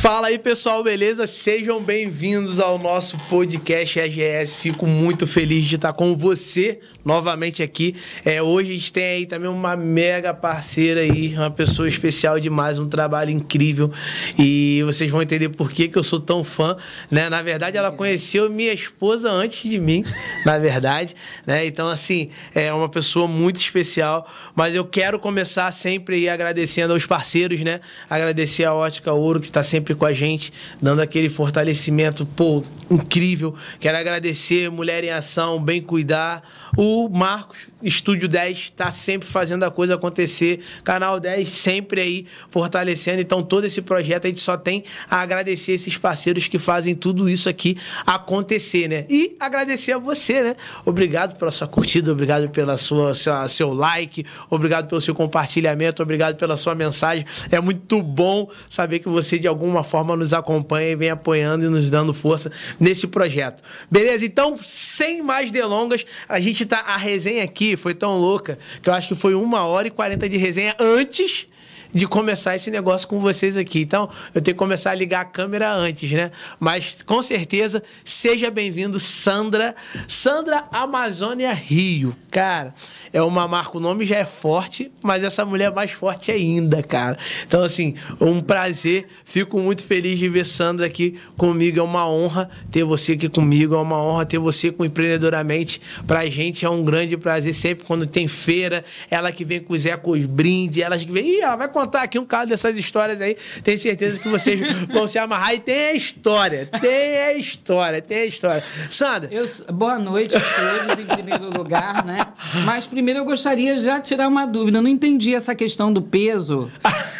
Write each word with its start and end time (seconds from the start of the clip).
five. 0.00 0.17
Aí, 0.28 0.38
pessoal, 0.38 0.84
beleza? 0.84 1.26
Sejam 1.26 1.82
bem-vindos 1.82 2.60
ao 2.60 2.78
nosso 2.78 3.16
podcast 3.30 3.98
EGS. 3.98 4.56
Fico 4.56 4.86
muito 4.86 5.26
feliz 5.26 5.64
de 5.64 5.76
estar 5.76 5.94
com 5.94 6.14
você 6.14 6.80
novamente 7.02 7.62
aqui. 7.62 7.96
É, 8.26 8.42
hoje 8.42 8.70
a 8.70 8.74
gente 8.74 8.92
tem 8.92 9.04
aí 9.04 9.24
também 9.24 9.48
uma 9.48 9.74
mega 9.74 10.34
parceira 10.34 11.00
aí, 11.00 11.34
uma 11.34 11.50
pessoa 11.50 11.88
especial 11.88 12.38
demais, 12.38 12.78
um 12.78 12.86
trabalho 12.86 13.30
incrível. 13.30 13.90
E 14.38 14.82
vocês 14.84 15.10
vão 15.10 15.22
entender 15.22 15.48
por 15.48 15.72
que, 15.72 15.88
que 15.88 15.96
eu 15.96 16.04
sou 16.04 16.20
tão 16.20 16.44
fã, 16.44 16.76
né? 17.10 17.30
Na 17.30 17.40
verdade, 17.40 17.78
ela 17.78 17.90
conheceu 17.90 18.50
minha 18.50 18.74
esposa 18.74 19.30
antes 19.30 19.70
de 19.70 19.80
mim, 19.80 20.04
na 20.44 20.58
verdade, 20.58 21.16
né? 21.46 21.64
Então, 21.64 21.88
assim, 21.88 22.28
é 22.54 22.70
uma 22.70 22.90
pessoa 22.90 23.26
muito 23.26 23.60
especial. 23.60 24.30
Mas 24.54 24.74
eu 24.74 24.84
quero 24.84 25.18
começar 25.18 25.72
sempre 25.72 26.16
aí 26.16 26.28
agradecendo 26.28 26.92
aos 26.92 27.06
parceiros, 27.06 27.62
né? 27.62 27.80
Agradecer 28.10 28.64
a 28.64 28.74
Ótica 28.74 29.10
Ouro, 29.14 29.40
que 29.40 29.46
está 29.46 29.62
sempre 29.62 29.78
sempre 29.78 29.94
com 29.94 30.04
a 30.04 30.12
gente, 30.18 30.52
dando 30.82 31.00
aquele 31.00 31.30
fortalecimento, 31.30 32.26
pô, 32.26 32.64
incrível. 32.90 33.54
Quero 33.78 33.96
agradecer 33.96 34.70
Mulher 34.70 35.04
em 35.04 35.10
Ação, 35.10 35.62
Bem 35.62 35.80
Cuidar, 35.80 36.42
o 36.76 37.08
Marcos, 37.08 37.58
Estúdio 37.80 38.28
10, 38.28 38.58
está 38.58 38.90
sempre 38.90 39.28
fazendo 39.28 39.62
a 39.62 39.70
coisa 39.70 39.94
acontecer, 39.94 40.60
Canal 40.82 41.20
10 41.20 41.48
sempre 41.48 42.00
aí 42.00 42.26
fortalecendo. 42.50 43.20
Então, 43.20 43.42
todo 43.42 43.64
esse 43.64 43.80
projeto 43.80 44.24
a 44.24 44.28
gente 44.28 44.40
só 44.40 44.56
tem 44.56 44.82
a 45.08 45.20
agradecer 45.20 45.72
esses 45.72 45.96
parceiros 45.96 46.48
que 46.48 46.58
fazem 46.58 46.94
tudo 46.94 47.28
isso 47.28 47.48
aqui 47.48 47.78
acontecer, 48.04 48.88
né? 48.88 49.06
E 49.08 49.36
agradecer 49.38 49.92
a 49.92 49.98
você, 49.98 50.42
né? 50.42 50.56
Obrigado 50.84 51.38
pela 51.38 51.52
sua 51.52 51.68
curtida, 51.68 52.10
obrigado 52.10 52.48
pela 52.50 52.76
sua, 52.76 53.14
sua 53.14 53.48
seu 53.48 53.72
like, 53.72 54.26
obrigado 54.50 54.88
pelo 54.88 55.00
seu 55.00 55.14
compartilhamento, 55.14 56.02
obrigado 56.02 56.36
pela 56.36 56.56
sua 56.56 56.74
mensagem. 56.74 57.24
É 57.50 57.60
muito 57.60 58.02
bom 58.02 58.50
saber 58.68 58.98
que 58.98 59.08
você 59.08 59.38
de 59.38 59.46
alguma 59.46 59.68
alguma 59.68 59.84
forma 60.08 60.16
nos 60.16 60.32
acompanha 60.32 60.90
e 60.90 60.96
vem 60.96 61.10
apoiando 61.10 61.66
e 61.66 61.68
nos 61.68 61.90
dando 61.90 62.14
força 62.14 62.50
nesse 62.80 63.06
projeto. 63.06 63.62
Beleza? 63.90 64.24
Então, 64.24 64.58
sem 64.62 65.20
mais 65.22 65.52
delongas, 65.52 66.06
a 66.28 66.40
gente 66.40 66.64
tá. 66.64 66.78
A 66.80 66.96
resenha 66.96 67.44
aqui 67.44 67.76
foi 67.76 67.94
tão 67.94 68.18
louca 68.18 68.58
que 68.80 68.88
eu 68.88 68.94
acho 68.94 69.08
que 69.08 69.14
foi 69.14 69.34
uma 69.34 69.64
hora 69.64 69.88
e 69.88 69.90
quarenta 69.90 70.28
de 70.28 70.36
resenha 70.36 70.74
antes 70.78 71.46
de 71.92 72.06
começar 72.06 72.56
esse 72.56 72.70
negócio 72.70 73.08
com 73.08 73.20
vocês 73.20 73.56
aqui. 73.56 73.80
Então, 73.80 74.08
eu 74.34 74.40
tenho 74.40 74.54
que 74.54 74.58
começar 74.58 74.90
a 74.90 74.94
ligar 74.94 75.20
a 75.20 75.24
câmera 75.24 75.72
antes, 75.72 76.10
né? 76.10 76.30
Mas 76.58 76.98
com 77.04 77.22
certeza, 77.22 77.82
seja 78.04 78.50
bem-vindo, 78.50 78.98
Sandra. 78.98 79.74
Sandra 80.06 80.64
Amazônia 80.72 81.52
Rio. 81.52 82.14
Cara, 82.30 82.74
é 83.12 83.22
uma 83.22 83.48
marca, 83.48 83.78
o 83.78 83.80
nome 83.80 84.04
já 84.04 84.16
é 84.16 84.26
forte, 84.26 84.92
mas 85.02 85.24
essa 85.24 85.44
mulher 85.44 85.70
é 85.70 85.74
mais 85.74 85.90
forte 85.90 86.30
ainda, 86.30 86.82
cara. 86.82 87.18
Então, 87.46 87.62
assim, 87.62 87.94
um 88.20 88.40
prazer. 88.40 89.06
Fico 89.24 89.60
muito 89.60 89.84
feliz 89.84 90.18
de 90.18 90.28
ver 90.28 90.44
Sandra 90.44 90.86
aqui 90.86 91.18
comigo. 91.36 91.78
É 91.78 91.82
uma 91.82 92.08
honra 92.08 92.50
ter 92.70 92.84
você 92.84 93.12
aqui 93.12 93.28
comigo. 93.28 93.74
É 93.74 93.78
uma 93.78 94.02
honra 94.02 94.26
ter 94.26 94.38
você 94.38 94.70
com 94.70 94.84
Empreendedoramente. 94.84 95.80
Pra 96.06 96.26
gente 96.26 96.64
é 96.64 96.70
um 96.70 96.84
grande 96.84 97.16
prazer 97.16 97.54
sempre 97.54 97.84
quando 97.86 98.06
tem 98.06 98.28
feira. 98.28 98.84
Ela 99.10 99.30
que 99.30 99.44
vem 99.44 99.60
com 99.60 99.72
os 99.74 99.86
ecos 99.86 100.24
brinde, 100.24 100.82
ela 100.82 100.98
que 100.98 101.10
vem. 101.10 101.38
Ih, 101.38 101.40
ela 101.40 101.56
vai 101.56 101.68
contar 101.78 102.02
aqui 102.02 102.18
um 102.18 102.24
caso 102.24 102.48
dessas 102.48 102.76
histórias 102.76 103.20
aí. 103.20 103.36
Tenho 103.62 103.78
certeza 103.78 104.18
que 104.18 104.28
vocês 104.28 104.58
vão 104.92 105.06
se 105.06 105.16
amarrar. 105.16 105.54
E 105.54 105.60
tem 105.60 105.90
a 105.90 105.92
história, 105.92 106.68
tem 106.80 107.16
a 107.18 107.32
história, 107.34 108.02
tem 108.02 108.18
a 108.18 108.26
história. 108.26 108.64
Sandra. 108.90 109.28
Eu, 109.32 109.46
boa 109.72 109.96
noite 109.98 110.36
a 110.36 110.40
todos, 110.40 111.04
em 111.04 111.06
primeiro 111.06 111.56
lugar, 111.56 112.04
né? 112.04 112.26
Mas 112.64 112.86
primeiro 112.86 113.20
eu 113.20 113.24
gostaria 113.24 113.76
já 113.76 113.98
de 113.98 114.08
tirar 114.08 114.26
uma 114.26 114.44
dúvida. 114.44 114.78
Eu 114.78 114.82
não 114.82 114.90
entendi 114.90 115.34
essa 115.34 115.54
questão 115.54 115.92
do 115.92 116.02
peso. 116.02 116.70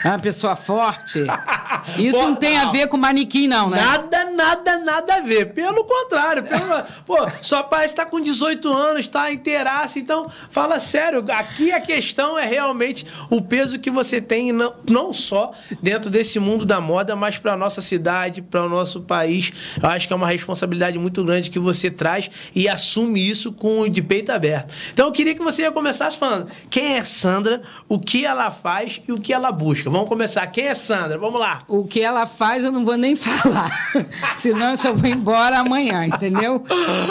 A 0.04 0.18
pessoa 0.18 0.56
forte. 0.56 1.20
Isso 1.96 2.18
não 2.18 2.34
tem 2.34 2.58
a 2.58 2.66
ver 2.70 2.88
com 2.88 2.96
manequim, 2.96 3.46
não, 3.46 3.70
né? 3.70 3.80
Nada, 3.80 4.24
nada, 4.30 4.78
nada 4.78 5.14
a 5.14 5.20
ver. 5.20 5.52
Pelo 5.52 5.84
contrário. 5.84 6.42
Pelo... 6.42 6.82
Pô, 7.06 7.16
só 7.40 7.62
parece 7.62 7.92
estar 7.94 8.04
tá 8.04 8.10
com 8.10 8.20
18 8.20 8.68
anos, 8.72 9.00
está 9.00 9.32
inteiraça. 9.32 9.98
Então, 9.98 10.30
fala 10.50 10.80
sério. 10.80 11.24
Aqui 11.28 11.70
a 11.72 11.80
questão 11.80 12.38
é 12.38 12.44
realmente 12.44 13.06
o 13.30 13.40
peso 13.40 13.78
que 13.78 13.90
você 13.90 14.20
tem 14.20 14.47
não, 14.52 14.74
não 14.88 15.12
só 15.12 15.52
dentro 15.82 16.10
desse 16.10 16.38
mundo 16.38 16.64
da 16.64 16.80
moda, 16.80 17.14
mas 17.16 17.38
para 17.38 17.52
a 17.52 17.56
nossa 17.56 17.80
cidade, 17.80 18.42
para 18.42 18.64
o 18.64 18.68
nosso 18.68 19.00
país. 19.00 19.52
Eu 19.82 19.88
acho 19.88 20.06
que 20.06 20.12
é 20.12 20.16
uma 20.16 20.28
responsabilidade 20.28 20.98
muito 20.98 21.24
grande 21.24 21.50
que 21.50 21.58
você 21.58 21.90
traz 21.90 22.30
e 22.54 22.68
assume 22.68 23.28
isso 23.28 23.52
com 23.52 23.88
de 23.88 24.02
peito 24.02 24.30
aberto. 24.30 24.74
Então 24.92 25.06
eu 25.06 25.12
queria 25.12 25.34
que 25.34 25.42
você 25.42 25.62
já 25.62 25.72
começasse 25.72 26.18
falando 26.18 26.48
quem 26.70 26.94
é 26.94 27.04
Sandra, 27.04 27.62
o 27.88 27.98
que 27.98 28.24
ela 28.24 28.50
faz 28.50 29.00
e 29.06 29.12
o 29.12 29.18
que 29.18 29.32
ela 29.32 29.50
busca. 29.52 29.90
Vamos 29.90 30.08
começar. 30.08 30.46
Quem 30.48 30.66
é 30.66 30.74
Sandra? 30.74 31.18
Vamos 31.18 31.40
lá. 31.40 31.62
O 31.68 31.84
que 31.84 32.00
ela 32.00 32.26
faz 32.26 32.64
eu 32.64 32.72
não 32.72 32.84
vou 32.84 32.96
nem 32.96 33.14
falar, 33.16 33.92
senão 34.38 34.70
eu 34.70 34.76
só 34.76 34.92
vou 34.92 35.08
embora 35.08 35.58
amanhã, 35.58 36.04
entendeu? 36.06 36.64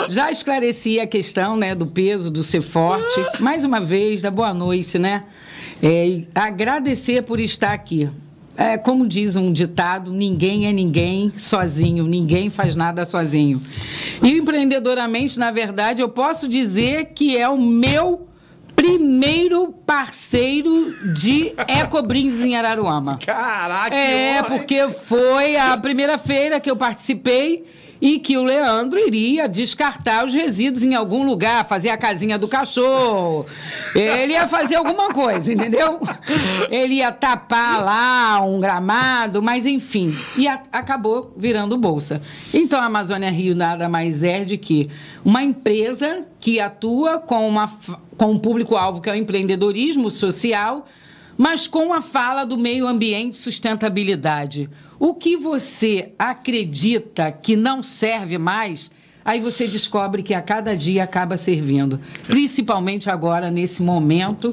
Já 0.08 0.30
esclareci 0.30 1.00
a 1.00 1.06
questão 1.06 1.56
né, 1.56 1.74
do 1.74 1.86
peso, 1.86 2.30
do 2.30 2.42
ser 2.42 2.60
forte. 2.60 3.20
Mais 3.40 3.64
uma 3.64 3.80
vez, 3.80 4.22
da 4.22 4.30
boa 4.30 4.52
noite, 4.54 4.98
né? 4.98 5.24
É, 5.82 6.22
agradecer 6.34 7.22
por 7.22 7.38
estar 7.40 7.72
aqui. 7.72 8.10
É, 8.56 8.76
como 8.76 9.06
diz 9.06 9.36
um 9.36 9.52
ditado, 9.52 10.10
ninguém 10.12 10.66
é 10.66 10.72
ninguém 10.72 11.32
sozinho, 11.36 12.04
ninguém 12.04 12.50
faz 12.50 12.74
nada 12.74 13.04
sozinho. 13.04 13.60
E 14.20 14.32
empreendedoramente, 14.32 15.38
na 15.38 15.52
verdade, 15.52 16.02
eu 16.02 16.08
posso 16.08 16.48
dizer 16.48 17.12
que 17.14 17.38
é 17.38 17.48
o 17.48 17.56
meu 17.56 18.26
primeiro 18.74 19.72
parceiro 19.86 20.92
de 21.14 21.52
Ecobrindes 21.68 22.40
em 22.40 22.56
Araruama. 22.56 23.18
Caraca! 23.24 23.94
É, 23.94 24.42
porque 24.42 24.90
foi 24.90 25.56
a 25.56 25.76
primeira 25.76 26.18
feira 26.18 26.58
que 26.58 26.70
eu 26.70 26.76
participei 26.76 27.64
e 28.00 28.18
que 28.18 28.36
o 28.36 28.42
Leandro 28.42 28.98
iria 28.98 29.48
descartar 29.48 30.24
os 30.24 30.32
resíduos 30.32 30.82
em 30.82 30.94
algum 30.94 31.24
lugar, 31.24 31.66
fazer 31.66 31.90
a 31.90 31.96
casinha 31.96 32.38
do 32.38 32.46
cachorro. 32.46 33.46
Ele 33.94 34.32
ia 34.34 34.46
fazer 34.46 34.76
alguma 34.76 35.10
coisa, 35.10 35.52
entendeu? 35.52 36.00
Ele 36.70 36.94
ia 36.94 37.10
tapar 37.10 37.84
lá 37.84 38.40
um 38.42 38.60
gramado, 38.60 39.42
mas 39.42 39.66
enfim. 39.66 40.16
E 40.36 40.46
a, 40.46 40.62
acabou 40.70 41.32
virando 41.36 41.76
bolsa. 41.76 42.22
Então 42.52 42.80
a 42.80 42.84
Amazônia 42.84 43.30
Rio 43.30 43.54
nada 43.54 43.88
mais 43.88 44.22
é 44.22 44.44
de 44.44 44.56
que 44.56 44.88
uma 45.24 45.42
empresa 45.42 46.24
que 46.38 46.60
atua 46.60 47.18
com, 47.18 47.48
uma, 47.48 47.70
com 48.16 48.32
um 48.32 48.38
público-alvo 48.38 49.00
que 49.00 49.10
é 49.10 49.12
o 49.12 49.16
empreendedorismo 49.16 50.10
social, 50.10 50.86
mas 51.38 51.68
com 51.68 51.92
a 51.92 52.02
fala 52.02 52.44
do 52.44 52.58
meio 52.58 52.88
ambiente 52.88 53.34
e 53.34 53.36
sustentabilidade. 53.36 54.68
O 54.98 55.14
que 55.14 55.36
você 55.36 56.12
acredita 56.18 57.30
que 57.30 57.54
não 57.54 57.80
serve 57.80 58.36
mais, 58.36 58.90
aí 59.24 59.40
você 59.40 59.68
descobre 59.68 60.24
que 60.24 60.34
a 60.34 60.42
cada 60.42 60.76
dia 60.76 61.04
acaba 61.04 61.36
servindo. 61.36 62.00
Principalmente 62.26 63.08
agora, 63.08 63.52
nesse 63.52 63.80
momento 63.80 64.52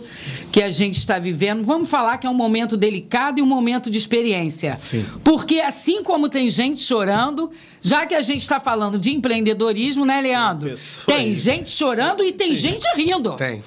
que 0.51 0.61
a 0.61 0.69
gente 0.69 0.99
está 0.99 1.17
vivendo. 1.17 1.63
Vamos 1.63 1.89
falar 1.89 2.19
que 2.19 2.27
é 2.27 2.29
um 2.29 2.35
momento 2.35 2.77
delicado 2.77 3.39
e 3.39 3.41
um 3.41 3.47
momento 3.47 3.89
de 3.89 3.97
experiência. 3.97 4.75
Sim. 4.75 5.05
Porque 5.23 5.61
assim 5.61 6.03
como 6.03 6.29
tem 6.29 6.51
gente 6.51 6.83
chorando, 6.83 7.49
já 7.81 8.05
que 8.05 8.13
a 8.13 8.21
gente 8.21 8.43
está 8.43 8.59
falando 8.59 8.99
de 8.99 9.11
empreendedorismo, 9.11 10.05
né, 10.05 10.21
Leandro? 10.21 10.71
Tem 11.07 11.33
gente 11.33 11.71
chorando 11.71 12.23
e 12.23 12.31
tem 12.31 12.49
Sim. 12.49 12.55
gente 12.55 12.85
rindo. 12.95 13.33
Tem. 13.33 13.63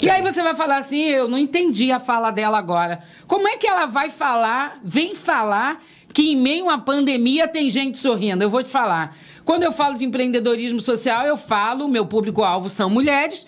E 0.00 0.10
aí 0.10 0.20
você 0.22 0.42
vai 0.42 0.54
falar 0.54 0.78
assim, 0.78 1.02
eu 1.02 1.28
não 1.28 1.38
entendi 1.38 1.90
a 1.92 2.00
fala 2.00 2.30
dela 2.30 2.58
agora. 2.58 3.02
Como 3.26 3.48
é 3.48 3.56
que 3.56 3.66
ela 3.66 3.86
vai 3.86 4.10
falar, 4.10 4.78
vem 4.82 5.14
falar 5.14 5.82
que 6.12 6.32
em 6.32 6.36
meio 6.36 6.70
à 6.70 6.78
pandemia 6.78 7.48
tem 7.48 7.68
gente 7.68 7.98
sorrindo. 7.98 8.44
Eu 8.44 8.50
vou 8.50 8.62
te 8.62 8.70
falar. 8.70 9.16
Quando 9.44 9.64
eu 9.64 9.72
falo 9.72 9.96
de 9.96 10.04
empreendedorismo 10.04 10.80
social, 10.80 11.26
eu 11.26 11.36
falo, 11.36 11.88
meu 11.88 12.06
público-alvo 12.06 12.70
são 12.70 12.88
mulheres, 12.88 13.46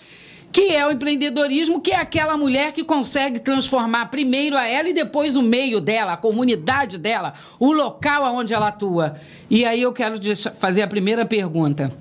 que 0.51 0.73
é 0.73 0.85
o 0.85 0.91
empreendedorismo, 0.91 1.79
que 1.79 1.91
é 1.91 1.95
aquela 1.95 2.37
mulher 2.37 2.71
que 2.71 2.83
consegue 2.83 3.39
transformar 3.39 4.07
primeiro 4.07 4.57
a 4.57 4.65
ela 4.67 4.89
e 4.89 4.93
depois 4.93 5.35
o 5.35 5.41
meio 5.41 5.79
dela, 5.79 6.13
a 6.13 6.17
comunidade 6.17 6.97
dela, 6.97 7.33
o 7.59 7.71
local 7.71 8.23
onde 8.33 8.53
ela 8.53 8.67
atua. 8.67 9.15
E 9.49 9.65
aí 9.65 9.81
eu 9.81 9.93
quero 9.93 10.17
fazer 10.55 10.81
a 10.81 10.87
primeira 10.87 11.25
pergunta. 11.25 11.91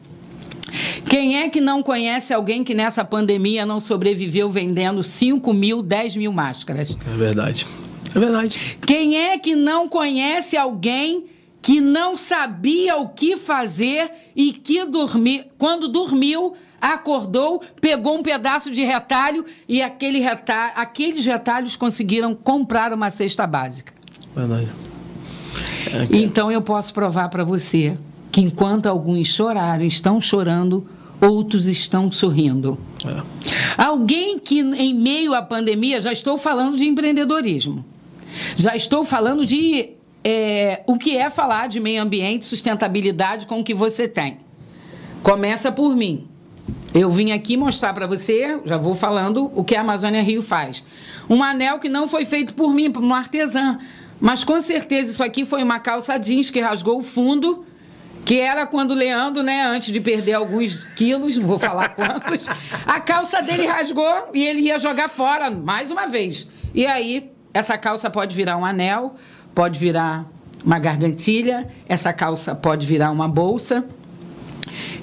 Quem 1.09 1.39
é 1.39 1.49
que 1.49 1.61
não 1.61 1.83
conhece 1.83 2.33
alguém 2.33 2.65
que 2.65 2.75
nessa 2.75 3.05
pandemia 3.05 3.65
não 3.65 3.81
sobreviveu 3.81 4.51
vendendo 4.51 5.03
5 5.03 5.53
mil, 5.53 5.83
10 5.83 6.17
mil 6.17 6.33
máscaras? 6.33 6.97
É 7.07 7.17
verdade. 7.17 7.67
É 8.15 8.19
verdade. 8.19 8.79
Quem 8.87 9.17
é 9.17 9.39
que 9.39 9.55
não 9.55 9.89
conhece 9.89 10.57
alguém 10.57 11.27
que 11.61 11.81
não 11.81 12.17
sabia 12.17 12.97
o 12.97 13.09
que 13.09 13.37
fazer 13.37 14.11
e 14.35 14.53
que 14.53 14.79
quando 15.59 15.89
dormiu, 15.89 16.55
acordou, 16.81 17.61
pegou 17.81 18.17
um 18.19 18.23
pedaço 18.23 18.71
de 18.71 18.85
retalho 18.85 19.45
e 19.69 19.83
aquele 19.83 20.21
retalho, 20.21 20.73
aqueles 20.77 21.27
retalhos 21.27 21.75
conseguiram 21.75 22.35
comprar 22.35 22.93
uma 22.93 23.11
cesta 23.11 23.47
básica. 23.47 23.93
Verdade. 24.35 24.69
É 25.93 26.07
que... 26.07 26.17
Então 26.19 26.51
eu 26.53 26.63
posso 26.63 26.95
provar 26.95 27.29
para 27.29 27.43
você 27.43 27.97
que 28.31 28.41
enquanto 28.41 28.87
alguns 28.87 29.29
choraram, 29.29 29.85
estão 29.85 30.21
chorando, 30.21 30.87
outros 31.21 31.69
estão 31.69 32.11
sorrindo. 32.11 32.79
É. 33.05 33.23
Alguém 33.83 34.39
que 34.39 34.61
em 34.61 34.95
meio 34.95 35.35
à 35.35 35.43
pandemia, 35.43 36.01
já 36.01 36.13
estou 36.13 36.37
falando 36.37 36.77
de 36.77 36.87
empreendedorismo 36.87 37.85
já 38.55 38.77
estou 38.77 39.05
falando 39.05 39.45
de 39.45 39.91
é, 40.25 40.83
o 40.87 40.97
que 40.97 41.17
é 41.17 41.31
falar 41.31 41.69
de 41.69 41.81
meio 41.81 42.03
ambiente, 42.03 42.47
sustentabilidade 42.47 43.47
com 43.47 43.61
o 43.61 43.65
que 43.65 43.75
você 43.75 44.09
tem. 44.09 44.39
Começa 45.23 45.71
por 45.73 45.95
mim. 45.95 46.27
Eu 46.95 47.11
vim 47.11 47.33
aqui 47.33 47.57
mostrar 47.57 47.93
para 47.93 48.07
você, 48.07 48.59
já 48.65 48.77
vou 48.77 48.95
falando, 48.95 49.51
o 49.55 49.63
que 49.63 49.77
a 49.77 49.81
Amazônia 49.81 50.23
Rio 50.23 50.43
faz. 50.43 50.83
Um 51.29 51.43
anel 51.43 51.79
que 51.79 51.89
não 51.89 52.09
foi 52.09 52.25
feito 52.25 52.55
por 52.55 52.73
mim, 52.73 52.91
por 52.91 53.03
uma 53.03 53.19
artesã. 53.19 53.79
Mas 54.21 54.43
com 54.43 54.59
certeza 54.61 55.11
isso 55.11 55.23
aqui 55.23 55.45
foi 55.45 55.63
uma 55.63 55.79
calça 55.79 56.17
jeans 56.17 56.49
que 56.49 56.61
rasgou 56.61 56.99
o 56.99 57.03
fundo, 57.03 57.65
que 58.27 58.41
era 58.41 58.67
quando 58.67 58.91
o 58.91 58.95
Leandro, 58.95 59.41
né, 59.41 59.65
antes 59.65 59.93
de 59.93 60.01
perder 60.01 60.33
alguns 60.33 60.83
quilos, 60.83 61.39
não 61.39 61.47
vou 61.47 61.61
falar 61.61 61.91
quantos, 61.95 62.49
a 62.85 62.99
calça 62.99 63.41
dele 63.41 63.67
rasgou 63.67 64.31
e 64.35 64.45
ele 64.45 64.63
ia 64.63 64.81
jogar 64.81 65.09
fora 65.09 65.49
mais 65.49 65.93
uma 65.93 66.09
vez. 66.09 66.49
E 66.75 66.85
aí, 66.85 67.31
essa 67.55 67.79
calça 67.79 68.11
pode 68.11 68.35
virar 68.35 68.57
um 68.57 68.65
anel, 68.65 69.15
pode 69.55 69.79
virar 69.79 70.27
uma 70.65 70.81
gargantilha, 70.81 71.69
essa 71.89 72.13
calça 72.13 72.53
pode 72.53 72.85
virar 72.85 73.13
uma 73.13 73.29
bolsa. 73.29 73.87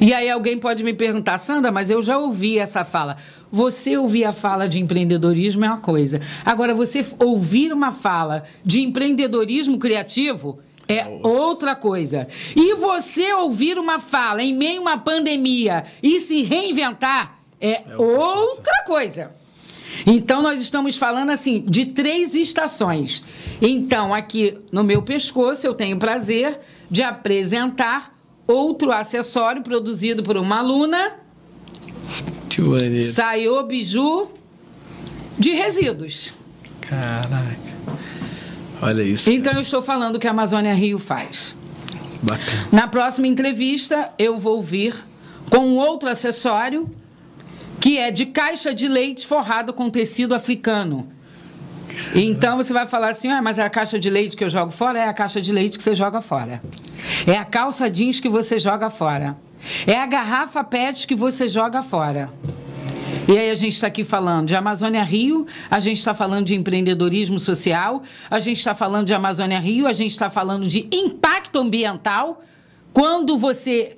E 0.01 0.13
aí 0.13 0.29
alguém 0.29 0.59
pode 0.59 0.83
me 0.83 0.93
perguntar, 0.93 1.37
Sandra, 1.37 1.71
mas 1.71 1.89
eu 1.89 2.01
já 2.01 2.17
ouvi 2.17 2.59
essa 2.59 2.83
fala. 2.83 3.15
Você 3.49 3.95
ouvir 3.95 4.25
a 4.25 4.33
fala 4.33 4.67
de 4.67 4.79
empreendedorismo 4.79 5.63
é 5.63 5.69
uma 5.69 5.77
coisa. 5.77 6.19
Agora, 6.43 6.75
você 6.75 7.05
ouvir 7.19 7.71
uma 7.71 7.93
fala 7.93 8.43
de 8.65 8.81
empreendedorismo 8.81 9.79
criativo 9.79 10.59
é 10.87 11.07
outra 11.23 11.75
coisa. 11.75 12.27
E 12.55 12.75
você 12.75 13.33
ouvir 13.33 13.77
uma 13.77 13.99
fala 13.99 14.43
em 14.43 14.53
meio 14.53 14.79
a 14.79 14.81
uma 14.81 14.97
pandemia 14.97 15.85
e 16.01 16.19
se 16.19 16.41
reinventar 16.43 17.39
é, 17.59 17.71
é 17.71 17.97
outra, 17.97 18.19
outra 18.19 18.83
coisa. 18.85 19.25
coisa. 19.25 19.43
Então, 20.05 20.41
nós 20.41 20.61
estamos 20.61 20.97
falando 20.97 21.29
assim 21.29 21.63
de 21.67 21.85
três 21.85 22.35
estações. 22.35 23.23
Então, 23.61 24.13
aqui 24.13 24.59
no 24.71 24.83
meu 24.83 25.01
pescoço, 25.01 25.65
eu 25.65 25.73
tenho 25.73 25.95
o 25.95 25.99
prazer 25.99 26.59
de 26.89 27.01
apresentar 27.01 28.17
outro 28.47 28.91
acessório 28.91 29.61
produzido 29.61 30.23
por 30.23 30.35
uma 30.37 30.59
aluna. 30.59 31.17
Que 32.49 32.61
maneiro. 32.61 32.99
Saiu 32.99 33.63
biju 33.63 34.29
de 35.37 35.51
resíduos. 35.51 36.33
Caraca. 36.81 37.72
Olha 38.83 39.03
isso. 39.03 39.31
Então 39.31 39.45
cara. 39.45 39.57
eu 39.57 39.61
estou 39.61 39.81
falando 39.81 40.15
o 40.15 40.19
que 40.19 40.27
a 40.27 40.31
Amazônia 40.31 40.73
Rio 40.73 40.99
faz. 40.99 41.55
Bacana. 42.21 42.67
Na 42.71 42.87
próxima 42.87 43.27
entrevista 43.27 44.11
eu 44.17 44.39
vou 44.39 44.61
vir 44.61 44.95
com 45.49 45.75
outro 45.75 46.09
acessório 46.09 46.89
que 47.79 47.97
é 47.97 48.11
de 48.11 48.25
caixa 48.25 48.73
de 48.73 48.87
leite 48.87 49.27
forrado 49.27 49.73
com 49.73 49.89
tecido 49.89 50.33
africano. 50.33 51.07
Então 52.15 52.57
você 52.57 52.71
vai 52.71 52.87
falar 52.87 53.09
assim: 53.09 53.29
ah, 53.29 53.41
mas 53.41 53.59
é 53.59 53.63
a 53.63 53.69
caixa 53.69 53.99
de 53.99 54.09
leite 54.09 54.37
que 54.37 54.43
eu 54.43 54.49
jogo 54.49 54.71
fora? 54.71 54.99
É 54.99 55.07
a 55.07 55.13
caixa 55.13 55.41
de 55.41 55.51
leite 55.51 55.77
que 55.77 55.83
você 55.83 55.95
joga 55.95 56.21
fora. 56.21 56.61
É 57.27 57.37
a 57.37 57.45
calça 57.45 57.89
jeans 57.89 58.19
que 58.19 58.29
você 58.29 58.59
joga 58.59 58.89
fora. 58.89 59.35
É 59.87 59.99
a 59.99 60.05
garrafa 60.05 60.63
PET 60.63 61.07
que 61.07 61.15
você 61.15 61.47
joga 61.47 61.81
fora. 61.81 62.29
E 63.25 63.37
aí 63.37 63.49
a 63.49 63.55
gente 63.55 63.73
está 63.73 63.87
aqui 63.87 64.03
falando 64.03 64.47
de 64.47 64.55
Amazônia 64.55 65.01
Rio, 65.01 65.47
a 65.71 65.79
gente 65.79 65.97
está 65.97 66.13
falando 66.13 66.45
de 66.45 66.55
empreendedorismo 66.55 67.39
social, 67.39 68.03
a 68.29 68.37
gente 68.39 68.57
está 68.57 68.75
falando 68.75 69.07
de 69.07 69.13
Amazônia 69.13 69.59
Rio, 69.59 69.87
a 69.87 69.93
gente 69.93 70.11
está 70.11 70.29
falando 70.29 70.67
de 70.67 70.89
impacto 70.91 71.57
ambiental. 71.57 72.41
Quando 72.91 73.37
você 73.37 73.95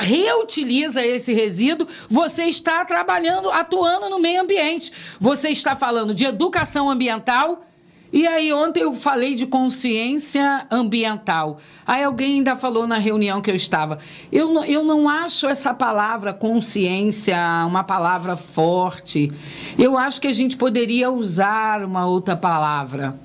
reutiliza 0.00 1.04
esse 1.04 1.32
resíduo, 1.32 1.88
você 2.08 2.44
está 2.44 2.84
trabalhando, 2.84 3.50
atuando 3.50 4.10
no 4.10 4.18
meio 4.18 4.42
ambiente. 4.42 4.92
Você 5.18 5.48
está 5.48 5.74
falando 5.74 6.14
de 6.14 6.26
educação 6.26 6.90
ambiental. 6.90 7.64
E 8.12 8.26
aí, 8.26 8.52
ontem 8.52 8.82
eu 8.82 8.92
falei 8.92 9.34
de 9.34 9.46
consciência 9.46 10.66
ambiental. 10.70 11.58
Aí 11.86 12.04
alguém 12.04 12.34
ainda 12.34 12.54
falou 12.54 12.86
na 12.86 12.98
reunião 12.98 13.40
que 13.40 13.50
eu 13.50 13.54
estava. 13.54 13.98
Eu 14.30 14.52
não, 14.52 14.64
eu 14.64 14.84
não 14.84 15.08
acho 15.08 15.46
essa 15.46 15.72
palavra 15.72 16.34
consciência 16.34 17.36
uma 17.66 17.82
palavra 17.82 18.36
forte. 18.36 19.32
Eu 19.78 19.96
acho 19.96 20.20
que 20.20 20.26
a 20.26 20.32
gente 20.32 20.58
poderia 20.58 21.10
usar 21.10 21.82
uma 21.82 22.04
outra 22.04 22.36
palavra. 22.36 23.18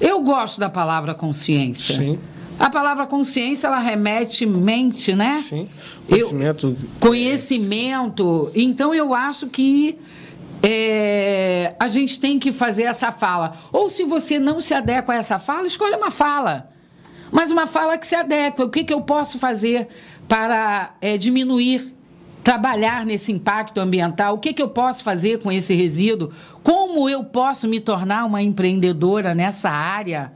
Eu 0.00 0.20
gosto 0.20 0.60
da 0.60 0.70
palavra 0.70 1.12
consciência. 1.12 1.96
Sim. 1.96 2.18
A 2.56 2.70
palavra 2.70 3.04
consciência, 3.06 3.66
ela 3.66 3.80
remete 3.80 4.46
mente, 4.46 5.12
né? 5.12 5.40
Sim. 5.42 5.68
Conhecimento. 6.08 6.66
Eu, 6.68 6.88
conhecimento. 7.00 8.50
Então, 8.54 8.94
eu 8.94 9.12
acho 9.12 9.48
que 9.48 9.98
é, 10.66 11.76
a 11.78 11.88
gente 11.88 12.18
tem 12.18 12.38
que 12.38 12.50
fazer 12.50 12.84
essa 12.84 13.12
fala. 13.12 13.58
Ou 13.70 13.90
se 13.90 14.02
você 14.02 14.38
não 14.38 14.62
se 14.62 14.72
adequa 14.72 15.12
a 15.12 15.16
essa 15.16 15.38
fala, 15.38 15.66
escolha 15.66 15.98
uma 15.98 16.10
fala. 16.10 16.70
Mas 17.30 17.50
uma 17.50 17.66
fala 17.66 17.98
que 17.98 18.06
se 18.06 18.14
adequa. 18.14 18.64
O 18.64 18.70
que, 18.70 18.82
que 18.82 18.94
eu 18.94 19.02
posso 19.02 19.38
fazer 19.38 19.88
para 20.26 20.94
é, 21.02 21.18
diminuir, 21.18 21.94
trabalhar 22.42 23.04
nesse 23.04 23.30
impacto 23.30 23.78
ambiental? 23.78 24.36
O 24.36 24.38
que, 24.38 24.54
que 24.54 24.62
eu 24.62 24.68
posso 24.70 25.04
fazer 25.04 25.38
com 25.40 25.52
esse 25.52 25.74
resíduo? 25.74 26.32
Como 26.62 27.10
eu 27.10 27.24
posso 27.24 27.68
me 27.68 27.78
tornar 27.78 28.24
uma 28.24 28.40
empreendedora 28.40 29.34
nessa 29.34 29.68
área? 29.68 30.32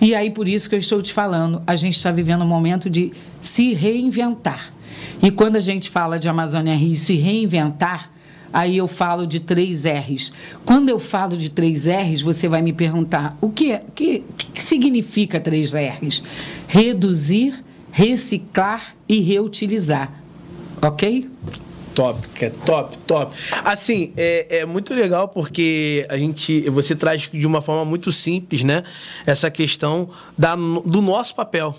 E 0.00 0.12
aí, 0.12 0.30
por 0.30 0.48
isso 0.48 0.68
que 0.68 0.74
eu 0.74 0.80
estou 0.80 1.00
te 1.00 1.12
falando, 1.12 1.62
a 1.64 1.76
gente 1.76 1.96
está 1.96 2.10
vivendo 2.10 2.42
um 2.42 2.48
momento 2.48 2.90
de 2.90 3.12
se 3.40 3.74
reinventar. 3.74 4.72
E 5.22 5.30
quando 5.30 5.54
a 5.54 5.60
gente 5.60 5.88
fala 5.88 6.18
de 6.18 6.28
Amazônia 6.28 6.74
Rio 6.74 6.96
se 6.96 7.14
reinventar, 7.14 8.10
aí 8.52 8.76
eu 8.76 8.86
falo 8.86 9.26
de 9.26 9.40
três 9.40 9.84
R's. 9.84 10.32
Quando 10.64 10.88
eu 10.88 10.98
falo 10.98 11.36
de 11.36 11.50
três 11.50 11.86
R's, 11.86 12.20
você 12.20 12.48
vai 12.48 12.62
me 12.62 12.72
perguntar 12.72 13.36
o 13.40 13.50
que, 13.50 13.78
que, 13.94 14.24
que 14.52 14.62
significa 14.62 15.40
três 15.40 15.72
R's? 15.72 16.22
Reduzir, 16.66 17.64
reciclar 17.90 18.94
e 19.08 19.20
reutilizar. 19.20 20.12
Ok? 20.80 21.28
top, 21.94 22.26
que 22.28 22.46
é 22.46 22.50
top, 22.50 22.98
top. 23.06 23.36
Assim, 23.64 24.12
é, 24.16 24.58
é 24.60 24.66
muito 24.66 24.94
legal 24.94 25.28
porque 25.28 26.04
a 26.08 26.16
gente, 26.16 26.68
você 26.70 26.96
traz 26.96 27.28
de 27.32 27.46
uma 27.46 27.62
forma 27.62 27.84
muito 27.84 28.10
simples, 28.10 28.62
né? 28.64 28.82
Essa 29.24 29.50
questão 29.50 30.10
da, 30.36 30.56
do 30.56 31.00
nosso 31.00 31.34
papel. 31.34 31.76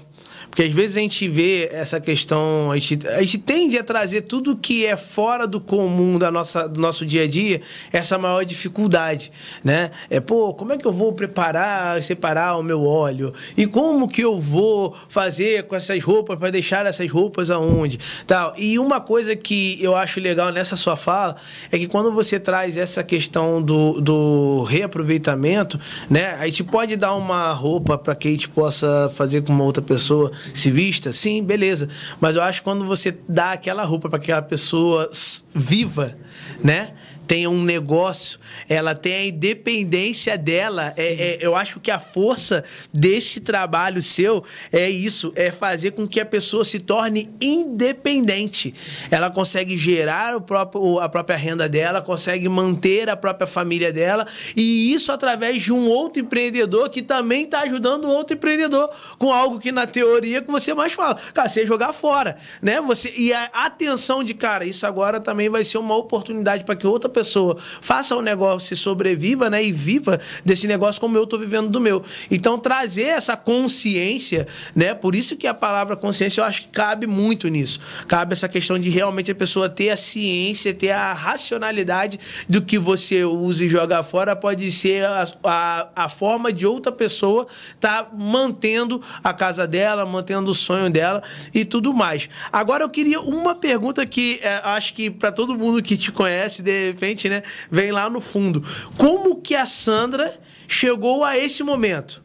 Porque 0.54 0.62
às 0.62 0.72
vezes 0.72 0.98
a 0.98 1.00
gente 1.00 1.28
vê 1.28 1.68
essa 1.72 2.00
questão, 2.00 2.70
a 2.70 2.76
gente, 2.76 3.08
a 3.08 3.22
gente 3.24 3.40
tende 3.40 3.76
a 3.76 3.84
trazer 3.84 4.22
tudo 4.22 4.56
que 4.56 4.86
é 4.86 4.96
fora 4.96 5.48
do 5.48 5.60
comum 5.60 6.20
da 6.20 6.30
nossa, 6.30 6.70
do 6.70 6.80
nosso 6.80 7.08
dia 7.08 7.24
a 7.24 7.28
dia, 7.28 7.60
essa 7.92 8.20
maior 8.20 8.46
dificuldade, 8.46 9.32
né? 9.64 9.90
É, 10.12 10.20
pô, 10.20 10.54
como 10.54 10.72
é 10.72 10.78
que 10.78 10.86
eu 10.86 10.92
vou 10.92 11.12
preparar, 11.12 12.00
separar 12.04 12.56
o 12.56 12.62
meu 12.62 12.86
óleo? 12.86 13.33
E 13.57 13.66
como 13.66 14.07
que 14.07 14.22
eu 14.22 14.40
vou 14.40 14.95
fazer 15.10 15.64
com 15.64 15.76
essas 15.76 16.04
roupas, 16.04 16.38
para 16.38 16.52
deixar 16.52 16.86
essas 16.86 17.10
roupas 17.10 17.50
aonde? 17.50 17.98
Tal. 18.28 18.54
E 18.56 18.78
uma 18.78 19.02
coisa 19.02 19.36
que 19.36 19.83
eu 19.83 19.95
acho 19.95 20.19
legal 20.19 20.52
nessa 20.52 20.76
sua 20.76 20.95
fala 20.95 21.36
é 21.72 21.80
que 21.80 21.88
quando 21.88 22.12
você 22.12 22.40
traz 22.40 22.78
essa 22.78 23.04
questão 23.04 23.60
do, 23.60 24.00
do 24.00 24.62
reaproveitamento, 24.66 25.80
né? 26.07 26.38
A 26.40 26.45
gente 26.45 26.64
pode 26.64 26.95
dar 26.95 27.16
uma 27.16 27.52
roupa 27.54 27.98
para 27.98 28.14
que 28.14 28.28
a 28.28 28.31
gente 28.31 28.50
possa 28.50 29.12
fazer 29.16 29.42
com 29.42 29.52
uma 29.52 29.64
outra 29.64 29.81
pessoa 29.81 30.31
se 30.54 30.71
vista, 30.71 31.14
sim, 31.14 31.44
beleza. 31.44 31.88
Mas 32.19 32.35
eu 32.35 32.42
acho 32.42 32.59
que 32.59 32.64
quando 32.64 32.85
você 32.85 33.16
dá 33.28 33.54
aquela 33.54 33.83
roupa 33.83 34.09
para 34.09 34.18
aquela 34.18 34.42
pessoa 34.42 35.09
viva, 35.54 36.18
né? 36.64 36.94
Tenha 37.27 37.49
um 37.49 37.63
negócio, 37.63 38.39
ela 38.68 38.95
tem 38.95 39.13
a 39.13 39.25
independência 39.25 40.37
dela. 40.37 40.94
É, 40.97 41.13
é, 41.13 41.37
eu 41.42 41.56
acho 41.56 41.80
que 41.80 41.92
a 41.92 41.99
força 41.99 42.63
desse 42.94 43.39
trabalho 43.39 44.01
seu 44.01 44.44
é 44.71 44.89
isso, 44.89 45.31
é 45.35 45.51
fazer 45.51 45.92
com 45.92 46.07
que 46.07 46.19
a 46.19 46.25
pessoa 46.25 46.63
se 46.65 46.80
torne 46.80 47.30
independente. 47.42 48.73
Ela 49.09 49.30
consegue 49.30 49.77
gerar 49.77 50.35
o 50.35 50.42
próprio, 50.42 50.99
a 50.99 51.09
própria 51.09 51.37
renda 51.37 51.68
dela, 51.68 52.01
consegue 52.01 52.47
manter 52.49 53.09
a 53.09 53.15
própria 53.15 53.47
família 53.47 53.92
dela, 53.92 54.27
e 54.56 54.94
isso 54.94 55.11
através 55.11 55.61
de 55.63 55.73
um 55.73 55.87
outro 55.87 56.21
empreendedor 56.21 56.89
que 56.89 57.01
também 57.01 57.44
está 57.45 57.61
ajudando 57.61 58.07
outro 58.07 58.35
empreendedor 58.35 58.89
com 59.18 59.31
algo 59.31 59.59
que 59.59 59.71
na 59.71 59.85
teoria 59.85 60.42
que 60.42 60.51
você 60.51 60.73
mais 60.73 60.94
fala, 60.94 61.15
cara, 61.33 61.49
você 61.49 61.65
jogar 61.65 61.94
fora, 61.94 62.37
né? 62.61 62.81
Você 62.81 63.13
e 63.15 63.33
a 63.33 63.49
atenção 63.53 64.23
de 64.23 64.33
cara, 64.33 64.65
isso 64.65 64.85
agora 64.85 65.19
também 65.19 65.49
vai 65.49 65.63
ser 65.63 65.77
uma 65.77 65.95
oportunidade 65.95 66.63
para 66.63 66.75
que 66.75 66.87
outra 66.87 67.09
pessoa 67.14 67.58
faça 67.82 68.16
o 68.16 68.20
um 68.20 68.22
negócio 68.22 68.74
e 68.74 68.78
sobreviva, 68.78 69.50
né? 69.50 69.64
E 69.64 69.72
viva 69.72 70.20
desse 70.44 70.68
negócio 70.68 71.00
como 71.00 71.18
eu 71.18 71.24
estou 71.24 71.40
vivendo 71.40 71.70
do 71.70 71.80
meu. 71.80 72.04
Então, 72.30 72.58
trazer 72.58 73.04
essa 73.04 73.38
consciência, 73.38 74.48
né? 74.76 74.94
Por 74.94 75.16
isso 75.16 75.36
que 75.36 75.48
a 75.48 75.54
palavra 75.54 75.96
consciência 75.96 76.42
eu 76.42 76.46
acho 76.46 76.64
que 76.64 76.68
cabe 76.68 77.08
muito 77.08 77.48
nisso. 77.48 77.80
Cabe 78.08 78.34
essa 78.34 78.50
questão 78.50 78.78
de 78.78 78.90
realmente 78.90 79.32
a 79.32 79.36
pessoa 79.36 79.70
ter 79.70 79.90
a 79.90 79.98
ciência, 79.98 80.74
ter 80.74 80.92
a 80.92 81.14
racionalidade 81.14 82.20
do 82.50 82.62
que 82.62 82.78
você 82.78 83.24
usa 83.24 83.64
e 83.64 83.70
joga 83.70 84.04
fora, 84.04 84.36
pode 84.36 84.72
ser 84.72 85.06
a, 85.06 85.28
a, 85.44 85.90
a 85.96 86.10
forma 86.10 86.52
de 86.52 86.66
outra 86.66 86.92
pessoa 86.92 87.48
estar 87.76 88.04
tá 88.04 88.12
mantendo 88.16 89.02
a 89.24 89.34
casa 89.34 89.68
dela, 89.68 90.06
mantendo 90.06 90.52
o 90.52 90.54
sonho 90.54 90.90
dela 90.90 91.22
e 91.54 91.64
tudo 91.64 91.94
mais. 91.94 92.30
Agora 92.52 92.84
eu 92.84 92.90
queria 92.90 93.22
uma 93.22 93.56
pergunta 93.56 94.06
que 94.06 94.40
é, 94.42 94.62
acho 94.64 94.94
que 94.94 95.10
para 95.10 95.32
todo 95.32 95.58
mundo 95.58 95.82
que 95.82 95.98
te 95.98 96.12
conhece, 96.12 96.62
de 96.62 96.94
repente, 97.04 97.28
né, 97.28 97.44
vem 97.69 97.92
lá 97.92 98.10
no 98.10 98.22
fundo. 98.22 98.64
Como 98.98 99.42
que 99.42 99.56
a 99.56 99.66
Sandra 99.66 100.40
chegou 100.68 101.24
a 101.24 101.38
esse 101.38 101.62
momento? 101.62 102.24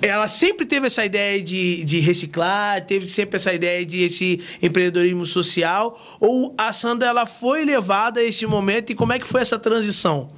ela 0.00 0.28
sempre 0.28 0.64
teve 0.64 0.86
essa 0.86 1.04
ideia 1.04 1.42
de, 1.42 1.84
de 1.84 1.98
reciclar, 1.98 2.86
teve 2.86 3.08
sempre 3.08 3.34
essa 3.34 3.52
ideia 3.52 3.84
de 3.84 4.04
esse 4.04 4.40
empreendedorismo 4.62 5.26
social, 5.26 6.00
ou 6.20 6.54
a 6.56 6.72
Sandra 6.72 7.08
ela 7.08 7.26
foi 7.26 7.64
levada 7.64 8.20
a 8.20 8.22
esse 8.22 8.46
momento 8.46 8.92
e 8.92 8.94
como 8.94 9.12
é 9.12 9.18
que 9.18 9.26
foi 9.26 9.40
essa 9.40 9.58
transição? 9.58 10.28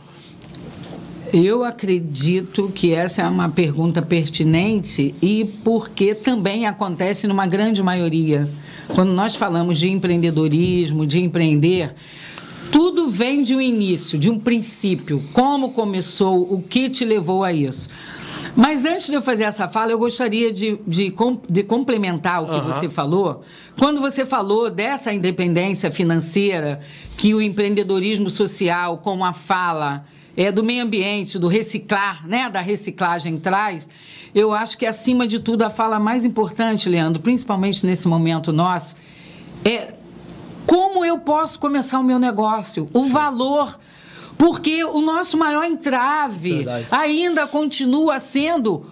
Eu 1.31 1.63
acredito 1.63 2.73
que 2.75 2.95
essa 2.95 3.21
é 3.21 3.27
uma 3.29 3.51
pergunta 3.51 4.01
pertinente 4.01 5.15
e 5.21 5.45
porque 5.63 6.15
também 6.15 6.67
acontece 6.67 7.27
numa 7.27 7.47
grande 7.47 7.83
maioria. 7.83 8.49
Quando 8.95 9.13
nós 9.13 9.35
falamos 9.35 9.79
de 9.79 9.91
empreendedorismo, 9.91 11.07
de 11.07 11.21
empreender, 11.21 11.95
tudo 12.71 13.09
vem 13.09 13.43
de 13.43 13.55
um 13.55 13.61
início, 13.61 14.19
de 14.19 14.31
um 14.31 14.39
princípio. 14.39 15.23
Como 15.33 15.73
começou, 15.73 16.53
o 16.53 16.63
que 16.63 16.89
te 16.89 17.05
levou 17.05 17.45
a 17.45 17.53
isso. 17.53 17.89
Mas 18.57 18.85
antes 18.85 19.07
de 19.07 19.15
eu 19.15 19.23
fazer 19.23 19.45
essa 19.45 19.69
fala, 19.69 19.93
eu 19.93 19.99
gostaria 19.99 20.53
de, 20.53 20.79
de, 20.87 21.15
de 21.49 21.63
complementar 21.63 22.43
o 22.43 22.47
que 22.47 22.55
uhum. 22.55 22.65
você 22.65 22.89
falou. 22.89 23.43
Quando 23.79 24.01
você 24.01 24.25
falou 24.25 24.71
dessa 24.71 25.13
independência 25.13 25.91
financeira 25.91 26.81
que 27.17 27.35
o 27.35 27.41
empreendedorismo 27.41 28.29
social, 28.31 28.99
como 28.99 29.25
a 29.25 29.33
fala 29.33 30.05
é, 30.37 30.51
do 30.51 30.65
meio 30.65 30.83
ambiente, 30.83 31.39
do 31.39 31.49
reciclar, 31.49 32.27
né, 32.27 32.49
da 32.51 32.61
reciclagem 32.61 33.39
traz, 33.39 33.89
eu 34.35 34.53
acho 34.53 34.79
que, 34.79 34.87
acima 34.87 35.27
de 35.27 35.41
tudo, 35.41 35.63
a 35.63 35.71
fala 35.71 35.99
mais 35.99 36.25
importante, 36.25 36.89
Leandro, 36.89 37.21
principalmente 37.21 37.85
nesse 37.85 38.07
momento 38.07 38.53
nosso, 38.53 38.97
é 39.65 39.95
como 40.71 41.05
eu 41.05 41.19
posso 41.19 41.59
começar 41.59 41.99
o 41.99 42.05
meu 42.05 42.21
negócio, 42.21 42.89
o 42.95 43.03
Sim. 43.03 43.11
valor 43.11 43.77
porque 44.39 44.85
o 44.85 45.01
nosso 45.01 45.37
maior 45.37 45.65
entrave 45.65 46.59
Verdade. 46.59 46.87
ainda 46.93 47.45
continua 47.45 48.21
sendo 48.21 48.87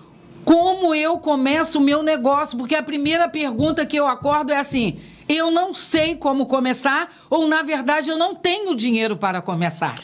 como 0.44 0.92
eu 0.92 1.18
começo 1.18 1.78
o 1.78 1.80
meu 1.80 2.02
negócio. 2.02 2.58
Porque 2.58 2.74
a 2.74 2.82
primeira 2.82 3.28
pergunta 3.28 3.86
que 3.86 3.96
eu 3.96 4.08
acordo 4.08 4.50
é 4.52 4.56
assim: 4.56 4.98
eu 5.28 5.52
não 5.52 5.72
sei 5.72 6.16
como 6.16 6.46
começar, 6.46 7.14
ou 7.30 7.46
na 7.46 7.62
verdade 7.62 8.10
eu 8.10 8.18
não 8.18 8.34
tenho 8.34 8.74
dinheiro 8.74 9.16
para 9.16 9.40
começar. 9.40 9.94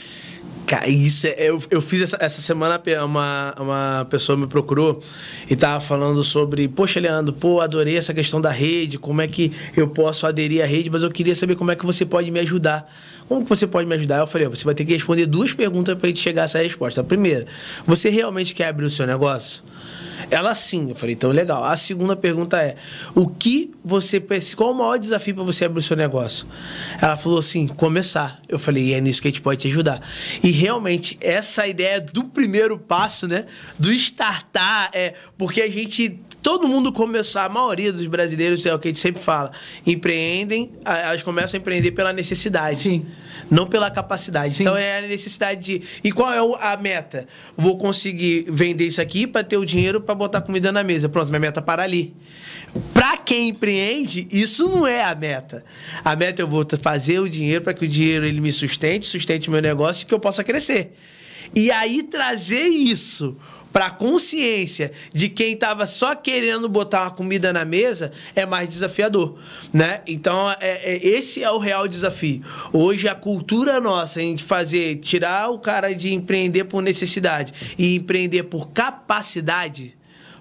Cara, 0.67 0.89
isso 0.89 1.27
é, 1.27 1.35
eu, 1.39 1.63
eu 1.71 1.81
fiz 1.81 2.03
essa, 2.03 2.17
essa 2.19 2.41
semana, 2.41 2.81
uma, 3.05 3.55
uma 3.59 4.07
pessoa 4.09 4.37
me 4.37 4.47
procurou 4.47 5.01
e 5.49 5.55
tava 5.55 5.79
falando 5.85 6.25
sobre, 6.25 6.67
poxa, 6.69 6.99
Leandro, 6.99 7.35
pô, 7.35 7.61
adorei 7.61 7.99
essa 7.99 8.15
questão 8.15 8.41
da 8.41 8.51
rede, 8.51 8.99
como 8.99 9.21
é 9.21 9.29
que 9.29 9.53
eu 9.77 9.89
posso 9.89 10.27
aderir 10.27 10.63
à 10.63 10.67
rede, 10.67 10.89
mas 10.89 11.03
eu 11.03 11.11
queria 11.11 11.35
saber 11.35 11.55
como 11.55 11.71
é 11.71 11.77
que 11.77 11.85
você 11.85 12.07
pode 12.07 12.31
me 12.31 12.41
ajudar. 12.41 12.91
Como 13.29 13.43
que 13.43 13.49
você 13.49 13.67
pode 13.67 13.87
me 13.87 13.95
ajudar? 13.95 14.19
Eu 14.19 14.27
falei, 14.27 14.49
você 14.49 14.65
vai 14.65 14.75
ter 14.75 14.85
que 14.85 14.93
responder 14.93 15.27
duas 15.27 15.53
perguntas 15.53 15.97
para 15.97 16.09
gente 16.09 16.21
chegar 16.21 16.43
a 16.43 16.45
essa 16.47 16.59
resposta. 16.59 17.01
A 17.03 17.05
primeira, 17.05 17.47
você 17.87 18.09
realmente 18.09 18.55
quer 18.55 18.69
abrir 18.69 18.87
o 18.87 18.91
seu 18.91 19.07
negócio? 19.07 19.63
Ela 20.35 20.53
sim. 20.55 20.91
Eu 20.91 20.97
falei, 20.97 21.15
então 21.15 21.31
legal. 21.31 21.63
A 21.63 21.77
segunda 21.77 22.17
pergunta 22.17 22.61
é: 22.61 22.75
o 23.15 23.29
que 23.29 23.73
você 23.85 24.21
qual 24.57 24.73
o 24.73 24.75
maior 24.75 24.99
desafio 24.99 25.35
para 25.35 25.45
você 25.45 25.65
abrir 25.65 25.79
o 25.79 25.83
seu 25.83 25.97
negócio? 25.97 26.47
Ela 27.01 27.17
falou 27.17 27.39
assim: 27.39 27.69
começar. 27.69 28.41
Eu 28.49 28.59
falei, 28.59 28.87
e 28.87 28.95
é 28.95 29.01
nisso 29.01 29.23
que 29.23 29.29
a 29.29 29.31
gente 29.31 29.41
pode 29.41 29.61
te 29.61 29.69
ajudar. 29.69 30.01
E 30.43 30.51
realmente, 30.51 31.17
essa 31.21 31.69
ideia 31.69 32.01
do 32.01 32.25
primeiro 32.25 32.77
passo, 32.77 33.29
né? 33.29 33.47
Do 33.79 33.93
startar, 33.93 34.91
é 34.93 35.15
porque 35.39 35.63
a 35.63 35.71
gente 35.71 36.21
todo 36.45 36.69
mundo 36.69 36.93
começou, 36.93 37.41
a 37.41 37.49
maioria 37.49 37.91
dos 37.91 38.07
brasileiros, 38.07 38.67
é 38.67 38.75
o 38.75 38.79
que 38.79 38.89
a 38.89 38.91
gente 38.91 39.01
sempre 39.01 39.23
fala, 39.23 39.51
empreendem, 39.87 40.73
elas 40.85 41.23
começam 41.23 41.57
a 41.57 41.61
empreender 41.61 41.93
pela 41.93 42.13
necessidade. 42.13 42.81
Sim. 42.81 43.07
Não 43.51 43.67
pela 43.67 43.91
capacidade. 43.91 44.53
Sim. 44.53 44.63
Então 44.63 44.77
é 44.77 44.99
a 44.99 45.03
necessidade 45.03 45.61
de. 45.63 45.83
E 46.05 46.13
qual 46.13 46.31
é 46.31 46.59
a 46.61 46.77
meta? 46.77 47.27
Vou 47.57 47.79
conseguir 47.79 48.47
vender 48.51 48.87
isso 48.87 49.01
aqui 49.01 49.27
para 49.27 49.43
ter 49.43 49.57
o 49.57 49.65
dinheiro 49.65 50.03
para 50.03 50.15
botar 50.15 50.43
comida 50.43 50.71
na 50.71 50.85
mesa. 50.85 51.09
Pronto, 51.09 51.29
minha 51.29 51.41
meta 51.41 51.63
para 51.63 51.83
ali. 51.83 52.15
Para 52.93 53.17
quem 53.17 53.49
empreende, 53.49 54.29
isso 54.31 54.69
não 54.69 54.87
é 54.87 55.03
a 55.03 55.15
meta. 55.15 55.65
A 56.05 56.15
meta 56.15 56.43
é 56.43 56.45
eu 56.45 56.49
vou 56.49 56.65
fazer 56.81 57.21
o 57.21 57.29
dinheiro 57.29 57.63
para 57.63 57.73
que 57.73 57.87
o 57.87 57.89
dinheiro 57.89 58.27
ele 58.27 58.41
me 58.41 58.53
sustente, 58.53 59.07
sustente 59.07 59.51
meu 59.51 59.63
negócio 59.63 60.05
e 60.05 60.07
que 60.07 60.13
eu 60.13 60.21
possa 60.21 60.45
crescer. 60.45 60.95
E 61.55 61.71
aí 61.71 62.03
trazer 62.03 62.69
isso 62.69 63.37
para 63.75 63.87
a 63.87 63.91
consciência 63.91 64.93
de 65.13 65.29
quem 65.29 65.55
estava 65.55 65.85
só 65.85 66.15
querendo 66.15 66.69
botar 66.69 67.03
uma 67.03 67.11
comida 67.11 67.53
na 67.53 67.65
mesa 67.65 68.13
é 68.33 68.47
mais 68.47 68.69
desafiador, 68.69 69.37
né? 69.73 70.01
Então, 70.07 70.49
é, 70.61 70.95
é, 70.95 71.05
esse 71.05 71.43
é 71.43 71.51
o 71.51 71.59
real 71.59 71.89
desafio. 71.89 72.41
Hoje, 72.73 73.09
a 73.09 73.17
cultura 73.17 73.81
nossa 73.81 74.23
em 74.23 74.39
fazer, 74.39 75.01
tirar 75.01 75.51
o 75.51 75.59
cara 75.59 75.93
de 75.93 76.15
empreender 76.15 76.65
por 76.65 76.83
necessidade 76.83 77.75
e 77.77 77.97
empreender 77.97 78.45
por 78.45 78.69
capacidade 78.69 79.97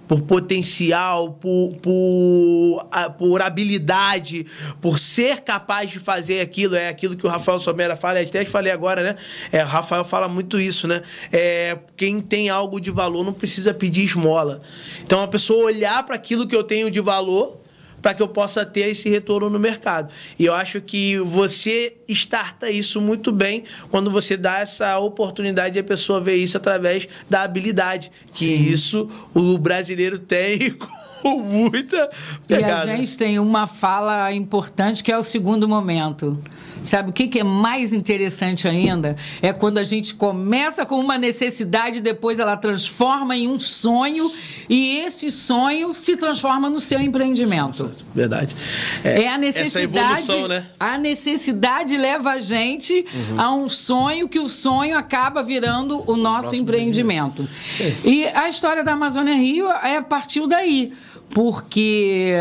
por 0.07 0.21
potencial, 0.21 1.33
por, 1.33 1.75
por, 1.81 2.87
por 3.17 3.41
habilidade, 3.41 4.45
por 4.81 4.99
ser 4.99 5.41
capaz 5.41 5.89
de 5.89 5.99
fazer 5.99 6.41
aquilo. 6.41 6.75
É 6.75 6.89
aquilo 6.89 7.15
que 7.15 7.25
o 7.25 7.29
Rafael 7.29 7.59
Somera 7.59 7.95
fala, 7.95 8.19
até 8.19 8.45
falei 8.45 8.71
agora, 8.71 9.01
né? 9.01 9.15
É, 9.51 9.63
o 9.63 9.67
Rafael 9.67 10.03
fala 10.03 10.27
muito 10.27 10.59
isso, 10.59 10.87
né? 10.87 11.01
É, 11.31 11.77
quem 11.95 12.21
tem 12.21 12.49
algo 12.49 12.79
de 12.79 12.91
valor 12.91 13.23
não 13.23 13.33
precisa 13.33 13.73
pedir 13.73 14.03
esmola. 14.03 14.61
Então, 15.03 15.21
a 15.21 15.27
pessoa 15.27 15.65
olhar 15.65 16.03
para 16.03 16.15
aquilo 16.15 16.47
que 16.47 16.55
eu 16.55 16.63
tenho 16.63 16.91
de 16.91 16.99
valor 16.99 17.62
para 18.03 18.13
que 18.13 18.21
eu 18.21 18.27
possa 18.27 18.65
ter 18.65 18.89
esse 18.89 19.09
retorno 19.09 19.49
no 19.49 19.57
mercado. 19.57 20.11
E 20.37 20.45
eu 20.45 20.53
acho 20.53 20.81
que 20.81 21.17
você 21.19 21.95
starta 22.07 22.69
isso 22.69 23.01
muito 23.01 23.31
bem 23.31 23.63
quando 23.89 24.11
você 24.11 24.35
dá 24.35 24.59
essa 24.59 24.99
oportunidade 24.99 25.73
de 25.73 25.79
a 25.79 25.83
pessoa 25.83 26.19
ver 26.19 26.35
isso 26.35 26.57
através 26.57 27.07
da 27.29 27.43
habilidade, 27.43 28.11
que 28.33 28.45
Sim. 28.45 28.69
isso 28.69 29.09
o 29.33 29.57
brasileiro 29.57 30.19
tem 30.19 30.77
com 31.23 31.39
muita 31.39 32.09
pegada. 32.45 32.89
E 32.89 32.91
a 32.91 32.97
gente 32.97 33.17
tem 33.17 33.39
uma 33.39 33.65
fala 33.65 34.33
importante 34.33 35.01
que 35.01 35.11
é 35.11 35.17
o 35.17 35.23
segundo 35.23 35.67
momento. 35.67 36.37
Sabe 36.83 37.09
o 37.09 37.13
que, 37.13 37.27
que 37.27 37.39
é 37.39 37.43
mais 37.43 37.93
interessante 37.93 38.67
ainda? 38.67 39.15
É 39.41 39.53
quando 39.53 39.77
a 39.77 39.83
gente 39.83 40.13
começa 40.13 40.85
com 40.85 40.99
uma 40.99 41.17
necessidade, 41.17 42.01
depois 42.01 42.39
ela 42.39 42.57
transforma 42.57 43.35
em 43.35 43.47
um 43.47 43.59
sonho 43.59 44.25
e 44.69 44.97
esse 44.99 45.31
sonho 45.31 45.93
se 45.93 46.17
transforma 46.17 46.69
no 46.69 46.79
seu 46.79 46.99
empreendimento. 46.99 47.89
Verdade. 48.13 48.55
É, 49.03 49.23
é 49.23 49.27
a 49.29 49.37
necessidade. 49.37 49.67
Essa 49.67 49.81
evolução, 49.81 50.47
né? 50.47 50.67
A 50.79 50.97
necessidade 50.97 51.97
leva 51.97 52.31
a 52.31 52.39
gente 52.39 53.05
uhum. 53.13 53.41
a 53.41 53.53
um 53.53 53.69
sonho 53.69 54.27
que 54.27 54.39
o 54.39 54.47
sonho 54.47 54.97
acaba 54.97 55.41
virando 55.41 56.03
o 56.05 56.17
nosso 56.17 56.55
empreendimento. 56.55 57.47
É. 57.79 57.93
E 58.03 58.27
a 58.27 58.49
história 58.49 58.83
da 58.83 58.93
Amazônia 58.93 59.33
Rio 59.33 59.69
é 59.69 60.01
partiu 60.01 60.47
daí 60.47 60.93
porque 61.33 62.31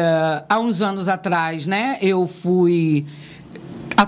há 0.49 0.59
uns 0.61 0.83
anos 0.83 1.09
atrás, 1.09 1.67
né, 1.67 1.97
eu 2.03 2.27
fui 2.27 3.07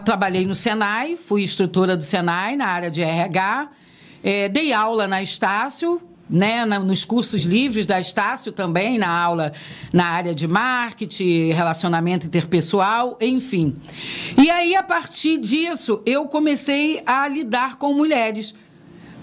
trabalhei 0.05 0.47
no 0.47 0.55
Senai, 0.55 1.17
fui 1.17 1.43
instrutora 1.43 1.97
do 1.97 2.03
Senai 2.03 2.57
na 2.57 2.67
área 2.67 2.91
de 2.91 3.03
RH, 3.03 3.71
é, 4.23 4.49
dei 4.49 4.73
aula 4.73 5.07
na 5.07 5.23
Estácio, 5.23 6.01
né, 6.29 6.65
nos 6.65 7.05
cursos 7.05 7.43
livres 7.43 7.87
da 7.87 8.01
Estácio 8.01 8.51
também, 8.51 8.99
na 8.99 9.09
aula 9.09 9.53
na 9.93 10.07
área 10.07 10.35
de 10.35 10.49
marketing, 10.49 11.51
relacionamento 11.51 12.27
interpessoal, 12.27 13.19
enfim. 13.21 13.77
E 14.37 14.51
aí, 14.51 14.75
a 14.75 14.83
partir 14.83 15.39
disso, 15.39 16.03
eu 16.07 16.27
comecei 16.27 17.03
a 17.05 17.29
lidar 17.29 17.77
com 17.77 17.93
mulheres. 17.93 18.55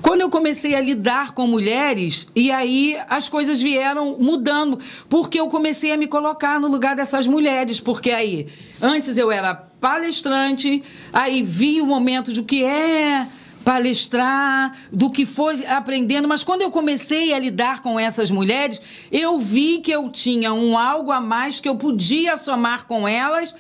Quando 0.02 0.22
eu 0.22 0.30
comecei 0.30 0.74
a 0.74 0.82
lidar 0.82 1.32
com 1.34 1.46
mulheres, 1.46 2.28
e 2.36 2.52
aí 2.52 2.98
as 3.08 3.30
coisas 3.30 3.62
vieram 3.62 4.18
mudando, 4.20 4.80
porque 5.08 5.40
eu 5.40 5.48
comecei 5.48 5.92
a 5.92 5.98
me 5.98 6.08
colocar 6.08 6.60
no 6.60 6.68
lugar 6.68 6.96
dessas 6.96 7.28
mulheres, 7.28 7.80
porque 7.80 8.10
aí, 8.10 8.48
antes 8.82 9.16
eu 9.18 9.32
era 9.32 9.71
palestrante, 9.82 10.84
aí 11.12 11.42
vi 11.42 11.82
o 11.82 11.86
momento 11.88 12.32
de 12.32 12.40
o 12.40 12.46
que 12.46 12.64
é 12.64 13.28
palestrar, 13.66 14.78
do 14.92 15.10
que 15.10 15.26
foi 15.26 15.66
aprendendo, 15.66 16.28
mas 16.28 16.44
quando 16.44 16.62
eu 16.62 16.72
comecei 16.72 17.34
a 17.34 17.40
lidar 17.40 17.82
com 17.82 18.00
essas 18.00 18.32
mulheres, 18.32 18.82
eu 19.12 19.40
vi 19.40 19.80
que 19.80 19.92
eu 19.92 20.10
tinha 20.10 20.54
um 20.54 20.78
algo 20.78 21.12
a 21.12 21.20
mais 21.20 21.60
que 21.60 21.68
eu 21.68 21.76
podia 21.76 22.38
somar 22.38 22.86
com 22.86 23.08
elas 23.08 23.54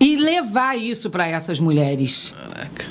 e 0.00 0.16
levar 0.16 0.78
isso 0.78 1.10
para 1.10 1.26
essas 1.26 1.60
mulheres. 1.60 2.34
Caraca. 2.40 2.86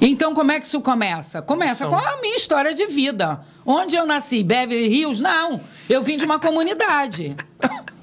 Então, 0.00 0.34
como 0.34 0.52
é 0.52 0.60
que 0.60 0.66
isso 0.66 0.80
começa? 0.80 1.40
Começa 1.40 1.86
com 1.86 1.96
a 1.96 2.20
minha 2.20 2.36
história 2.36 2.74
de 2.74 2.86
vida. 2.86 3.40
Onde 3.64 3.96
eu 3.96 4.04
nasci? 4.04 4.42
Beverly 4.42 4.86
Hills? 4.86 5.22
Não. 5.22 5.60
Eu 5.88 6.02
vim 6.02 6.16
de 6.16 6.24
uma 6.24 6.38
comunidade. 6.38 7.36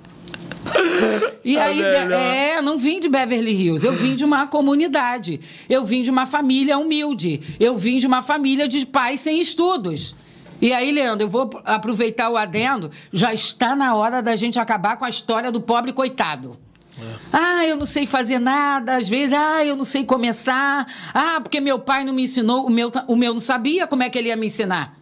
E 1.44 1.58
aí, 1.58 1.82
é, 1.82 2.62
não 2.62 2.78
vim 2.78 3.00
de 3.00 3.10
Beverly 3.10 3.52
Hills, 3.52 3.84
eu 3.84 3.94
vim 3.94 4.14
de 4.14 4.24
uma 4.24 4.46
comunidade. 4.46 5.42
Eu 5.68 5.84
vim 5.84 6.04
de 6.04 6.12
uma 6.12 6.28
família 6.28 6.78
humilde. 6.78 7.42
Eu 7.60 7.76
vim 7.76 7.98
de 7.98 8.06
uma 8.06 8.22
família 8.22 8.68
de 8.68 8.86
pais 8.86 9.22
sem 9.22 9.42
estudos. 9.42 10.16
E 10.62 10.72
aí, 10.72 10.92
Leandro, 10.92 11.26
eu 11.26 11.30
vou 11.30 11.50
aproveitar 11.66 12.30
o 12.30 12.38
adendo. 12.38 12.92
Já 13.12 13.34
está 13.34 13.76
na 13.76 13.96
hora 13.96 14.22
da 14.22 14.36
gente 14.36 14.60
acabar 14.60 14.98
com 14.98 15.04
a 15.04 15.10
história 15.10 15.52
do 15.52 15.60
pobre 15.60 15.92
coitado. 15.92 16.60
É. 17.00 17.16
Ah, 17.34 17.66
eu 17.66 17.76
não 17.76 17.86
sei 17.86 18.06
fazer 18.06 18.38
nada, 18.38 18.98
às 18.98 19.10
vezes, 19.10 19.34
ah, 19.34 19.66
eu 19.66 19.76
não 19.76 19.84
sei 19.84 20.04
começar. 20.04 20.86
Ah, 21.14 21.40
porque 21.42 21.60
meu 21.60 21.80
pai 21.80 22.04
não 22.04 22.14
me 22.14 22.24
ensinou, 22.24 22.68
o 22.68 22.70
meu, 22.70 22.92
o 23.08 23.16
meu 23.16 23.34
não 23.34 23.42
sabia 23.42 23.88
como 23.88 24.04
é 24.04 24.10
que 24.10 24.20
ele 24.20 24.28
ia 24.28 24.36
me 24.36 24.46
ensinar. 24.46 25.01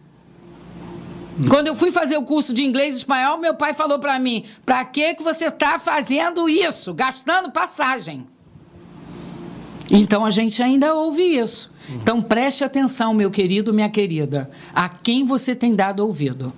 Quando 1.48 1.68
eu 1.68 1.76
fui 1.76 1.90
fazer 1.90 2.16
o 2.16 2.22
curso 2.22 2.52
de 2.52 2.62
inglês 2.62 2.94
e 2.94 2.98
espanhol, 2.98 3.38
meu 3.38 3.54
pai 3.54 3.72
falou 3.72 3.98
para 3.98 4.18
mim: 4.18 4.44
"Para 4.66 4.84
que 4.84 5.14
que 5.14 5.22
você 5.22 5.46
está 5.46 5.78
fazendo 5.78 6.48
isso? 6.48 6.92
Gastando 6.92 7.50
passagem?" 7.50 8.26
Então 9.90 10.24
a 10.24 10.30
gente 10.30 10.62
ainda 10.62 10.94
ouve 10.94 11.22
isso. 11.22 11.72
Então 11.88 12.20
preste 12.20 12.62
atenção, 12.62 13.12
meu 13.12 13.30
querido, 13.30 13.74
minha 13.74 13.90
querida, 13.90 14.50
a 14.72 14.88
quem 14.88 15.24
você 15.24 15.54
tem 15.54 15.74
dado 15.74 16.00
ouvido. 16.00 16.52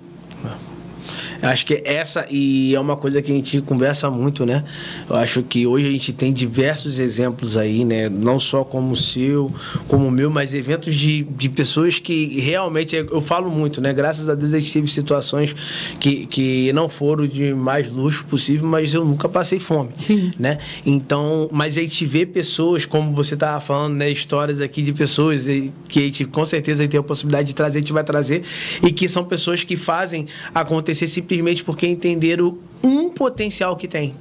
Acho 1.41 1.65
que 1.65 1.81
essa, 1.85 2.25
e 2.29 2.73
é 2.73 2.79
uma 2.79 2.95
coisa 2.95 3.21
que 3.21 3.31
a 3.31 3.35
gente 3.35 3.61
conversa 3.61 4.09
muito, 4.09 4.45
né? 4.45 4.63
Eu 5.09 5.15
acho 5.15 5.43
que 5.43 5.67
hoje 5.67 5.87
a 5.87 5.91
gente 5.91 6.13
tem 6.13 6.31
diversos 6.31 6.99
exemplos 6.99 7.57
aí, 7.57 7.83
né? 7.83 8.09
Não 8.09 8.39
só 8.39 8.63
como 8.63 8.93
o 8.93 8.97
seu, 8.97 9.53
como 9.87 10.07
o 10.07 10.11
meu, 10.11 10.29
mas 10.29 10.53
eventos 10.53 10.95
de, 10.95 11.23
de 11.23 11.49
pessoas 11.49 11.99
que 11.99 12.39
realmente, 12.39 12.95
eu 12.95 13.21
falo 13.21 13.49
muito, 13.51 13.81
né? 13.81 13.93
Graças 13.93 14.29
a 14.29 14.35
Deus 14.35 14.53
a 14.53 14.59
gente 14.59 14.71
teve 14.71 14.87
situações 14.89 15.55
que, 15.99 16.25
que 16.25 16.71
não 16.73 16.87
foram 16.87 17.27
de 17.27 17.53
mais 17.53 17.91
luxo 17.91 18.25
possível, 18.25 18.67
mas 18.67 18.93
eu 18.93 19.03
nunca 19.03 19.27
passei 19.27 19.59
fome, 19.59 19.89
Sim. 19.97 20.31
né? 20.39 20.59
Então, 20.85 21.49
mas 21.51 21.77
a 21.77 21.81
gente 21.81 22.05
vê 22.05 22.25
pessoas, 22.25 22.85
como 22.85 23.13
você 23.13 23.33
estava 23.33 23.59
falando, 23.59 23.95
né? 23.95 24.09
Histórias 24.09 24.61
aqui 24.61 24.81
de 24.81 24.93
pessoas 24.93 25.45
que 25.87 25.99
a 25.99 26.03
gente 26.03 26.25
com 26.25 26.45
certeza 26.45 26.87
tem 26.87 26.99
a 26.99 27.03
possibilidade 27.03 27.49
de 27.49 27.55
trazer, 27.55 27.79
a 27.79 27.81
gente 27.81 27.93
vai 27.93 28.03
trazer, 28.03 28.43
e 28.81 28.91
que 28.91 29.09
são 29.09 29.23
pessoas 29.25 29.63
que 29.63 29.75
fazem 29.75 30.27
acontecer 30.53 30.92
simplesmente 30.95 31.07
simplesmente 31.07 31.63
porque 31.63 31.87
entenderam 31.87 32.57
um 32.83 33.09
potencial 33.09 33.75
que 33.75 33.87
tem. 33.87 34.15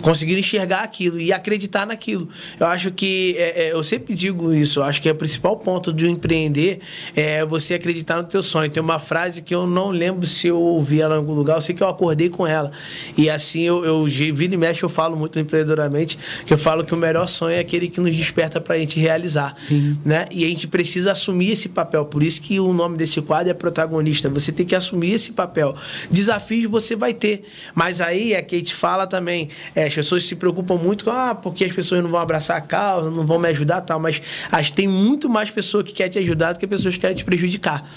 Conseguir 0.00 0.38
enxergar 0.38 0.80
aquilo 0.80 1.20
e 1.20 1.32
acreditar 1.32 1.86
naquilo. 1.86 2.28
Eu 2.58 2.66
acho 2.66 2.90
que, 2.90 3.34
é, 3.36 3.66
é, 3.66 3.72
eu 3.72 3.82
sempre 3.82 4.14
digo 4.14 4.52
isso, 4.54 4.82
acho 4.82 5.02
que 5.02 5.08
é 5.08 5.12
o 5.12 5.14
principal 5.14 5.56
ponto 5.56 5.92
de 5.92 6.08
empreender 6.08 6.80
é 7.14 7.44
você 7.44 7.74
acreditar 7.74 8.16
no 8.16 8.24
teu 8.24 8.42
sonho. 8.42 8.70
Tem 8.70 8.82
uma 8.82 8.98
frase 8.98 9.42
que 9.42 9.54
eu 9.54 9.66
não 9.66 9.90
lembro 9.90 10.26
se 10.26 10.46
eu 10.46 10.58
ouvi 10.58 11.00
ela 11.00 11.16
em 11.16 11.18
algum 11.18 11.34
lugar, 11.34 11.56
eu 11.56 11.62
sei 11.62 11.74
que 11.74 11.82
eu 11.82 11.88
acordei 11.88 12.28
com 12.28 12.46
ela. 12.46 12.72
E 13.16 13.28
assim, 13.28 13.62
eu, 13.62 13.84
eu 13.84 14.04
vira 14.04 14.54
e 14.54 14.56
mexe, 14.56 14.82
eu 14.82 14.88
falo 14.88 15.16
muito 15.16 15.38
empreendedoramente, 15.38 16.18
que 16.46 16.54
eu 16.54 16.58
falo 16.58 16.84
que 16.84 16.94
o 16.94 16.96
melhor 16.96 17.28
sonho 17.28 17.54
é 17.54 17.58
aquele 17.58 17.88
que 17.88 18.00
nos 18.00 18.14
desperta 18.14 18.60
para 18.60 18.76
a 18.76 18.78
gente 18.78 18.98
realizar. 18.98 19.54
Sim. 19.58 19.98
Né? 20.04 20.26
E 20.30 20.44
a 20.44 20.48
gente 20.48 20.66
precisa 20.66 21.12
assumir 21.12 21.50
esse 21.50 21.68
papel. 21.68 22.06
Por 22.06 22.22
isso 22.22 22.40
que 22.40 22.58
o 22.58 22.72
nome 22.72 22.96
desse 22.96 23.20
quadro 23.20 23.50
é 23.50 23.54
protagonista. 23.54 24.30
Você 24.30 24.50
tem 24.52 24.64
que 24.64 24.74
assumir 24.74 25.12
esse 25.12 25.32
papel. 25.32 25.76
Desafios 26.10 26.70
você 26.70 26.96
vai 26.96 27.12
ter, 27.12 27.44
mas 27.74 27.97
mas 27.98 28.00
aí 28.00 28.32
é 28.32 28.38
a 28.38 28.54
gente 28.54 28.74
fala 28.74 29.06
também, 29.06 29.48
é, 29.74 29.86
as 29.86 29.94
pessoas 29.94 30.24
se 30.24 30.36
preocupam 30.36 30.76
muito 30.76 31.04
com, 31.04 31.10
ah, 31.10 31.34
porque 31.34 31.64
as 31.64 31.72
pessoas 31.74 32.02
não 32.02 32.10
vão 32.10 32.20
abraçar 32.20 32.56
a 32.56 32.60
causa, 32.60 33.10
não 33.10 33.26
vão 33.26 33.38
me 33.38 33.48
ajudar 33.48 33.80
tal, 33.80 33.98
mas 33.98 34.22
acho 34.50 34.70
que 34.70 34.76
tem 34.76 34.88
muito 34.88 35.28
mais 35.28 35.50
pessoas 35.50 35.84
que 35.84 35.92
querem 35.92 36.12
te 36.12 36.18
ajudar 36.18 36.52
do 36.52 36.58
que 36.58 36.66
pessoas 36.66 36.94
que 36.94 37.00
querem 37.00 37.16
te 37.16 37.24
prejudicar. 37.24 37.88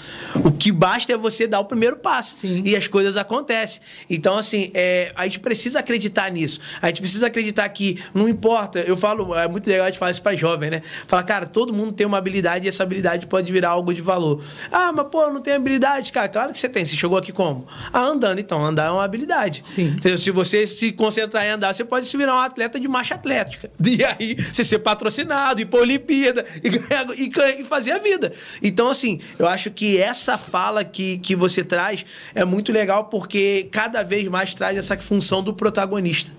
O 0.44 0.50
que 0.50 0.72
basta 0.72 1.12
é 1.12 1.16
você 1.16 1.46
dar 1.46 1.60
o 1.60 1.64
primeiro 1.64 1.96
passo 1.96 2.36
Sim. 2.36 2.62
e 2.64 2.74
as 2.74 2.88
coisas 2.88 3.16
acontecem. 3.16 3.80
Então, 4.10 4.36
assim, 4.36 4.70
é, 4.74 5.12
a 5.14 5.24
gente 5.24 5.40
precisa 5.40 5.78
acreditar 5.78 6.30
nisso. 6.30 6.60
A 6.80 6.88
gente 6.88 7.00
precisa 7.00 7.26
acreditar 7.26 7.68
que 7.68 8.02
não 8.14 8.28
importa, 8.28 8.80
eu 8.80 8.96
falo, 8.96 9.34
é 9.34 9.46
muito 9.46 9.68
legal 9.68 9.86
a 9.86 9.88
gente 9.88 9.98
falar 9.98 10.10
isso 10.10 10.22
para 10.22 10.34
jovem, 10.34 10.70
né? 10.70 10.82
Fala, 11.06 11.22
cara, 11.22 11.46
todo 11.46 11.72
mundo 11.72 11.92
tem 11.92 12.06
uma 12.06 12.18
habilidade 12.18 12.66
e 12.66 12.68
essa 12.68 12.82
habilidade 12.82 13.26
pode 13.26 13.50
virar 13.52 13.70
algo 13.70 13.94
de 13.94 14.02
valor. 14.02 14.42
Ah, 14.70 14.92
mas 14.92 15.06
pô, 15.08 15.28
não 15.28 15.40
tem 15.40 15.54
habilidade, 15.54 16.12
cara. 16.12 16.28
Claro 16.28 16.52
que 16.52 16.58
você 16.58 16.68
tem. 16.68 16.84
Você 16.84 16.96
chegou 16.96 17.16
aqui 17.16 17.32
como? 17.32 17.66
Ah, 17.92 18.00
andando. 18.00 18.38
Então, 18.38 18.64
andar 18.64 18.86
é 18.86 18.90
uma 18.90 19.04
habilidade. 19.04 19.62
Sim. 19.66 19.91
Entendeu? 19.92 20.18
Se 20.18 20.30
você 20.30 20.66
se 20.66 20.92
concentrar 20.92 21.44
em 21.44 21.50
andar, 21.50 21.74
você 21.74 21.84
pode 21.84 22.06
se 22.06 22.16
virar 22.16 22.34
um 22.34 22.40
atleta 22.40 22.78
de 22.78 22.88
marcha 22.88 23.14
atlética. 23.14 23.70
E 23.92 24.02
aí, 24.02 24.36
você 24.50 24.64
ser 24.64 24.78
patrocinado, 24.78 25.60
ir 25.60 25.66
para 25.66 25.80
a 25.80 25.82
Olimpíada 25.82 26.46
e, 26.64 27.22
e, 27.22 27.60
e 27.60 27.64
fazer 27.64 27.92
a 27.92 27.98
vida. 27.98 28.32
Então, 28.62 28.88
assim, 28.88 29.20
eu 29.38 29.46
acho 29.46 29.70
que 29.70 29.98
essa 29.98 30.38
fala 30.38 30.82
que, 30.82 31.18
que 31.18 31.36
você 31.36 31.62
traz 31.62 32.06
é 32.34 32.42
muito 32.42 32.72
legal 32.72 33.04
porque 33.04 33.68
cada 33.70 34.02
vez 34.02 34.26
mais 34.28 34.54
traz 34.54 34.78
essa 34.78 34.96
função 34.96 35.42
do 35.42 35.52
protagonista. 35.52 36.30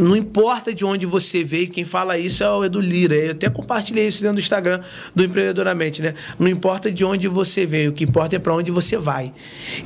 Não 0.00 0.16
importa 0.16 0.72
de 0.72 0.82
onde 0.82 1.04
você 1.04 1.44
veio, 1.44 1.70
quem 1.70 1.84
fala 1.84 2.16
isso 2.16 2.42
é 2.42 2.50
o 2.50 2.64
Edu 2.64 2.80
Lira. 2.80 3.14
Eu 3.14 3.32
até 3.32 3.50
compartilhei 3.50 4.06
isso 4.06 4.22
dentro 4.22 4.36
do 4.36 4.40
Instagram 4.40 4.80
do 5.14 5.22
Empreendedoramente, 5.22 6.00
né? 6.00 6.14
Não 6.38 6.48
importa 6.48 6.90
de 6.90 7.04
onde 7.04 7.28
você 7.28 7.66
veio, 7.66 7.90
o 7.90 7.92
que 7.92 8.04
importa 8.04 8.36
é 8.36 8.38
para 8.38 8.54
onde 8.54 8.70
você 8.70 8.96
vai. 8.96 9.32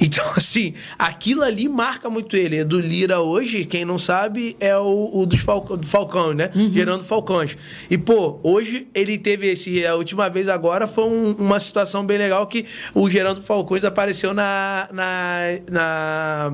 Então, 0.05 0.25
assim, 0.37 0.75
aquilo 0.99 1.43
ali 1.43 1.69
marca 1.69 2.11
muito 2.11 2.37
ele. 2.37 2.59
Edu 2.59 2.79
Lira 2.79 3.21
hoje, 3.21 3.65
quem 3.65 3.85
não 3.85 3.99
sabe, 3.99 4.55
é 4.61 4.77
o, 4.77 5.11
o 5.13 5.27
dos 5.27 5.41
Falcão, 5.41 5.77
do 5.77 5.87
Falcão, 5.87 6.33
né? 6.33 6.51
Uhum. 6.55 6.73
Gerando 6.73 7.05
Falcões. 7.05 7.57
E, 7.91 7.97
pô, 7.97 8.39
hoje 8.43 8.87
ele 8.95 9.19
teve 9.19 9.51
esse. 9.51 9.85
A 9.87 9.95
última 9.95 10.29
vez 10.29 10.49
agora 10.49 10.87
foi 10.87 11.05
um, 11.05 11.33
uma 11.33 11.59
situação 11.59 12.05
bem 12.05 12.19
legal 12.19 12.47
que 12.47 12.67
o 12.95 13.09
Gerando 13.09 13.43
Falcões 13.43 13.85
apareceu 13.85 14.35
na. 14.35 14.89
na, 14.93 15.41
na 15.71 16.53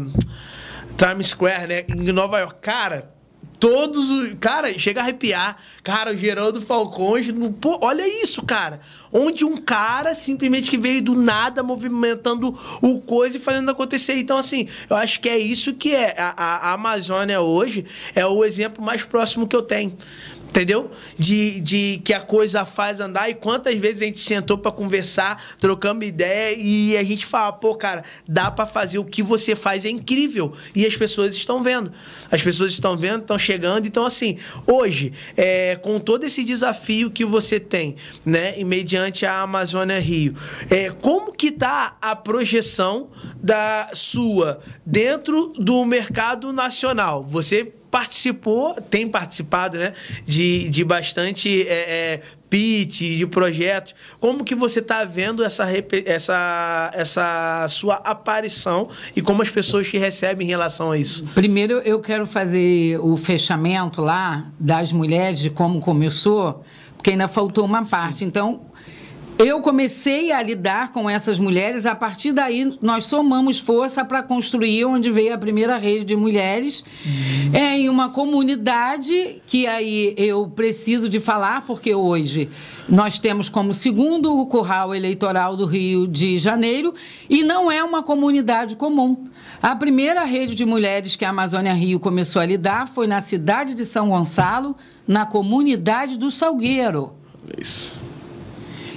Times 0.96 1.28
Square, 1.28 1.66
né? 1.66 1.84
Em 1.88 2.12
Nova 2.12 2.38
York. 2.38 2.60
Cara 2.60 3.09
Todos 3.60 4.08
os. 4.08 4.34
Cara, 4.40 4.76
chega 4.78 5.00
a 5.00 5.04
arrepiar. 5.04 5.58
Cara, 5.84 6.12
o 6.12 6.16
Geraldo 6.16 6.62
Falcões. 6.62 7.28
No, 7.28 7.52
pô, 7.52 7.78
olha 7.82 8.08
isso, 8.22 8.42
cara. 8.42 8.80
Onde 9.12 9.44
um 9.44 9.58
cara 9.58 10.14
simplesmente 10.14 10.70
que 10.70 10.78
veio 10.78 11.02
do 11.02 11.14
nada 11.14 11.62
movimentando 11.62 12.58
o 12.80 13.00
coisa 13.02 13.36
e 13.36 13.40
fazendo 13.40 13.70
acontecer. 13.70 14.14
Então, 14.14 14.38
assim, 14.38 14.66
eu 14.88 14.96
acho 14.96 15.20
que 15.20 15.28
é 15.28 15.38
isso 15.38 15.74
que 15.74 15.94
é. 15.94 16.14
A, 16.18 16.70
a 16.70 16.72
Amazônia 16.72 17.42
hoje 17.42 17.84
é 18.14 18.24
o 18.24 18.42
exemplo 18.46 18.82
mais 18.82 19.04
próximo 19.04 19.46
que 19.46 19.54
eu 19.54 19.62
tenho 19.62 19.94
entendeu? 20.50 20.90
De, 21.16 21.60
de 21.60 22.02
que 22.04 22.12
a 22.12 22.20
coisa 22.20 22.64
faz 22.64 23.00
andar 23.00 23.30
e 23.30 23.34
quantas 23.34 23.76
vezes 23.78 24.02
a 24.02 24.04
gente 24.04 24.20
sentou 24.20 24.58
para 24.58 24.72
conversar, 24.72 25.56
trocamos 25.58 26.06
ideia 26.06 26.56
e 26.58 26.96
a 26.96 27.02
gente 27.02 27.24
fala, 27.24 27.52
pô, 27.52 27.74
cara, 27.74 28.04
dá 28.28 28.50
para 28.50 28.66
fazer 28.66 28.98
o 28.98 29.04
que 29.04 29.22
você 29.22 29.54
faz 29.54 29.84
é 29.84 29.90
incrível 29.90 30.52
e 30.74 30.84
as 30.84 30.96
pessoas 30.96 31.34
estão 31.34 31.62
vendo, 31.62 31.92
as 32.30 32.42
pessoas 32.42 32.72
estão 32.72 32.96
vendo, 32.96 33.22
estão 33.22 33.38
chegando, 33.38 33.86
então 33.86 34.04
assim, 34.04 34.38
hoje, 34.66 35.12
é, 35.36 35.76
com 35.76 35.98
todo 35.98 36.24
esse 36.24 36.44
desafio 36.44 37.10
que 37.10 37.24
você 37.24 37.60
tem, 37.60 37.96
né, 38.24 38.58
e 38.58 38.64
mediante 38.64 39.24
a 39.24 39.42
Amazônia 39.42 40.00
Rio, 40.00 40.34
é, 40.68 40.90
como 40.90 41.32
que 41.32 41.52
tá 41.52 41.96
a 42.02 42.16
projeção 42.16 43.08
da 43.40 43.90
sua 43.94 44.60
dentro 44.84 45.52
do 45.56 45.84
mercado 45.84 46.52
nacional? 46.52 47.24
Você 47.30 47.72
participou, 47.90 48.74
tem 48.74 49.08
participado, 49.08 49.76
né? 49.76 49.92
De, 50.24 50.68
de 50.68 50.84
bastante 50.84 51.66
é, 51.68 52.14
é, 52.14 52.20
pitch, 52.48 53.00
de 53.00 53.26
projetos. 53.26 53.94
Como 54.18 54.44
que 54.44 54.54
você 54.54 54.78
está 54.78 55.04
vendo 55.04 55.42
essa, 55.44 55.66
essa, 56.06 56.90
essa 56.94 57.66
sua 57.68 57.96
aparição 57.96 58.88
e 59.14 59.20
como 59.20 59.42
as 59.42 59.50
pessoas 59.50 59.88
te 59.88 59.98
recebem 59.98 60.46
em 60.46 60.50
relação 60.50 60.92
a 60.92 60.98
isso? 60.98 61.24
Primeiro, 61.34 61.78
eu 61.78 62.00
quero 62.00 62.26
fazer 62.26 62.98
o 63.00 63.16
fechamento 63.16 64.00
lá 64.00 64.46
das 64.58 64.92
mulheres, 64.92 65.40
de 65.40 65.50
como 65.50 65.80
começou, 65.80 66.64
porque 66.96 67.10
ainda 67.10 67.28
faltou 67.28 67.64
uma 67.64 67.84
parte. 67.84 68.18
Sim. 68.18 68.26
Então, 68.26 68.69
eu 69.42 69.62
comecei 69.62 70.32
a 70.32 70.42
lidar 70.42 70.92
com 70.92 71.08
essas 71.08 71.38
mulheres, 71.38 71.86
a 71.86 71.94
partir 71.94 72.30
daí 72.30 72.76
nós 72.82 73.06
somamos 73.06 73.58
força 73.58 74.04
para 74.04 74.22
construir 74.22 74.84
onde 74.84 75.10
veio 75.10 75.32
a 75.32 75.38
primeira 75.38 75.78
rede 75.78 76.04
de 76.04 76.14
mulheres, 76.14 76.84
uhum. 77.06 77.54
é, 77.54 77.78
em 77.78 77.88
uma 77.88 78.10
comunidade 78.10 79.40
que 79.46 79.66
aí 79.66 80.14
eu 80.18 80.46
preciso 80.46 81.08
de 81.08 81.18
falar, 81.18 81.64
porque 81.64 81.94
hoje 81.94 82.50
nós 82.86 83.18
temos 83.18 83.48
como 83.48 83.72
segundo 83.72 84.38
o 84.38 84.44
curral 84.44 84.94
eleitoral 84.94 85.56
do 85.56 85.64
Rio 85.64 86.06
de 86.06 86.38
Janeiro 86.38 86.94
e 87.28 87.42
não 87.42 87.72
é 87.72 87.82
uma 87.82 88.02
comunidade 88.02 88.76
comum. 88.76 89.26
A 89.62 89.74
primeira 89.74 90.22
rede 90.24 90.54
de 90.54 90.66
mulheres 90.66 91.16
que 91.16 91.24
a 91.24 91.30
Amazônia 91.30 91.72
Rio 91.72 91.98
começou 91.98 92.42
a 92.42 92.46
lidar 92.46 92.88
foi 92.88 93.06
na 93.06 93.22
cidade 93.22 93.72
de 93.72 93.86
São 93.86 94.10
Gonçalo, 94.10 94.76
na 95.08 95.24
comunidade 95.24 96.18
do 96.18 96.30
Salgueiro. 96.30 97.14
Isso. 97.58 97.99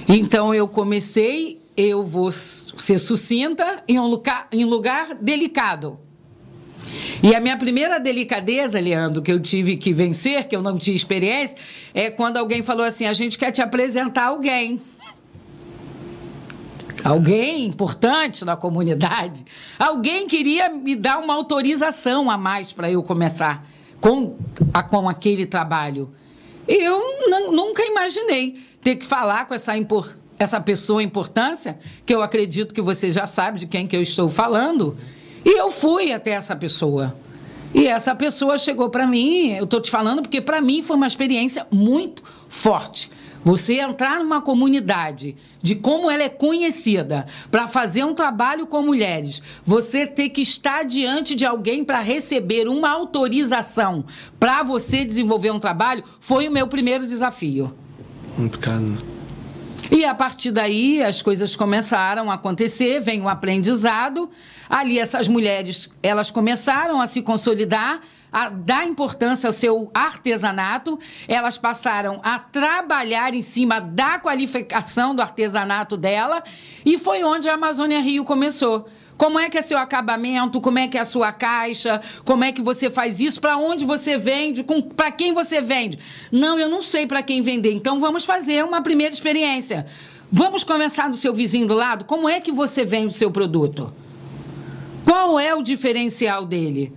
Então 0.08 0.54
eu 0.54 0.68
comecei, 0.68 1.60
eu 1.76 2.04
vou 2.04 2.30
ser 2.30 2.98
sucinta 2.98 3.82
em 3.88 3.98
um 3.98 4.06
lugar, 4.06 4.48
em 4.52 4.64
lugar 4.64 5.14
delicado. 5.14 5.98
E 7.22 7.34
a 7.34 7.40
minha 7.40 7.56
primeira 7.56 7.98
delicadeza, 7.98 8.78
Leandro, 8.78 9.22
que 9.22 9.32
eu 9.32 9.40
tive 9.40 9.76
que 9.76 9.92
vencer, 9.92 10.46
que 10.46 10.54
eu 10.54 10.62
não 10.62 10.76
tinha 10.78 10.96
experiência, 10.96 11.56
é 11.94 12.10
quando 12.10 12.36
alguém 12.36 12.62
falou 12.62 12.84
assim: 12.84 13.06
a 13.06 13.14
gente 13.14 13.38
quer 13.38 13.50
te 13.50 13.62
apresentar 13.62 14.26
alguém. 14.26 14.80
Alguém 17.02 17.66
importante 17.66 18.44
na 18.44 18.56
comunidade. 18.56 19.44
Alguém 19.78 20.26
queria 20.26 20.70
me 20.70 20.94
dar 20.94 21.18
uma 21.18 21.34
autorização 21.34 22.30
a 22.30 22.38
mais 22.38 22.72
para 22.72 22.90
eu 22.90 23.02
começar 23.02 23.66
com, 24.00 24.36
a, 24.72 24.82
com 24.82 25.08
aquele 25.08 25.44
trabalho. 25.44 26.14
Eu 26.66 27.02
nunca 27.50 27.84
imaginei 27.84 28.62
ter 28.82 28.96
que 28.96 29.04
falar 29.04 29.46
com 29.46 29.54
essa, 29.54 29.72
essa 30.38 30.60
pessoa 30.60 31.02
importância, 31.02 31.78
que 32.04 32.14
eu 32.14 32.22
acredito 32.22 32.74
que 32.74 32.80
você 32.80 33.10
já 33.10 33.26
sabe 33.26 33.60
de 33.60 33.66
quem 33.66 33.86
que 33.86 33.96
eu 33.96 34.02
estou 34.02 34.28
falando, 34.28 34.96
e 35.44 35.58
eu 35.58 35.70
fui 35.70 36.12
até 36.12 36.30
essa 36.30 36.56
pessoa. 36.56 37.14
E 37.74 37.88
essa 37.88 38.14
pessoa 38.14 38.56
chegou 38.56 38.88
para 38.88 39.06
mim, 39.06 39.50
eu 39.50 39.64
estou 39.64 39.80
te 39.80 39.90
falando 39.90 40.22
porque 40.22 40.40
para 40.40 40.60
mim 40.60 40.80
foi 40.80 40.96
uma 40.96 41.08
experiência 41.08 41.66
muito 41.70 42.22
forte. 42.48 43.10
Você 43.44 43.74
entrar 43.74 44.20
numa 44.20 44.40
comunidade 44.40 45.36
de 45.62 45.74
como 45.74 46.10
ela 46.10 46.22
é 46.22 46.30
conhecida 46.30 47.26
para 47.50 47.68
fazer 47.68 48.02
um 48.02 48.14
trabalho 48.14 48.66
com 48.66 48.80
mulheres, 48.80 49.42
você 49.62 50.06
ter 50.06 50.30
que 50.30 50.40
estar 50.40 50.82
diante 50.84 51.34
de 51.34 51.44
alguém 51.44 51.84
para 51.84 52.00
receber 52.00 52.66
uma 52.66 52.88
autorização 52.88 54.06
para 54.40 54.62
você 54.62 55.04
desenvolver 55.04 55.50
um 55.50 55.60
trabalho, 55.60 56.02
foi 56.18 56.48
o 56.48 56.50
meu 56.50 56.66
primeiro 56.66 57.06
desafio. 57.06 57.74
Complicado. 58.34 58.96
E 59.90 60.06
a 60.06 60.14
partir 60.14 60.50
daí 60.50 61.02
as 61.02 61.20
coisas 61.20 61.54
começaram 61.54 62.30
a 62.30 62.34
acontecer, 62.34 63.00
vem 63.00 63.20
o 63.20 63.28
aprendizado. 63.28 64.30
Ali 64.70 64.98
essas 64.98 65.28
mulheres, 65.28 65.90
elas 66.02 66.30
começaram 66.30 66.98
a 66.98 67.06
se 67.06 67.20
consolidar 67.20 68.00
a 68.34 68.48
dar 68.48 68.84
importância 68.84 69.46
ao 69.46 69.52
seu 69.52 69.92
artesanato, 69.94 70.98
elas 71.28 71.56
passaram 71.56 72.20
a 72.24 72.36
trabalhar 72.36 73.32
em 73.32 73.42
cima 73.42 73.80
da 73.80 74.18
qualificação 74.18 75.14
do 75.14 75.22
artesanato 75.22 75.96
dela, 75.96 76.42
e 76.84 76.98
foi 76.98 77.22
onde 77.22 77.48
a 77.48 77.54
Amazônia 77.54 78.00
Rio 78.00 78.24
começou. 78.24 78.88
Como 79.16 79.38
é 79.38 79.48
que 79.48 79.56
é 79.56 79.62
seu 79.62 79.78
acabamento? 79.78 80.60
Como 80.60 80.80
é 80.80 80.88
que 80.88 80.98
é 80.98 81.00
a 81.00 81.04
sua 81.04 81.30
caixa? 81.30 82.00
Como 82.24 82.42
é 82.42 82.50
que 82.50 82.60
você 82.60 82.90
faz 82.90 83.20
isso? 83.20 83.40
Para 83.40 83.56
onde 83.56 83.84
você 83.84 84.18
vende? 84.18 84.64
Para 84.96 85.12
quem 85.12 85.32
você 85.32 85.60
vende? 85.60 86.00
Não, 86.32 86.58
eu 86.58 86.68
não 86.68 86.82
sei 86.82 87.06
para 87.06 87.22
quem 87.22 87.40
vender. 87.40 87.72
Então 87.72 88.00
vamos 88.00 88.24
fazer 88.24 88.64
uma 88.64 88.82
primeira 88.82 89.14
experiência. 89.14 89.86
Vamos 90.28 90.64
começar 90.64 91.08
do 91.08 91.16
seu 91.16 91.32
vizinho 91.32 91.68
do 91.68 91.74
lado. 91.74 92.04
Como 92.04 92.28
é 92.28 92.40
que 92.40 92.50
você 92.50 92.84
vende 92.84 93.06
o 93.06 93.12
seu 93.12 93.30
produto? 93.30 93.94
Qual 95.04 95.38
é 95.38 95.54
o 95.54 95.62
diferencial 95.62 96.44
dele? 96.44 96.92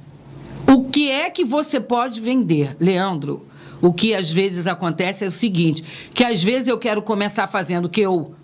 O 0.69 0.83
que 0.83 1.09
é 1.09 1.29
que 1.29 1.45
você 1.45 1.79
pode 1.79 2.19
vender, 2.19 2.75
Leandro? 2.79 3.47
O 3.81 3.93
que 3.93 4.13
às 4.13 4.29
vezes 4.29 4.67
acontece 4.67 5.23
é 5.23 5.27
o 5.27 5.31
seguinte, 5.31 5.83
que 6.13 6.23
às 6.23 6.43
vezes 6.43 6.67
eu 6.67 6.77
quero 6.77 7.01
começar 7.01 7.47
fazendo 7.47 7.85
o 7.85 7.89
que 7.89 8.01
eu 8.01 8.35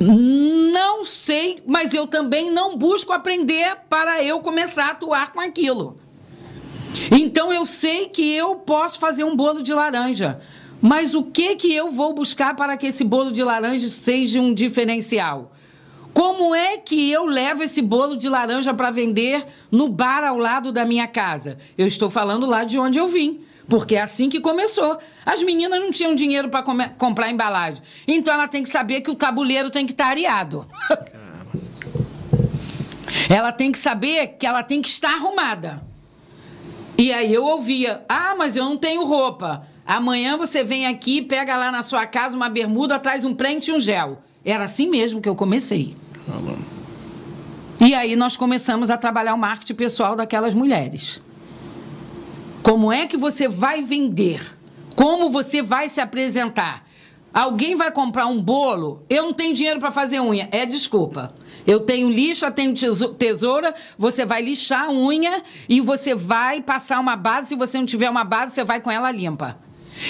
não 0.00 1.04
sei, 1.04 1.62
mas 1.66 1.94
eu 1.94 2.06
também 2.06 2.50
não 2.50 2.76
busco 2.76 3.12
aprender 3.12 3.76
para 3.88 4.22
eu 4.22 4.40
começar 4.40 4.86
a 4.86 4.90
atuar 4.90 5.32
com 5.32 5.40
aquilo. 5.40 5.96
Então 7.10 7.52
eu 7.52 7.66
sei 7.66 8.08
que 8.08 8.32
eu 8.32 8.56
posso 8.56 8.98
fazer 8.98 9.24
um 9.24 9.34
bolo 9.34 9.62
de 9.62 9.72
laranja, 9.72 10.40
mas 10.80 11.14
o 11.14 11.22
que 11.22 11.56
que 11.56 11.74
eu 11.74 11.90
vou 11.90 12.12
buscar 12.12 12.54
para 12.54 12.76
que 12.76 12.86
esse 12.86 13.02
bolo 13.02 13.32
de 13.32 13.42
laranja 13.42 13.88
seja 13.88 14.40
um 14.40 14.52
diferencial? 14.52 15.53
Como 16.14 16.54
é 16.54 16.78
que 16.78 17.10
eu 17.10 17.26
levo 17.26 17.64
esse 17.64 17.82
bolo 17.82 18.16
de 18.16 18.28
laranja 18.28 18.72
para 18.72 18.92
vender 18.92 19.44
no 19.68 19.88
bar 19.88 20.22
ao 20.22 20.38
lado 20.38 20.70
da 20.70 20.86
minha 20.86 21.08
casa? 21.08 21.58
Eu 21.76 21.88
estou 21.88 22.08
falando 22.08 22.46
lá 22.46 22.62
de 22.62 22.78
onde 22.78 22.98
eu 22.98 23.08
vim. 23.08 23.40
Porque 23.68 23.96
é 23.96 24.02
assim 24.02 24.28
que 24.28 24.40
começou. 24.40 24.96
As 25.26 25.42
meninas 25.42 25.80
não 25.80 25.90
tinham 25.90 26.14
dinheiro 26.14 26.48
para 26.48 26.62
comprar 26.62 27.30
embalagem. 27.30 27.82
Então 28.06 28.32
ela 28.32 28.46
tem 28.46 28.62
que 28.62 28.68
saber 28.68 29.00
que 29.00 29.10
o 29.10 29.14
tabuleiro 29.14 29.70
tem 29.70 29.86
que 29.86 29.92
estar 29.92 30.06
areado. 30.06 30.66
ela 33.28 33.50
tem 33.50 33.72
que 33.72 33.78
saber 33.78 34.36
que 34.38 34.46
ela 34.46 34.62
tem 34.62 34.80
que 34.80 34.88
estar 34.88 35.14
arrumada. 35.14 35.82
E 36.96 37.12
aí 37.12 37.34
eu 37.34 37.44
ouvia: 37.44 38.04
Ah, 38.08 38.34
mas 38.36 38.54
eu 38.54 38.64
não 38.64 38.76
tenho 38.76 39.04
roupa. 39.04 39.66
Amanhã 39.84 40.36
você 40.36 40.62
vem 40.62 40.86
aqui, 40.86 41.22
pega 41.22 41.56
lá 41.56 41.72
na 41.72 41.82
sua 41.82 42.06
casa 42.06 42.36
uma 42.36 42.48
bermuda, 42.48 43.00
traz 43.00 43.24
um 43.24 43.34
prente 43.34 43.70
e 43.70 43.74
um 43.74 43.80
gel. 43.80 44.22
Era 44.44 44.64
assim 44.64 44.88
mesmo 44.88 45.20
que 45.20 45.28
eu 45.28 45.34
comecei. 45.34 45.94
E 47.80 47.94
aí 47.94 48.16
nós 48.16 48.36
começamos 48.36 48.90
a 48.90 48.96
trabalhar 48.96 49.34
o 49.34 49.38
marketing 49.38 49.74
pessoal 49.74 50.16
daquelas 50.16 50.54
mulheres. 50.54 51.20
Como 52.62 52.90
é 52.92 53.06
que 53.06 53.16
você 53.16 53.46
vai 53.46 53.82
vender? 53.82 54.40
Como 54.96 55.28
você 55.28 55.60
vai 55.60 55.88
se 55.88 56.00
apresentar? 56.00 56.84
Alguém 57.32 57.74
vai 57.74 57.90
comprar 57.90 58.26
um 58.26 58.40
bolo? 58.40 59.02
Eu 59.10 59.24
não 59.24 59.32
tenho 59.32 59.52
dinheiro 59.52 59.80
para 59.80 59.90
fazer 59.90 60.20
unha. 60.20 60.48
É 60.52 60.64
desculpa. 60.64 61.34
Eu 61.66 61.80
tenho 61.80 62.08
lixa, 62.08 62.50
tenho 62.50 62.74
tesoura, 63.18 63.74
você 63.98 64.24
vai 64.24 64.40
lixar 64.40 64.84
a 64.84 64.92
unha 64.92 65.42
e 65.68 65.80
você 65.80 66.14
vai 66.14 66.62
passar 66.62 67.00
uma 67.00 67.16
base. 67.16 67.48
Se 67.48 67.54
você 67.56 67.76
não 67.76 67.86
tiver 67.86 68.08
uma 68.08 68.22
base, 68.22 68.54
você 68.54 68.62
vai 68.62 68.80
com 68.80 68.90
ela 68.90 69.10
limpa. 69.10 69.58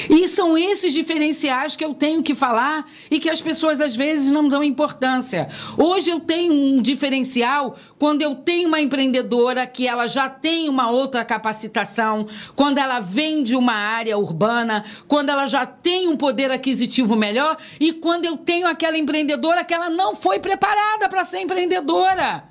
E 0.08 0.26
são 0.28 0.56
esses 0.56 0.92
diferenciais 0.92 1.76
que 1.76 1.84
eu 1.84 1.94
tenho 1.94 2.22
que 2.22 2.34
falar 2.34 2.88
e 3.10 3.18
que 3.18 3.30
as 3.30 3.40
pessoas 3.40 3.80
às 3.80 3.94
vezes 3.94 4.30
não 4.30 4.48
dão 4.48 4.62
importância. 4.62 5.48
Hoje 5.76 6.10
eu 6.10 6.20
tenho 6.20 6.52
um 6.52 6.82
diferencial 6.82 7.76
quando 7.98 8.22
eu 8.22 8.34
tenho 8.34 8.68
uma 8.68 8.80
empreendedora 8.80 9.66
que 9.66 9.86
ela 9.86 10.06
já 10.06 10.28
tem 10.28 10.68
uma 10.68 10.90
outra 10.90 11.24
capacitação, 11.24 12.26
quando 12.54 12.78
ela 12.78 13.00
vem 13.00 13.42
de 13.42 13.56
uma 13.56 13.74
área 13.74 14.18
urbana, 14.18 14.84
quando 15.08 15.30
ela 15.30 15.46
já 15.46 15.64
tem 15.64 16.08
um 16.08 16.16
poder 16.16 16.50
aquisitivo 16.50 17.16
melhor 17.16 17.56
e 17.80 17.92
quando 17.92 18.24
eu 18.24 18.36
tenho 18.36 18.66
aquela 18.66 18.98
empreendedora 18.98 19.64
que 19.64 19.74
ela 19.74 19.88
não 19.88 20.14
foi 20.14 20.38
preparada 20.38 21.08
para 21.08 21.24
ser 21.24 21.40
empreendedora. 21.40 22.44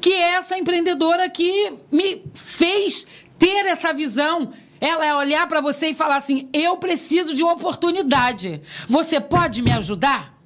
Que 0.00 0.12
é 0.12 0.32
essa 0.32 0.58
empreendedora 0.58 1.28
que 1.30 1.72
me 1.90 2.22
fez 2.34 3.06
ter 3.38 3.66
essa 3.66 3.92
visão 3.92 4.52
ela 4.80 5.04
é 5.04 5.14
olhar 5.14 5.46
para 5.46 5.60
você 5.60 5.88
e 5.88 5.94
falar 5.94 6.16
assim: 6.16 6.48
eu 6.52 6.76
preciso 6.76 7.34
de 7.34 7.42
uma 7.42 7.54
oportunidade. 7.54 8.60
Você 8.88 9.20
pode 9.20 9.62
me 9.62 9.72
ajudar? 9.72 10.38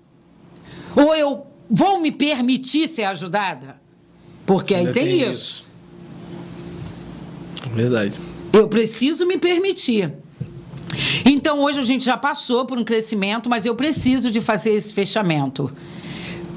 Ou 0.94 1.14
eu 1.14 1.46
vou 1.70 2.00
me 2.00 2.10
permitir 2.10 2.88
ser 2.88 3.04
ajudada? 3.04 3.80
Porque 4.46 4.74
aí 4.74 4.90
tem, 4.90 5.04
tem, 5.04 5.20
isso. 5.22 5.66
isso. 7.60 7.70
Verdade. 7.74 8.18
Eu 8.52 8.68
preciso 8.68 9.26
me 9.26 9.38
permitir. 9.38 10.12
Então 11.24 11.60
hoje 11.60 11.78
a 11.78 11.82
gente 11.82 12.04
já 12.04 12.16
passou 12.16 12.64
por 12.64 12.78
um 12.78 12.84
crescimento, 12.84 13.48
mas 13.48 13.66
eu 13.66 13.74
preciso 13.74 14.30
de 14.30 14.40
fazer 14.40 14.72
esse 14.72 14.92
fechamento. 14.92 15.70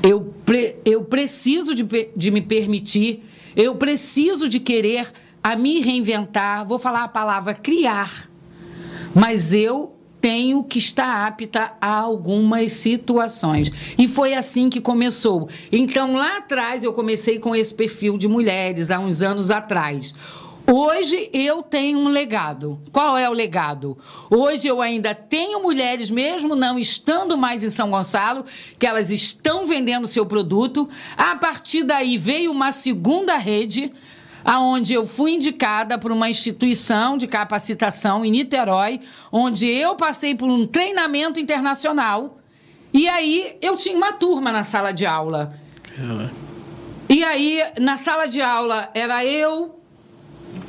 Eu, 0.02 0.34
pre, 0.46 0.78
eu 0.86 1.04
preciso 1.04 1.76
de, 1.76 1.86
de 2.16 2.32
me 2.32 2.42
permitir, 2.42 3.24
eu 3.56 3.76
preciso 3.76 4.48
de 4.50 4.60
querer 4.60 5.12
a 5.44 5.56
me 5.56 5.80
reinventar, 5.82 6.66
vou 6.66 6.78
falar 6.78 7.04
a 7.04 7.08
palavra 7.08 7.54
criar, 7.54 8.30
mas 9.14 9.54
eu 9.54 9.96
tenho 10.22 10.64
que 10.64 10.78
estar 10.78 11.26
apta 11.28 11.74
a 11.82 11.96
algumas 11.96 12.74
situações. 12.74 13.72
E 13.98 14.08
foi 14.08 14.36
assim 14.36 14.70
que 14.70 14.80
começou. 14.80 15.50
Então, 15.72 16.14
lá 16.14 16.38
atrás, 16.38 16.84
eu 16.84 16.94
comecei 16.94 17.40
com 17.40 17.56
esse 17.56 17.74
perfil 17.74 18.18
de 18.20 18.28
mulheres, 18.28 18.92
há 18.92 19.00
uns 19.00 19.24
anos 19.24 19.50
atrás. 19.50 20.14
Hoje 20.72 21.30
eu 21.34 21.64
tenho 21.64 21.98
um 21.98 22.08
legado. 22.08 22.80
Qual 22.92 23.18
é 23.18 23.28
o 23.28 23.34
legado? 23.34 23.98
Hoje 24.30 24.68
eu 24.68 24.80
ainda 24.80 25.14
tenho 25.16 25.62
mulheres, 25.62 26.10
mesmo 26.10 26.56
não 26.56 26.78
estando 26.78 27.36
mais 27.36 27.64
em 27.64 27.72
São 27.72 27.90
Gonçalo, 27.90 28.46
que 28.78 28.86
elas 28.86 29.10
estão 29.10 29.66
vendendo 29.66 30.08
seu 30.08 30.26
produto. 30.26 30.88
A 31.18 31.36
partir 31.36 31.84
daí 31.84 32.16
veio 32.16 32.52
uma 32.52 32.72
segunda 32.72 33.38
rede 33.38 33.92
aonde 34.44 34.94
eu 34.94 35.06
fui 35.08 35.32
indicada 35.32 35.98
por 35.98 36.12
uma 36.12 36.30
instituição 36.30 37.18
de 37.18 37.28
capacitação 37.28 38.26
em 38.26 38.32
Niterói, 38.32 39.02
onde 39.32 39.68
eu 39.68 39.96
passei 39.96 40.36
por 40.36 40.50
um 40.50 40.66
treinamento 40.66 41.40
internacional. 41.40 42.40
E 42.94 43.08
aí 43.08 43.58
eu 43.62 43.78
tinha 43.78 43.96
uma 43.96 44.14
turma 44.14 44.52
na 44.52 44.64
sala 44.64 44.92
de 44.92 45.06
aula. 45.06 45.54
E 47.10 47.24
aí, 47.24 47.62
na 47.80 47.98
sala 47.98 48.26
de 48.26 48.42
aula, 48.42 48.90
era 48.94 49.26
eu 49.26 49.78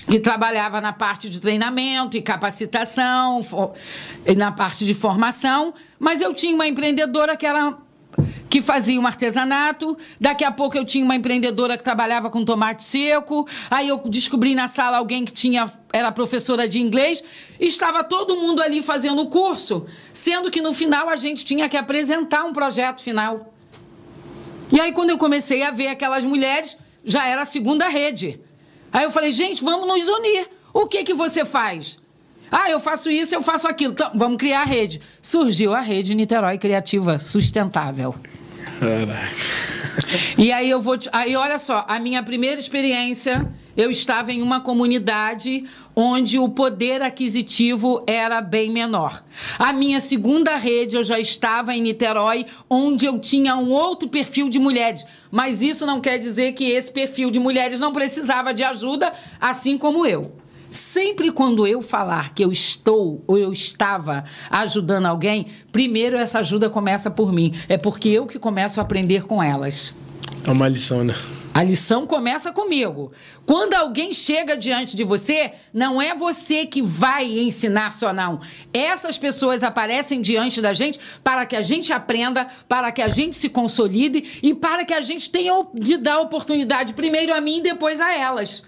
que 0.09 0.19
trabalhava 0.19 0.81
na 0.81 0.93
parte 0.93 1.31
de 1.31 1.41
treinamento 1.41 2.17
e 2.17 2.23
capacitação, 2.23 3.41
na 4.37 4.53
parte 4.53 4.85
de 4.85 4.95
formação, 4.95 5.73
mas 5.99 6.21
eu 6.21 6.35
tinha 6.35 6.55
uma 6.55 6.67
empreendedora 6.67 7.37
que 7.37 7.47
era 7.47 7.79
que 8.53 8.61
fazia 8.61 9.01
um 9.01 9.07
artesanato. 9.07 9.97
Daqui 10.21 10.45
a 10.45 10.53
pouco 10.53 10.77
eu 10.77 10.85
tinha 10.85 11.03
uma 11.03 11.17
empreendedora 11.17 11.79
que 11.79 11.83
trabalhava 11.83 12.29
com 12.29 12.45
tomate 12.45 12.85
seco. 12.85 13.49
Aí 13.71 13.89
eu 13.89 13.97
descobri 14.05 14.55
na 14.55 14.69
sala 14.69 14.99
alguém 14.99 15.25
que 15.25 15.33
tinha 15.33 15.73
era 15.91 16.13
professora 16.13 16.69
de 16.69 16.79
inglês. 16.79 17.25
Estava 17.59 18.05
todo 18.05 18.37
mundo 18.37 18.63
ali 18.63 18.83
fazendo 18.83 19.23
o 19.23 19.27
curso, 19.31 19.87
sendo 20.13 20.51
que 20.51 20.61
no 20.61 20.75
final 20.75 21.09
a 21.09 21.17
gente 21.17 21.47
tinha 21.47 21.67
que 21.67 21.79
apresentar 21.79 22.45
um 22.45 22.53
projeto 22.53 23.01
final. 23.01 23.55
E 24.71 24.79
aí 24.79 24.93
quando 24.93 25.09
eu 25.09 25.17
comecei 25.17 25.63
a 25.63 25.71
ver 25.71 25.89
aquelas 25.89 26.23
mulheres, 26.23 26.77
já 27.03 27.27
era 27.27 27.41
a 27.41 27.47
segunda 27.47 27.89
rede. 27.89 28.39
Aí 28.93 29.05
eu 29.05 29.11
falei, 29.11 29.33
gente, 29.33 29.65
vamos 29.65 29.89
nos 29.89 30.07
unir. 30.07 30.47
O 30.75 30.87
que 30.87 31.03
que 31.05 31.15
você 31.15 31.43
faz? 31.43 31.99
Ah, 32.51 32.69
eu 32.69 32.79
faço 32.79 33.11
isso, 33.11 33.35
eu 33.35 33.43
faço 33.43 33.67
aquilo. 33.67 33.95
Então, 33.95 34.11
vamos 34.15 34.37
criar 34.37 34.61
a 34.61 34.67
rede. 34.67 35.01
Surgiu 35.23 35.73
a 35.73 35.81
rede 35.81 36.15
Niterói 36.15 36.59
Criativa 36.59 37.19
Sustentável. 37.19 38.15
E 40.39 40.51
aí 40.53 40.69
eu 40.69 40.81
vou. 40.81 40.99
Aí 41.13 41.37
olha 41.37 41.59
só, 41.59 41.85
a 41.87 41.99
minha 41.99 42.23
primeira 42.23 42.59
experiência, 42.59 43.49
eu 43.77 43.91
estava 43.91 44.33
em 44.33 44.43
uma 44.43 44.61
comunidade 44.61 45.65
onde 45.95 46.39
o 46.39 46.49
poder 46.49 47.03
aquisitivo 47.03 48.03
era 48.07 48.41
bem 48.41 48.71
menor. 48.71 49.23
A 49.59 49.73
minha 49.73 50.01
segunda 50.01 50.57
rede, 50.57 50.97
eu 50.97 51.05
já 51.05 51.19
estava 51.19 51.75
em 51.75 51.83
Niterói, 51.83 52.47
onde 52.69 53.07
eu 53.07 53.19
tinha 53.19 53.57
um 53.57 53.71
outro 53.71 54.09
perfil 54.09 54.49
de 54.49 54.59
mulheres. 54.59 55.05
Mas 55.31 55.63
isso 55.63 55.87
não 55.87 56.01
quer 56.01 56.19
dizer 56.19 56.53
que 56.53 56.65
esse 56.65 56.91
perfil 56.91 57.31
de 57.31 57.39
mulheres 57.39 57.79
não 57.79 57.93
precisava 57.93 58.53
de 58.55 58.65
ajuda, 58.65 59.13
assim 59.41 59.77
como 59.77 60.07
eu. 60.07 60.33
Sempre 60.73 61.31
quando 61.31 61.67
eu 61.67 61.83
falar 61.83 62.35
que 62.35 62.43
eu 62.43 62.51
estou 62.51 63.23
ou 63.27 63.39
eu 63.39 63.53
estava 63.53 64.25
ajudando 64.51 65.07
alguém, 65.07 65.47
primeiro 65.71 66.17
essa 66.17 66.41
ajuda 66.41 66.69
começa 66.71 67.11
por 67.11 67.33
mim. 67.33 67.53
É 67.69 67.77
porque 67.77 68.09
eu 68.09 68.27
que 68.27 68.39
começo 68.39 68.81
a 68.81 68.83
aprender 68.83 69.25
com 69.27 69.43
elas. 69.43 69.95
É 70.45 70.51
uma 70.51 70.69
lição, 70.69 71.05
né? 71.05 71.15
A 71.55 71.63
lição 71.63 72.07
começa 72.07 72.51
comigo. 72.51 73.13
Quando 73.45 73.75
alguém 73.75 74.15
chega 74.15 74.57
diante 74.57 74.97
de 74.97 75.05
você, 75.05 75.53
não 75.73 76.01
é 76.01 76.15
você 76.15 76.65
que 76.65 76.81
vai 76.81 77.27
ensinar 77.27 77.93
só 77.93 78.11
não. 78.11 78.41
Essas 78.73 79.19
pessoas 79.19 79.63
aparecem 79.63 80.23
diante 80.23 80.63
da 80.63 80.73
gente 80.73 80.99
para 81.23 81.45
que 81.45 81.55
a 81.55 81.61
gente 81.61 81.93
aprenda, 81.93 82.49
para 82.67 82.91
que 82.91 83.03
a 83.03 83.09
gente 83.09 83.37
se 83.37 83.51
consolide 83.51 84.41
e 84.43 84.55
para 84.55 84.87
que 84.87 84.95
a 84.95 85.03
gente 85.03 85.29
tenha 85.29 85.53
de 85.75 85.99
dar 85.99 86.21
oportunidade 86.21 86.95
primeiro 86.95 87.35
a 87.35 87.41
mim 87.41 87.59
e 87.59 87.63
depois 87.63 88.01
a 88.01 88.17
elas. 88.17 88.65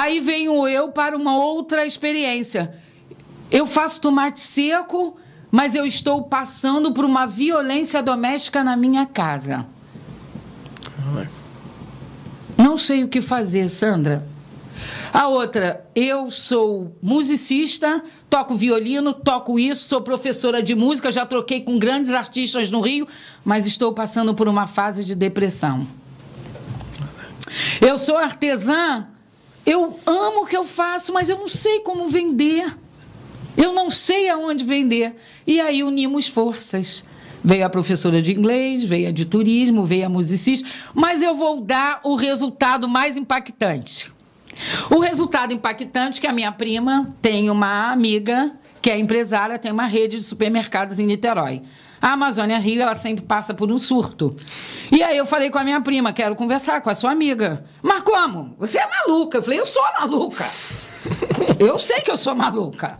Aí 0.00 0.18
venho 0.18 0.66
eu 0.66 0.88
para 0.88 1.14
uma 1.14 1.36
outra 1.36 1.84
experiência. 1.84 2.72
Eu 3.50 3.66
faço 3.66 4.00
tomate 4.00 4.40
seco, 4.40 5.18
mas 5.50 5.74
eu 5.74 5.84
estou 5.84 6.22
passando 6.22 6.90
por 6.90 7.04
uma 7.04 7.26
violência 7.26 8.02
doméstica 8.02 8.64
na 8.64 8.78
minha 8.78 9.04
casa. 9.04 9.66
Não 12.56 12.78
sei 12.78 13.04
o 13.04 13.08
que 13.08 13.20
fazer, 13.20 13.68
Sandra. 13.68 14.26
A 15.12 15.28
outra, 15.28 15.84
eu 15.94 16.30
sou 16.30 16.96
musicista, 17.02 18.02
toco 18.30 18.54
violino, 18.54 19.12
toco 19.12 19.58
isso, 19.58 19.86
sou 19.86 20.00
professora 20.00 20.62
de 20.62 20.74
música, 20.74 21.12
já 21.12 21.26
troquei 21.26 21.60
com 21.60 21.78
grandes 21.78 22.12
artistas 22.12 22.70
no 22.70 22.80
Rio, 22.80 23.06
mas 23.44 23.66
estou 23.66 23.92
passando 23.92 24.32
por 24.34 24.48
uma 24.48 24.66
fase 24.66 25.04
de 25.04 25.14
depressão. 25.14 25.86
Eu 27.82 27.98
sou 27.98 28.16
artesã, 28.16 29.06
eu 29.64 29.98
amo 30.06 30.42
o 30.42 30.46
que 30.46 30.56
eu 30.56 30.64
faço, 30.64 31.12
mas 31.12 31.28
eu 31.28 31.38
não 31.38 31.48
sei 31.48 31.80
como 31.80 32.08
vender. 32.08 32.74
Eu 33.56 33.72
não 33.72 33.90
sei 33.90 34.28
aonde 34.28 34.64
vender. 34.64 35.14
E 35.46 35.60
aí 35.60 35.82
unimos 35.82 36.26
forças. 36.26 37.04
Veio 37.42 37.64
a 37.64 37.70
professora 37.70 38.20
de 38.20 38.32
inglês, 38.32 38.84
veio 38.84 39.08
a 39.08 39.12
de 39.12 39.24
turismo, 39.24 39.86
veio 39.86 40.06
a 40.06 40.08
musicista, 40.08 40.68
mas 40.94 41.22
eu 41.22 41.34
vou 41.34 41.60
dar 41.60 42.00
o 42.04 42.14
resultado 42.14 42.86
mais 42.86 43.16
impactante. 43.16 44.12
O 44.90 44.98
resultado 44.98 45.54
impactante 45.54 46.18
é 46.18 46.20
que 46.20 46.26
a 46.26 46.32
minha 46.32 46.52
prima 46.52 47.14
tem 47.22 47.48
uma 47.48 47.90
amiga 47.90 48.52
que 48.82 48.90
é 48.90 48.98
empresária, 48.98 49.58
tem 49.58 49.72
uma 49.72 49.86
rede 49.86 50.18
de 50.18 50.22
supermercados 50.22 50.98
em 50.98 51.06
Niterói. 51.06 51.62
A 52.00 52.12
Amazônia 52.12 52.58
Rio, 52.58 52.80
ela 52.80 52.94
sempre 52.94 53.24
passa 53.24 53.52
por 53.52 53.70
um 53.70 53.78
surto. 53.78 54.34
E 54.90 55.02
aí 55.02 55.16
eu 55.16 55.26
falei 55.26 55.50
com 55.50 55.58
a 55.58 55.64
minha 55.64 55.80
prima, 55.80 56.12
quero 56.12 56.34
conversar 56.34 56.80
com 56.80 56.88
a 56.88 56.94
sua 56.94 57.10
amiga. 57.10 57.64
Mas 57.82 58.02
como? 58.02 58.54
Você 58.58 58.78
é 58.78 58.86
maluca. 58.86 59.38
Eu 59.38 59.42
falei, 59.42 59.60
eu 59.60 59.66
sou 59.66 59.82
maluca. 59.98 60.46
Eu 61.58 61.78
sei 61.78 62.00
que 62.00 62.10
eu 62.10 62.16
sou 62.16 62.34
maluca. 62.34 62.98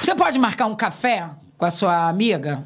Você 0.00 0.14
pode 0.14 0.38
marcar 0.38 0.66
um 0.66 0.76
café 0.76 1.30
com 1.56 1.64
a 1.64 1.70
sua 1.70 2.08
amiga? 2.08 2.64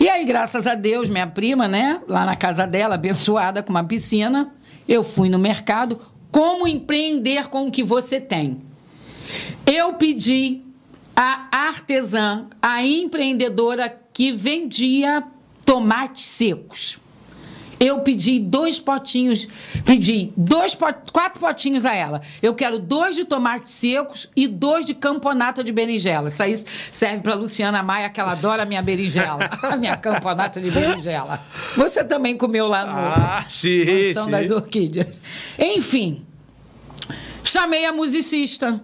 E 0.00 0.08
aí, 0.08 0.24
graças 0.24 0.66
a 0.66 0.74
Deus, 0.74 1.10
minha 1.10 1.26
prima, 1.26 1.66
né, 1.66 2.00
lá 2.06 2.24
na 2.24 2.36
casa 2.36 2.66
dela, 2.66 2.94
abençoada 2.94 3.62
com 3.62 3.70
uma 3.70 3.84
piscina, 3.84 4.54
eu 4.88 5.02
fui 5.02 5.28
no 5.28 5.38
mercado. 5.38 6.00
Como 6.30 6.68
empreender 6.68 7.48
com 7.48 7.66
o 7.66 7.70
que 7.70 7.82
você 7.82 8.20
tem? 8.20 8.62
Eu 9.66 9.94
pedi 9.94 10.62
a 11.16 11.48
artesã, 11.50 12.46
a 12.62 12.82
empreendedora 12.84 13.88
que 14.18 14.32
vendia 14.32 15.22
tomates 15.64 16.24
secos. 16.24 16.98
Eu 17.78 18.00
pedi 18.00 18.40
dois 18.40 18.80
potinhos, 18.80 19.46
pedi 19.84 20.32
dois 20.36 20.74
pot, 20.74 21.12
quatro 21.12 21.38
potinhos 21.38 21.86
a 21.86 21.94
ela. 21.94 22.20
Eu 22.42 22.52
quero 22.52 22.80
dois 22.80 23.14
de 23.14 23.24
tomates 23.24 23.74
secos 23.74 24.28
e 24.34 24.48
dois 24.48 24.84
de 24.84 24.92
camponata 24.92 25.62
de 25.62 25.70
berinjela. 25.70 26.26
Isso 26.26 26.42
aí 26.42 26.52
serve 26.90 27.20
para 27.20 27.34
Luciana 27.34 27.80
Maia, 27.80 28.08
que 28.08 28.18
ela 28.18 28.32
adora 28.32 28.64
a 28.64 28.66
minha 28.66 28.82
berinjela, 28.82 29.38
a 29.62 29.76
minha 29.76 29.96
camponata 29.96 30.60
de 30.60 30.68
berinjela. 30.68 31.40
Você 31.76 32.02
também 32.02 32.36
comeu 32.36 32.66
lá 32.66 32.84
no 32.84 32.92
ah, 32.98 33.46
sim, 33.48 33.84
Mansão 33.84 34.24
sim. 34.24 34.30
das 34.32 34.50
Orquídeas. 34.50 35.06
Enfim, 35.56 36.26
chamei 37.44 37.86
a 37.86 37.92
musicista. 37.92 38.82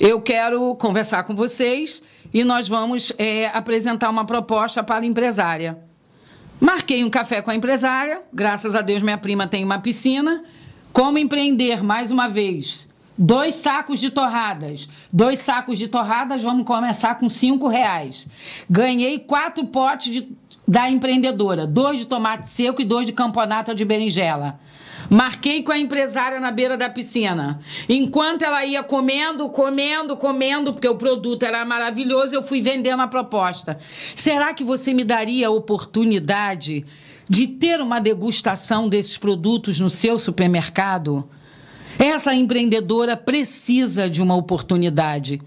Eu 0.00 0.20
quero 0.20 0.76
conversar 0.76 1.24
com 1.24 1.34
vocês 1.34 2.00
e 2.32 2.44
nós 2.44 2.68
vamos 2.68 3.12
é, 3.18 3.46
apresentar 3.46 4.08
uma 4.10 4.24
proposta 4.24 4.80
para 4.80 5.04
a 5.04 5.06
empresária. 5.06 5.76
Marquei 6.60 7.02
um 7.02 7.10
café 7.10 7.42
com 7.42 7.50
a 7.50 7.54
empresária, 7.54 8.22
graças 8.32 8.76
a 8.76 8.80
Deus 8.80 9.02
minha 9.02 9.18
prima 9.18 9.48
tem 9.48 9.64
uma 9.64 9.80
piscina. 9.80 10.44
Como 10.92 11.18
empreender, 11.18 11.82
mais 11.82 12.12
uma 12.12 12.28
vez? 12.28 12.88
Dois 13.16 13.56
sacos 13.56 13.98
de 13.98 14.08
torradas. 14.10 14.88
Dois 15.12 15.40
sacos 15.40 15.76
de 15.76 15.88
torradas, 15.88 16.44
vamos 16.44 16.64
começar 16.64 17.16
com 17.16 17.28
cinco 17.28 17.66
reais. 17.66 18.28
Ganhei 18.70 19.18
quatro 19.18 19.66
potes 19.66 20.12
de, 20.12 20.28
da 20.66 20.88
empreendedora. 20.88 21.66
Dois 21.66 21.98
de 21.98 22.06
tomate 22.06 22.48
seco 22.48 22.80
e 22.80 22.84
dois 22.84 23.04
de 23.04 23.12
camponata 23.12 23.74
de 23.74 23.84
berinjela. 23.84 24.60
Marquei 25.10 25.62
com 25.62 25.72
a 25.72 25.78
empresária 25.78 26.38
na 26.40 26.50
beira 26.50 26.76
da 26.76 26.90
piscina. 26.90 27.60
Enquanto 27.88 28.42
ela 28.42 28.64
ia 28.64 28.82
comendo, 28.82 29.48
comendo, 29.48 30.16
comendo, 30.16 30.72
porque 30.72 30.88
o 30.88 30.96
produto 30.96 31.44
era 31.44 31.64
maravilhoso, 31.64 32.34
eu 32.34 32.42
fui 32.42 32.60
vendendo 32.60 33.00
a 33.00 33.08
proposta. 33.08 33.78
Será 34.14 34.52
que 34.52 34.62
você 34.62 34.92
me 34.92 35.04
daria 35.04 35.48
a 35.48 35.50
oportunidade 35.50 36.84
de 37.28 37.46
ter 37.46 37.80
uma 37.80 38.00
degustação 38.00 38.88
desses 38.88 39.16
produtos 39.16 39.80
no 39.80 39.88
seu 39.88 40.18
supermercado? 40.18 41.28
Essa 41.98 42.34
empreendedora 42.34 43.16
precisa 43.16 44.08
de 44.08 44.22
uma 44.22 44.36
oportunidade. 44.36 45.40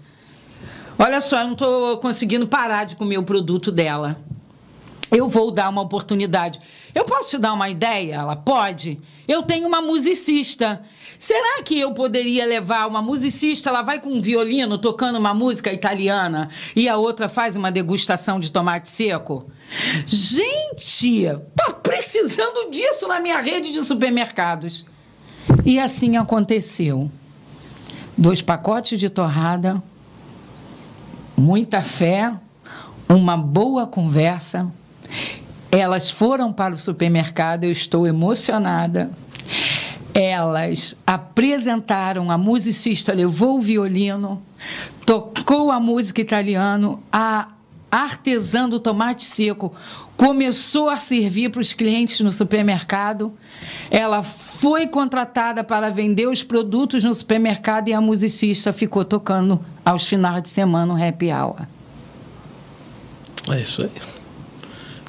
Olha 0.98 1.20
só, 1.20 1.40
eu 1.40 1.46
não 1.46 1.52
estou 1.52 1.98
conseguindo 1.98 2.46
parar 2.46 2.84
de 2.84 2.96
comer 2.96 3.18
o 3.18 3.24
produto 3.24 3.72
dela. 3.72 4.20
Eu 5.12 5.28
vou 5.28 5.50
dar 5.50 5.68
uma 5.68 5.82
oportunidade. 5.82 6.58
Eu 6.94 7.04
posso 7.04 7.30
te 7.30 7.38
dar 7.38 7.52
uma 7.52 7.68
ideia? 7.68 8.14
Ela 8.14 8.34
pode. 8.34 8.98
Eu 9.28 9.42
tenho 9.42 9.68
uma 9.68 9.82
musicista. 9.82 10.82
Será 11.18 11.62
que 11.62 11.78
eu 11.78 11.92
poderia 11.92 12.46
levar 12.46 12.88
uma 12.88 13.02
musicista? 13.02 13.68
Ela 13.68 13.82
vai 13.82 14.00
com 14.00 14.08
um 14.08 14.22
violino 14.22 14.78
tocando 14.78 15.18
uma 15.18 15.34
música 15.34 15.70
italiana 15.70 16.48
e 16.74 16.88
a 16.88 16.96
outra 16.96 17.28
faz 17.28 17.54
uma 17.56 17.70
degustação 17.70 18.40
de 18.40 18.50
tomate 18.50 18.88
seco? 18.88 19.50
Gente, 20.06 21.28
tá 21.54 21.70
precisando 21.74 22.70
disso 22.70 23.06
na 23.06 23.20
minha 23.20 23.38
rede 23.38 23.70
de 23.70 23.84
supermercados. 23.84 24.86
E 25.62 25.78
assim 25.78 26.16
aconteceu. 26.16 27.10
Dois 28.16 28.40
pacotes 28.40 28.98
de 28.98 29.10
torrada, 29.10 29.82
muita 31.36 31.82
fé, 31.82 32.32
uma 33.08 33.36
boa 33.36 33.86
conversa 33.86 34.72
elas 35.70 36.10
foram 36.10 36.52
para 36.52 36.74
o 36.74 36.78
supermercado, 36.78 37.64
eu 37.64 37.70
estou 37.70 38.06
emocionada. 38.06 39.10
Elas 40.12 40.94
apresentaram, 41.06 42.30
a 42.30 42.36
musicista 42.36 43.14
levou 43.14 43.56
o 43.56 43.60
violino, 43.60 44.42
tocou 45.06 45.70
a 45.70 45.80
música 45.80 46.20
italiana, 46.20 46.98
a 47.10 47.48
artesã 47.90 48.68
do 48.68 48.78
tomate 48.78 49.24
seco 49.24 49.74
começou 50.16 50.88
a 50.88 50.96
servir 50.96 51.50
para 51.50 51.60
os 51.60 51.72
clientes 51.72 52.20
no 52.20 52.30
supermercado. 52.30 53.32
Ela 53.90 54.22
foi 54.22 54.86
contratada 54.86 55.64
para 55.64 55.90
vender 55.90 56.28
os 56.28 56.42
produtos 56.42 57.02
no 57.02 57.12
supermercado 57.12 57.88
e 57.88 57.92
a 57.92 58.00
musicista 58.00 58.72
ficou 58.72 59.04
tocando 59.04 59.58
aos 59.84 60.06
finais 60.06 60.42
de 60.42 60.48
semana 60.48 60.94
o 60.94 61.02
happy 61.02 61.32
hour. 61.32 61.66
É 63.50 63.60
isso 63.60 63.82
aí. 63.82 63.90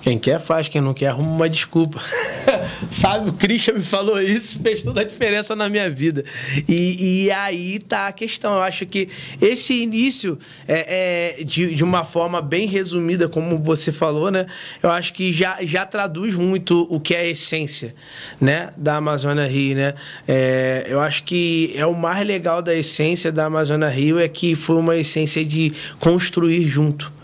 Quem 0.03 0.19
quer 0.19 0.37
faz, 0.37 0.67
quem 0.67 0.81
não 0.81 0.93
quer 0.93 1.07
arruma 1.07 1.31
uma 1.31 1.49
desculpa. 1.49 2.01
Sabe, 2.91 3.29
o 3.29 3.33
Christian 3.33 3.75
me 3.75 3.81
falou 3.81 4.21
isso, 4.21 4.59
fez 4.59 4.83
toda 4.83 4.99
a 4.99 5.03
diferença 5.05 5.55
na 5.55 5.69
minha 5.69 5.89
vida. 5.89 6.25
E, 6.67 7.23
e 7.23 7.31
aí 7.31 7.79
tá 7.79 8.07
a 8.07 8.11
questão. 8.11 8.55
Eu 8.55 8.61
acho 8.61 8.85
que 8.85 9.07
esse 9.41 9.73
início, 9.73 10.37
é, 10.67 11.37
é 11.39 11.43
de, 11.45 11.73
de 11.73 11.83
uma 11.85 12.03
forma 12.03 12.41
bem 12.41 12.67
resumida, 12.67 13.29
como 13.29 13.57
você 13.57 13.93
falou, 13.93 14.29
né? 14.29 14.45
Eu 14.81 14.91
acho 14.91 15.13
que 15.13 15.31
já, 15.31 15.59
já 15.61 15.85
traduz 15.85 16.35
muito 16.35 16.85
o 16.89 16.99
que 16.99 17.15
é 17.15 17.21
a 17.21 17.25
essência, 17.25 17.95
né? 18.41 18.73
Da 18.75 18.97
Amazônia 18.97 19.47
Rio, 19.47 19.77
né? 19.77 19.93
É, 20.27 20.85
eu 20.89 20.99
acho 20.99 21.23
que 21.23 21.71
é 21.77 21.85
o 21.85 21.95
mais 21.95 22.27
legal 22.27 22.61
da 22.61 22.75
essência 22.75 23.31
da 23.31 23.45
Amazônia 23.45 23.87
Rio 23.87 24.19
é 24.19 24.27
que 24.27 24.53
foi 24.53 24.75
uma 24.75 24.97
essência 24.97 25.45
de 25.45 25.71
construir 25.97 26.67
junto 26.67 27.22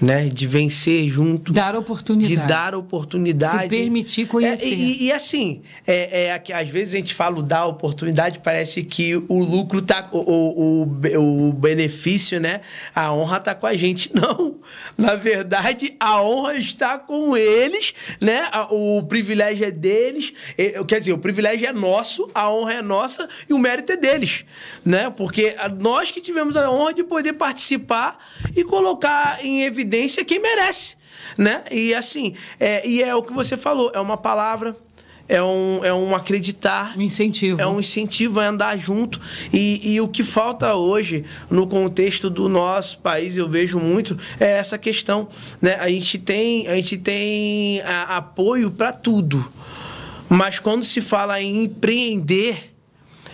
né? 0.00 0.28
De 0.28 0.46
vencer 0.46 1.08
junto. 1.08 1.52
Dar 1.52 1.74
oportunidade. 1.74 2.36
De 2.36 2.46
dar 2.46 2.74
oportunidade. 2.74 3.62
Se 3.62 3.68
permitir 3.68 4.26
conhecer. 4.26 4.66
É, 4.66 4.68
e, 4.68 5.04
e, 5.04 5.12
assim, 5.12 5.62
é, 5.86 6.26
é, 6.26 6.54
às 6.54 6.68
vezes 6.68 6.94
a 6.94 6.96
gente 6.98 7.14
fala 7.14 7.42
dar 7.42 7.66
oportunidade, 7.66 8.40
parece 8.40 8.82
que 8.82 9.16
o 9.16 9.38
lucro 9.42 9.80
tá. 9.82 10.08
O, 10.12 10.82
o, 10.82 11.48
o 11.48 11.52
benefício, 11.52 12.40
né? 12.40 12.60
A 12.94 13.12
honra 13.12 13.40
tá 13.40 13.54
com 13.54 13.66
a 13.66 13.76
gente. 13.76 14.10
Não. 14.14 14.56
Na 14.96 15.14
verdade, 15.14 15.94
a 15.98 16.22
honra 16.22 16.54
está 16.56 16.98
com 16.98 17.36
eles, 17.36 17.94
né? 18.20 18.44
O 18.70 19.02
privilégio 19.02 19.66
é 19.66 19.70
deles. 19.70 20.32
Quer 20.86 21.00
dizer, 21.00 21.12
o 21.12 21.18
privilégio 21.18 21.66
é 21.66 21.72
nosso, 21.72 22.28
a 22.34 22.50
honra 22.50 22.74
é 22.74 22.82
nossa 22.82 23.28
e 23.48 23.52
o 23.52 23.58
mérito 23.58 23.92
é 23.92 23.96
deles, 23.96 24.44
né? 24.84 25.10
Porque 25.10 25.54
nós 25.78 26.10
que 26.10 26.20
tivemos 26.20 26.56
a 26.56 26.70
honra 26.70 26.94
de 26.94 27.04
poder 27.04 27.34
participar 27.34 28.18
e 28.54 28.64
colocar 28.64 29.44
em 29.44 29.62
evidência 29.62 29.85
quem 30.24 30.40
merece, 30.40 30.96
né? 31.36 31.64
E 31.70 31.94
assim, 31.94 32.34
é, 32.58 32.86
e 32.86 33.02
é 33.02 33.14
o 33.14 33.22
que 33.22 33.32
você 33.32 33.56
falou, 33.56 33.90
é 33.94 34.00
uma 34.00 34.16
palavra, 34.16 34.76
é 35.28 35.42
um, 35.42 35.84
é 35.84 35.92
um 35.92 36.14
acreditar. 36.14 36.96
Um 36.96 37.02
incentivo. 37.02 37.60
É 37.60 37.66
um 37.66 37.80
incentivo 37.80 38.38
a 38.38 38.48
andar 38.48 38.78
junto. 38.78 39.20
E, 39.52 39.94
e 39.94 40.00
o 40.00 40.08
que 40.08 40.22
falta 40.22 40.74
hoje, 40.74 41.24
no 41.50 41.66
contexto 41.66 42.30
do 42.30 42.48
nosso 42.48 42.98
país, 42.98 43.36
eu 43.36 43.48
vejo 43.48 43.78
muito, 43.78 44.16
é 44.38 44.52
essa 44.52 44.78
questão. 44.78 45.28
Né? 45.60 45.74
A 45.74 45.88
gente 45.88 46.18
tem, 46.18 46.68
a 46.68 46.76
gente 46.76 46.96
tem 46.96 47.80
a, 47.82 48.16
apoio 48.16 48.70
para 48.70 48.92
tudo. 48.92 49.50
Mas 50.28 50.58
quando 50.58 50.84
se 50.84 51.00
fala 51.00 51.40
em 51.40 51.64
empreender, 51.64 52.72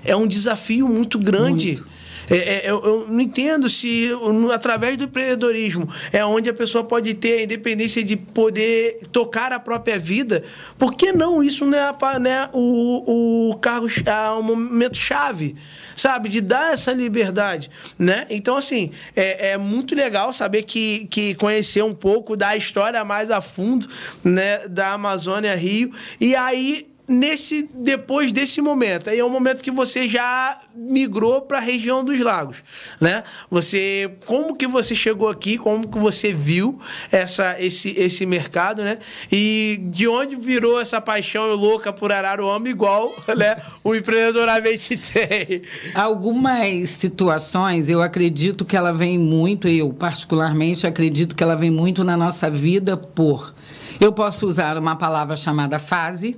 é 0.05 0.17
um 0.17 0.27
desafio 0.27 0.89
muito 0.89 1.19
grande. 1.19 1.75
Muito. 1.75 1.92
É, 2.31 2.37
é, 2.37 2.71
eu, 2.71 2.83
eu, 2.85 3.09
não 3.09 3.21
entendo 3.21 3.69
se 3.69 4.11
através 4.53 4.97
do 4.97 5.05
empreendedorismo 5.05 5.89
é 6.13 6.25
onde 6.25 6.49
a 6.49 6.55
pessoa 6.55 6.85
pode 6.85 7.15
ter 7.15 7.41
a 7.41 7.43
independência 7.43 8.03
de 8.03 8.17
poder 8.17 9.01
tocar 9.11 9.53
a 9.53 9.61
própria 9.61 9.99
vida. 9.99 10.45
Por 10.79 10.95
que 10.95 11.13
não? 11.13 11.43
Isso 11.43 11.65
não 11.67 11.79
é, 11.79 12.19
né, 12.19 12.49
o, 12.53 13.51
o 13.51 13.57
cargo, 13.57 13.89
é 14.05 14.31
o 14.31 14.43
momento 14.43 14.97
chave, 14.97 15.57
sabe? 15.97 16.29
De 16.29 16.41
dar 16.41 16.73
essa 16.73 16.93
liberdade, 16.93 17.71
né? 17.99 18.27
Então, 18.31 18.57
assim, 18.57 18.91
é, 19.17 19.51
é 19.51 19.59
muito 19.59 19.95
legal 19.95 20.33
saber 20.33 20.63
que, 20.63 21.07
que 21.11 21.35
conhecer 21.35 21.83
um 21.83 21.95
pouco 21.95 22.37
da 22.37 22.57
história 22.57 23.05
mais 23.05 23.31
a 23.31 23.41
fundo, 23.41 23.89
né? 24.23 24.69
Da 24.69 24.93
Amazônia 24.93 25.55
Rio. 25.55 25.93
E 26.21 26.35
aí 26.37 26.92
nesse 27.07 27.69
depois 27.75 28.33
desse 28.33 28.61
momento. 28.61 29.11
Aí 29.11 29.19
é 29.19 29.25
o 29.25 29.31
momento 29.31 29.63
que 29.63 29.71
você 29.71 30.09
já 30.09 30.61
migrou 30.75 31.43
para 31.43 31.59
a 31.59 31.61
região 31.61 32.05
dos 32.05 32.19
lagos, 32.21 32.59
né? 33.01 33.25
Você 33.51 34.13
como 34.27 34.57
que 34.57 34.67
você 34.67 34.95
chegou 34.95 35.29
aqui, 35.29 35.59
como 35.59 35.89
que 35.89 35.99
você 35.99 36.33
viu 36.33 36.79
essa 37.11 37.61
esse 37.61 37.91
esse 37.99 38.25
mercado, 38.25 38.83
né? 38.83 38.99
E 39.31 39.81
de 39.91 40.07
onde 40.07 40.37
virou 40.37 40.81
essa 40.81 41.01
paixão 41.01 41.55
louca 41.55 41.93
por 41.93 42.13
Araruama 42.13 42.69
igual, 42.69 43.15
né, 43.37 43.63
o 43.83 43.95
empreendedoramente 43.95 44.97
tem. 44.97 45.63
Algumas 45.95 46.91
situações, 46.91 47.89
eu 47.89 48.01
acredito 48.01 48.65
que 48.65 48.77
ela 48.77 48.93
vem 48.93 49.19
muito, 49.19 49.69
eu 49.69 49.93
particularmente 49.93 50.87
acredito 50.87 51.35
que 51.35 51.43
ela 51.43 51.57
vem 51.57 51.71
muito 51.71 52.05
na 52.05 52.17
nossa 52.17 52.51
vida 52.51 52.97
por 52.97 53.53
eu 54.01 54.13
posso 54.13 54.49
usar 54.49 54.77
uma 54.77 54.97
palavra 54.97 55.37
chamada 55.37 55.79
fase, 55.79 56.37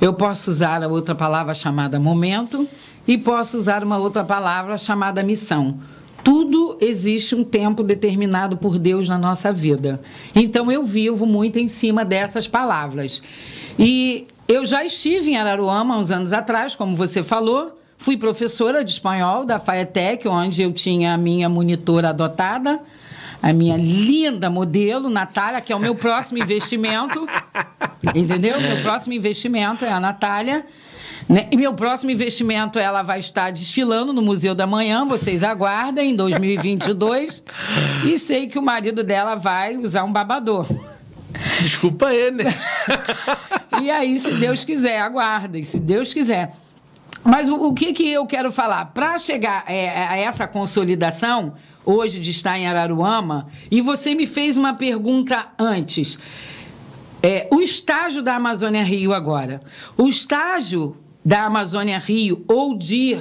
eu 0.00 0.12
posso 0.12 0.50
usar 0.50 0.82
a 0.82 0.88
outra 0.88 1.14
palavra 1.14 1.54
chamada 1.54 1.98
momento 1.98 2.68
e 3.06 3.16
posso 3.16 3.58
usar 3.58 3.82
uma 3.82 3.98
outra 3.98 4.24
palavra 4.24 4.76
chamada 4.78 5.22
missão. 5.22 5.78
Tudo 6.22 6.76
existe 6.80 7.34
um 7.34 7.44
tempo 7.44 7.82
determinado 7.82 8.56
por 8.56 8.78
Deus 8.78 9.08
na 9.08 9.16
nossa 9.16 9.52
vida. 9.52 10.00
Então 10.34 10.70
eu 10.70 10.84
vivo 10.84 11.24
muito 11.24 11.58
em 11.58 11.68
cima 11.68 12.04
dessas 12.04 12.46
palavras. 12.46 13.22
E 13.78 14.26
eu 14.46 14.66
já 14.66 14.84
estive 14.84 15.30
em 15.30 15.36
Araruama 15.36 15.96
uns 15.96 16.10
anos 16.10 16.32
atrás, 16.32 16.74
como 16.74 16.96
você 16.96 17.22
falou. 17.22 17.78
Fui 17.96 18.16
professora 18.16 18.84
de 18.84 18.92
espanhol 18.92 19.44
da 19.44 19.58
FAETEC, 19.58 20.28
onde 20.28 20.62
eu 20.62 20.72
tinha 20.72 21.14
a 21.14 21.16
minha 21.16 21.48
monitora 21.48 22.10
adotada 22.10 22.80
a 23.42 23.52
minha 23.52 23.76
linda 23.76 24.50
modelo, 24.50 25.08
Natália, 25.08 25.60
que 25.60 25.72
é 25.72 25.76
o 25.76 25.80
meu 25.80 25.94
próximo 25.94 26.38
investimento. 26.38 27.26
entendeu? 28.14 28.60
Meu 28.60 28.82
próximo 28.82 29.12
investimento 29.12 29.84
é 29.84 29.92
a 29.92 30.00
Natália. 30.00 30.66
Né? 31.28 31.46
E 31.50 31.56
meu 31.56 31.74
próximo 31.74 32.10
investimento, 32.10 32.78
ela 32.78 33.02
vai 33.02 33.18
estar 33.18 33.52
desfilando 33.52 34.12
no 34.12 34.22
Museu 34.22 34.54
da 34.54 34.66
Manhã, 34.66 35.04
vocês 35.04 35.42
aguardem, 35.42 36.10
em 36.10 36.16
2022. 36.16 37.44
e 38.04 38.18
sei 38.18 38.46
que 38.46 38.58
o 38.58 38.62
marido 38.62 39.04
dela 39.04 39.34
vai 39.34 39.76
usar 39.76 40.04
um 40.04 40.12
babador. 40.12 40.66
Desculpa 41.60 42.12
ele, 42.12 42.44
né? 42.44 42.54
e 43.82 43.90
aí, 43.90 44.18
se 44.18 44.32
Deus 44.32 44.64
quiser, 44.64 45.00
aguardem, 45.00 45.62
se 45.62 45.78
Deus 45.78 46.12
quiser. 46.12 46.52
Mas 47.22 47.48
o, 47.48 47.54
o 47.56 47.74
que, 47.74 47.92
que 47.92 48.10
eu 48.10 48.26
quero 48.26 48.50
falar? 48.50 48.86
Para 48.86 49.18
chegar 49.18 49.64
é, 49.68 50.06
a 50.06 50.16
essa 50.16 50.48
consolidação, 50.48 51.54
hoje 51.90 52.20
de 52.20 52.30
estar 52.30 52.58
em 52.58 52.66
Araruama, 52.66 53.48
e 53.70 53.80
você 53.80 54.14
me 54.14 54.26
fez 54.26 54.58
uma 54.58 54.74
pergunta 54.74 55.48
antes. 55.58 56.18
É, 57.22 57.48
o 57.50 57.62
estágio 57.62 58.22
da 58.22 58.34
Amazônia 58.34 58.84
Rio 58.84 59.14
agora. 59.14 59.62
O 59.96 60.06
estágio 60.06 60.98
da 61.24 61.46
Amazônia 61.46 61.98
Rio 61.98 62.44
ou 62.46 62.76
de 62.76 63.18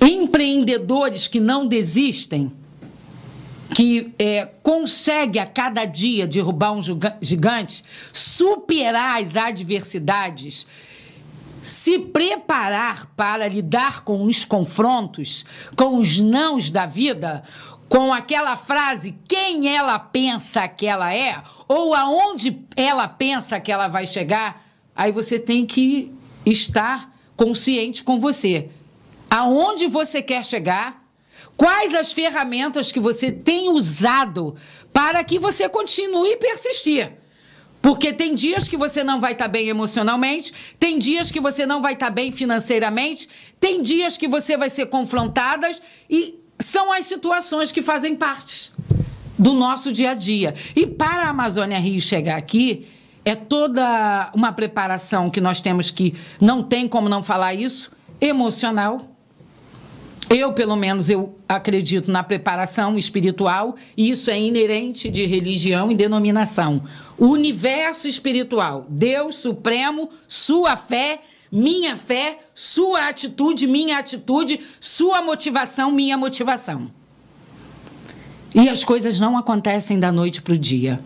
empreendedores 0.00 1.26
que 1.26 1.40
não 1.40 1.66
desistem, 1.66 2.52
que 3.74 4.14
é, 4.16 4.46
consegue 4.62 5.40
a 5.40 5.46
cada 5.46 5.84
dia 5.84 6.24
derrubar 6.24 6.70
um 6.70 6.80
gigante, 7.20 7.82
superar 8.12 9.20
as 9.20 9.34
adversidades 9.34 10.68
se 11.66 11.98
preparar 11.98 13.06
para 13.16 13.48
lidar 13.48 14.04
com 14.04 14.22
os 14.22 14.44
confrontos, 14.44 15.44
com 15.76 15.98
os 15.98 16.16
nãos 16.16 16.70
da 16.70 16.86
vida, 16.86 17.42
com 17.88 18.12
aquela 18.12 18.56
frase 18.56 19.18
quem 19.26 19.74
ela 19.74 19.98
pensa 19.98 20.68
que 20.68 20.86
ela 20.86 21.12
é 21.12 21.42
ou 21.66 21.92
aonde 21.92 22.64
ela 22.76 23.08
pensa 23.08 23.58
que 23.58 23.72
ela 23.72 23.88
vai 23.88 24.06
chegar, 24.06 24.64
aí 24.94 25.10
você 25.10 25.40
tem 25.40 25.66
que 25.66 26.14
estar 26.44 27.12
consciente 27.36 28.04
com 28.04 28.20
você. 28.20 28.70
Aonde 29.28 29.88
você 29.88 30.22
quer 30.22 30.46
chegar? 30.46 31.04
Quais 31.56 31.94
as 31.94 32.12
ferramentas 32.12 32.92
que 32.92 33.00
você 33.00 33.32
tem 33.32 33.70
usado 33.70 34.54
para 34.92 35.24
que 35.24 35.36
você 35.36 35.68
continue 35.68 36.34
a 36.34 36.38
persistir? 36.38 37.25
Porque 37.86 38.12
tem 38.12 38.34
dias 38.34 38.66
que 38.66 38.76
você 38.76 39.04
não 39.04 39.20
vai 39.20 39.30
estar 39.30 39.44
tá 39.44 39.48
bem 39.48 39.68
emocionalmente, 39.68 40.52
tem 40.76 40.98
dias 40.98 41.30
que 41.30 41.38
você 41.38 41.64
não 41.64 41.80
vai 41.80 41.92
estar 41.92 42.06
tá 42.06 42.12
bem 42.12 42.32
financeiramente, 42.32 43.28
tem 43.60 43.80
dias 43.80 44.16
que 44.16 44.26
você 44.26 44.56
vai 44.56 44.68
ser 44.68 44.86
confrontadas 44.86 45.80
e 46.10 46.34
são 46.58 46.92
as 46.92 47.06
situações 47.06 47.70
que 47.70 47.80
fazem 47.80 48.16
parte 48.16 48.72
do 49.38 49.52
nosso 49.52 49.92
dia 49.92 50.10
a 50.10 50.14
dia. 50.14 50.56
E 50.74 50.84
para 50.84 51.26
a 51.26 51.28
Amazônia 51.28 51.78
Rio 51.78 52.00
chegar 52.00 52.36
aqui, 52.36 52.88
é 53.24 53.36
toda 53.36 54.32
uma 54.34 54.50
preparação 54.50 55.30
que 55.30 55.40
nós 55.40 55.60
temos 55.60 55.88
que 55.88 56.12
não 56.40 56.64
tem 56.64 56.88
como 56.88 57.08
não 57.08 57.22
falar 57.22 57.54
isso, 57.54 57.92
emocional. 58.20 59.15
Eu, 60.28 60.52
pelo 60.52 60.74
menos, 60.74 61.08
eu 61.08 61.38
acredito 61.48 62.10
na 62.10 62.22
preparação 62.22 62.98
espiritual, 62.98 63.76
e 63.96 64.10
isso 64.10 64.30
é 64.30 64.38
inerente 64.38 65.08
de 65.08 65.24
religião 65.24 65.90
e 65.90 65.94
denominação 65.94 66.82
o 67.18 67.26
universo 67.26 68.06
espiritual, 68.06 68.86
Deus 68.88 69.36
Supremo, 69.36 70.10
sua 70.28 70.76
fé, 70.76 71.20
minha 71.50 71.96
fé, 71.96 72.40
sua 72.54 73.08
atitude, 73.08 73.66
minha 73.66 73.98
atitude, 73.98 74.60
sua 74.78 75.22
motivação, 75.22 75.90
minha 75.90 76.16
motivação. 76.16 76.90
E 78.54 78.68
as 78.68 78.84
coisas 78.84 79.18
não 79.18 79.36
acontecem 79.36 79.98
da 79.98 80.12
noite 80.12 80.42
para 80.42 80.54
o 80.54 80.58
dia. 80.58 81.00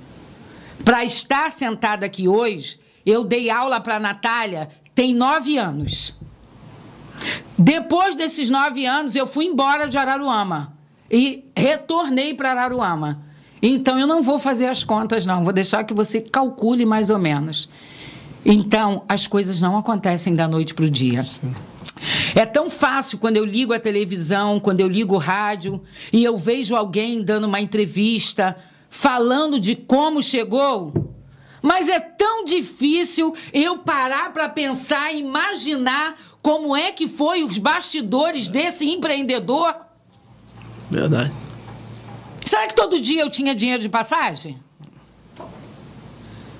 Para 0.84 1.04
estar 1.04 1.50
sentada 1.52 2.06
aqui 2.06 2.26
hoje, 2.26 2.78
eu 3.04 3.22
dei 3.22 3.50
aula 3.50 3.80
para 3.80 3.96
a 3.96 4.00
Natália, 4.00 4.70
tem 4.94 5.14
nove 5.14 5.58
anos. 5.58 6.14
Depois 7.58 8.14
desses 8.14 8.50
nove 8.50 8.86
anos, 8.86 9.14
eu 9.14 9.26
fui 9.26 9.44
embora 9.44 9.88
de 9.88 9.98
Araruama 9.98 10.72
e 11.10 11.44
retornei 11.56 12.34
para 12.34 12.50
Araruama. 12.50 13.22
Então 13.62 13.98
eu 13.98 14.06
não 14.06 14.22
vou 14.22 14.38
fazer 14.38 14.66
as 14.66 14.82
contas, 14.82 15.26
não, 15.26 15.44
vou 15.44 15.52
deixar 15.52 15.84
que 15.84 15.92
você 15.92 16.20
calcule 16.20 16.86
mais 16.86 17.10
ou 17.10 17.18
menos. 17.18 17.68
Então, 18.44 19.04
as 19.06 19.26
coisas 19.26 19.60
não 19.60 19.76
acontecem 19.76 20.34
da 20.34 20.48
noite 20.48 20.72
para 20.72 20.86
o 20.86 20.90
dia. 20.90 21.22
Sim. 21.22 21.54
É 22.34 22.46
tão 22.46 22.70
fácil 22.70 23.18
quando 23.18 23.36
eu 23.36 23.44
ligo 23.44 23.74
a 23.74 23.78
televisão, 23.78 24.58
quando 24.58 24.80
eu 24.80 24.88
ligo 24.88 25.14
o 25.14 25.18
rádio 25.18 25.82
e 26.10 26.24
eu 26.24 26.38
vejo 26.38 26.74
alguém 26.74 27.22
dando 27.22 27.44
uma 27.44 27.60
entrevista 27.60 28.56
falando 28.88 29.60
de 29.60 29.76
como 29.76 30.22
chegou. 30.22 30.92
Mas 31.62 31.88
é 31.88 32.00
tão 32.00 32.44
difícil 32.44 33.34
eu 33.52 33.78
parar 33.78 34.32
para 34.32 34.48
pensar, 34.48 35.14
imaginar 35.14 36.14
como 36.42 36.76
é 36.76 36.90
que 36.92 37.06
foi 37.06 37.42
os 37.42 37.58
bastidores 37.58 38.48
desse 38.48 38.88
empreendedor. 38.88 39.74
Verdade. 40.90 41.32
Será 42.44 42.66
que 42.66 42.74
todo 42.74 43.00
dia 43.00 43.22
eu 43.22 43.30
tinha 43.30 43.54
dinheiro 43.54 43.82
de 43.82 43.88
passagem? 43.88 44.58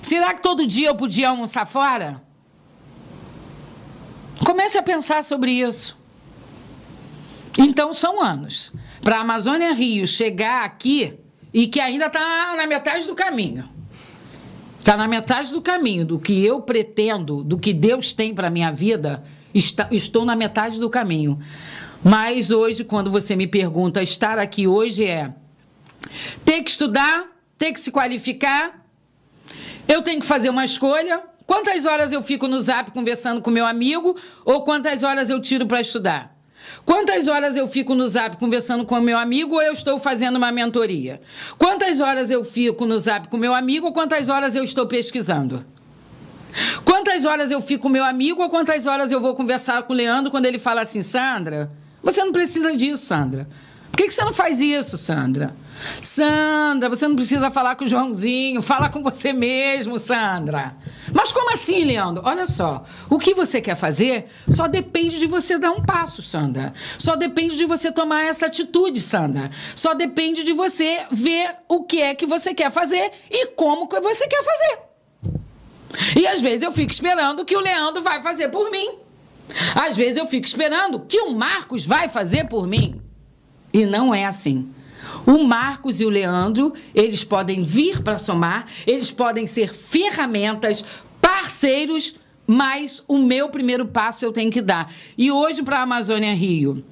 Será 0.03 0.35
que 0.35 0.43
todo 0.43 0.67
dia 0.67 0.89
eu 0.89 0.95
podia 0.95 1.31
almoçar 1.31 1.67
fora? 1.67 2.23
Comece 4.45 4.79
a 4.79 4.83
pensar 4.83 5.23
sobre 5.25 5.53
isso. 5.53 5.99
Então 7.59 7.93
são 7.93 8.23
anos. 8.23 8.73
Para 9.03 9.19
a 9.19 9.21
Amazônia 9.21 9.73
Rio 9.73 10.07
chegar 10.07 10.65
aqui 10.65 11.19
e 11.53 11.67
que 11.67 11.81
ainda 11.81 12.07
está 12.07 12.55
na 12.57 12.67
metade 12.67 13.07
do 13.07 13.15
caminho. 13.15 13.69
Está 14.79 14.97
na 14.97 15.07
metade 15.07 15.53
do 15.53 15.61
caminho 15.61 16.07
do 16.07 16.19
que 16.19 16.45
eu 16.45 16.63
pretendo, 16.63 17.43
do 17.45 17.59
que 17.59 17.73
Deus 17.73 18.13
tem 18.13 18.35
para 18.35 18.51
minha 18.51 18.73
vida. 18.73 19.23
Está, 19.55 19.89
estou 19.91 20.25
na 20.25 20.37
metade 20.37 20.79
do 20.79 20.89
caminho. 20.89 21.39
Mas 22.03 22.51
hoje, 22.51 22.85
quando 22.85 23.11
você 23.11 23.37
me 23.37 23.47
pergunta, 23.47 24.03
estar 24.03 24.39
aqui 24.39 24.67
hoje 24.67 25.05
é 25.05 25.33
ter 26.45 26.63
que 26.63 26.71
estudar, 26.71 27.27
ter 27.59 27.73
que 27.73 27.81
se 27.81 27.91
qualificar. 27.91 28.85
Eu 29.87 30.03
tenho 30.03 30.21
que 30.21 30.27
fazer 30.27 30.49
uma 30.51 30.65
escolha. 30.65 31.23
Quantas 31.47 31.85
horas 31.85 32.13
eu 32.13 32.23
fico 32.23 32.47
no 32.47 32.61
zap 32.61 32.93
conversando 32.93 33.43
com 33.43 33.51
meu 33.51 33.67
amigo 33.67 34.17
ou 34.45 34.63
quantas 34.63 35.03
horas 35.03 35.29
eu 35.29 35.41
tiro 35.41 35.67
para 35.67 35.81
estudar? 35.81 36.37
Quantas 36.85 37.27
horas 37.29 37.57
eu 37.57 37.67
fico 37.67 37.95
no 37.95 38.07
zap 38.07 38.37
conversando 38.37 38.85
com 38.85 39.01
meu 39.01 39.19
amigo 39.19 39.57
ou 39.57 39.63
eu 39.63 39.73
estou 39.73 39.99
fazendo 39.99 40.37
uma 40.37 40.53
mentoria? 40.53 41.21
Quantas 41.59 42.01
horas 42.01 42.31
eu 42.31 42.45
fico 42.45 42.87
no 42.87 42.99
zap 42.99 43.29
com 43.29 43.37
meu 43.37 43.55
amigo 43.55 43.87
ou 43.87 43.93
quantas 43.93 44.29
horas 44.29 44.55
eu 44.55 44.63
estou 44.63 44.87
pesquisando? 44.87 45.65
Quantas 46.85 47.25
horas 47.25 47.51
eu 47.51 47.61
fico 47.61 47.85
com 47.85 47.89
meu 47.89 48.05
amigo 48.05 48.43
ou 48.43 48.51
quantas 48.51 48.87
horas 48.87 49.11
eu 49.13 49.21
vou 49.21 49.35
conversar 49.35 49.83
com 49.83 49.93
o 49.93 49.97
Leandro 49.97 50.31
quando 50.31 50.47
ele 50.47 50.59
fala 50.59 50.83
assim, 50.83 51.03
Sandra, 51.03 51.71
você 52.03 52.25
não 52.25 52.33
precisa 52.33 52.75
disso, 52.75 53.05
Sandra. 53.05 53.49
Por 53.91 53.97
que, 53.97 54.07
que 54.07 54.15
você 54.15 54.25
não 54.25 54.33
faz 54.33 54.61
isso, 54.61 54.97
Sandra? 54.97 55.55
Sandra, 56.01 56.89
você 56.89 57.07
não 57.09 57.17
precisa 57.17 57.51
falar 57.51 57.75
com 57.75 57.85
o 57.85 57.89
Joãozinho, 57.89 58.63
fala 58.63 58.89
com 58.89 59.03
você 59.03 59.33
mesmo, 59.33 59.99
Sandra. 59.99 60.75
Mas 61.13 61.33
como 61.33 61.53
assim, 61.53 61.85
Leandro? 61.85 62.23
Olha 62.25 62.47
só, 62.47 62.85
o 63.09 63.19
que 63.19 63.35
você 63.35 63.61
quer 63.61 63.75
fazer 63.75 64.27
só 64.49 64.67
depende 64.69 65.19
de 65.19 65.27
você 65.27 65.59
dar 65.59 65.73
um 65.73 65.83
passo, 65.83 66.23
Sandra. 66.23 66.73
Só 66.99 67.17
depende 67.17 67.57
de 67.57 67.65
você 67.65 67.91
tomar 67.91 68.23
essa 68.23 68.47
atitude, 68.47 69.01
Sandra. 69.01 69.51
Só 69.75 69.95
depende 69.95 70.45
de 70.45 70.53
você 70.53 71.07
ver 71.11 71.57
o 71.69 71.83
que 71.85 72.01
é 72.01 72.15
que 72.15 72.27
você 72.27 72.55
quer 72.55 72.71
fazer 72.71 73.11
e 73.31 73.47
como 73.49 73.89
você 74.03 74.27
quer 74.27 74.43
fazer. 74.45 74.90
E 76.17 76.27
às 76.27 76.41
vezes 76.41 76.63
eu 76.63 76.73
fico 76.73 76.93
esperando 76.93 77.45
que 77.45 77.57
o 77.57 77.61
Leandro 77.61 78.03
vai 78.03 78.23
fazer 78.23 78.49
por 78.49 78.71
mim. 78.71 78.91
Às 79.75 79.97
vezes 79.97 80.17
eu 80.17 80.27
fico 80.27 80.47
esperando 80.47 81.01
que 81.01 81.21
o 81.21 81.35
Marcos 81.35 81.85
vai 81.85 82.09
fazer 82.09 82.49
por 82.49 82.67
mim. 82.67 83.01
E 83.73 83.87
não 83.87 84.15
é 84.15 84.25
assim. 84.25 84.69
O 85.27 85.45
Marcos 85.45 86.01
e 86.01 86.05
o 86.05 86.09
Leandro, 86.09 86.73
eles 86.95 87.25
podem 87.25 87.63
vir 87.63 88.03
para 88.03 88.19
somar, 88.19 88.67
eles 88.87 89.11
podem 89.11 89.47
ser 89.47 89.73
ferramentas, 89.75 90.85
parceiros, 91.21 92.15
mas 92.47 93.03
o 93.07 93.19
meu 93.19 93.49
primeiro 93.49 93.87
passo 93.87 94.25
eu 94.25 94.33
tenho 94.33 94.51
que 94.51 94.63
dar. 94.63 94.93
E 95.17 95.31
hoje 95.31 95.63
para 95.63 95.79
a 95.79 95.83
Amazônia 95.83 96.35
Rio, 96.35 96.85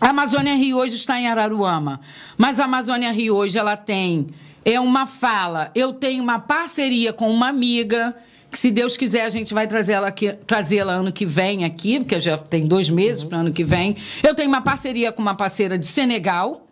a 0.00 0.10
Amazônia 0.10 0.54
Rio 0.54 0.76
hoje 0.76 0.96
está 0.96 1.18
em 1.18 1.28
Araruama, 1.28 2.00
mas 2.36 2.60
a 2.60 2.64
Amazônia 2.64 3.12
Rio 3.12 3.34
hoje 3.34 3.58
ela 3.58 3.76
tem 3.76 4.28
é 4.64 4.80
uma 4.80 5.06
fala. 5.06 5.70
Eu 5.74 5.92
tenho 5.92 6.22
uma 6.22 6.38
parceria 6.38 7.12
com 7.12 7.30
uma 7.30 7.48
amiga 7.48 8.16
que 8.54 8.58
se 8.60 8.70
Deus 8.70 8.96
quiser 8.96 9.22
a 9.22 9.28
gente 9.28 9.52
vai 9.52 9.66
trazê-la 9.66 10.14
trazê-la 10.46 10.92
ano 10.92 11.12
que 11.12 11.26
vem 11.26 11.64
aqui, 11.64 11.98
porque 11.98 12.20
já 12.20 12.38
tem 12.38 12.68
dois 12.68 12.88
meses 12.88 13.22
uhum. 13.22 13.28
para 13.28 13.38
ano 13.38 13.52
que 13.52 13.64
vem. 13.64 13.96
Eu 14.22 14.32
tenho 14.32 14.48
uma 14.48 14.60
parceria 14.60 15.10
com 15.10 15.20
uma 15.20 15.34
parceira 15.34 15.76
de 15.76 15.86
Senegal 15.88 16.64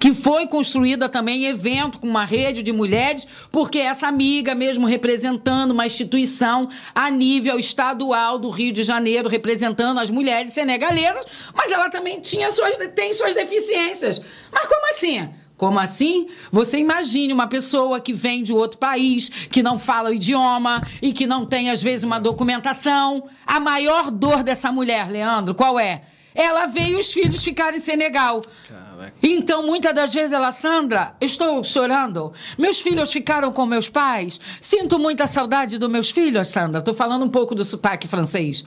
que 0.00 0.12
foi 0.12 0.48
construída 0.48 1.08
também 1.08 1.46
evento 1.46 2.00
com 2.00 2.08
uma 2.08 2.24
rede 2.24 2.64
de 2.64 2.72
mulheres, 2.72 3.28
porque 3.52 3.78
essa 3.78 4.08
amiga, 4.08 4.52
mesmo 4.52 4.86
representando 4.86 5.70
uma 5.70 5.86
instituição 5.86 6.68
a 6.92 7.08
nível 7.12 7.60
estadual 7.60 8.36
do 8.36 8.50
Rio 8.50 8.72
de 8.72 8.82
Janeiro, 8.82 9.28
representando 9.28 10.00
as 10.00 10.10
mulheres 10.10 10.52
senegalesas, 10.52 11.24
mas 11.54 11.70
ela 11.70 11.88
também 11.88 12.20
tinha 12.20 12.50
suas, 12.50 12.76
tem 12.92 13.12
suas 13.12 13.34
deficiências. 13.34 14.20
Mas 14.52 14.66
como 14.66 14.84
assim? 14.90 15.28
Como 15.56 15.78
assim? 15.78 16.28
Você 16.50 16.78
imagine 16.78 17.32
uma 17.32 17.46
pessoa 17.46 18.00
que 18.00 18.12
vem 18.12 18.42
de 18.42 18.52
outro 18.52 18.78
país, 18.78 19.28
que 19.28 19.62
não 19.62 19.78
fala 19.78 20.10
o 20.10 20.14
idioma 20.14 20.86
e 21.00 21.12
que 21.12 21.26
não 21.26 21.46
tem, 21.46 21.70
às 21.70 21.82
vezes, 21.82 22.02
uma 22.02 22.18
documentação. 22.18 23.28
A 23.46 23.60
maior 23.60 24.10
dor 24.10 24.42
dessa 24.42 24.72
mulher, 24.72 25.10
Leandro, 25.10 25.54
qual 25.54 25.78
é? 25.78 26.02
Ela 26.34 26.66
veio 26.66 26.98
os 26.98 27.12
filhos 27.12 27.44
ficarem 27.44 27.76
em 27.76 27.80
Senegal. 27.80 28.40
Caraca. 28.68 29.14
Então, 29.22 29.64
muitas 29.64 29.94
das 29.94 30.12
vezes 30.12 30.32
ela, 30.32 30.50
Sandra, 30.50 31.14
estou 31.20 31.62
chorando. 31.62 32.32
Meus 32.58 32.80
filhos 32.80 33.12
ficaram 33.12 33.52
com 33.52 33.64
meus 33.64 33.88
pais. 33.88 34.40
Sinto 34.60 34.98
muita 34.98 35.28
saudade 35.28 35.78
dos 35.78 35.88
meus 35.88 36.10
filhos, 36.10 36.48
Sandra. 36.48 36.80
Estou 36.80 36.94
falando 36.94 37.24
um 37.24 37.28
pouco 37.30 37.54
do 37.54 37.64
sotaque 37.64 38.08
francês. 38.08 38.64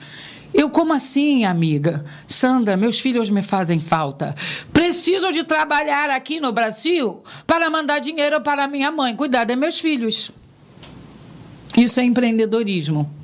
Eu, 0.52 0.70
como 0.70 0.92
assim, 0.92 1.44
amiga? 1.44 2.04
Sandra, 2.26 2.76
meus 2.76 2.98
filhos 2.98 3.28
me 3.30 3.42
fazem 3.42 3.80
falta. 3.80 4.34
Preciso 4.72 5.30
de 5.32 5.44
trabalhar 5.44 6.10
aqui 6.10 6.40
no 6.40 6.52
Brasil 6.52 7.22
para 7.46 7.68
mandar 7.68 7.98
dinheiro 7.98 8.40
para 8.40 8.66
minha 8.66 8.90
mãe. 8.90 9.14
Cuidar 9.14 9.44
dos 9.44 9.56
meus 9.56 9.78
filhos. 9.78 10.30
Isso 11.76 12.00
é 12.00 12.04
empreendedorismo. 12.04 13.17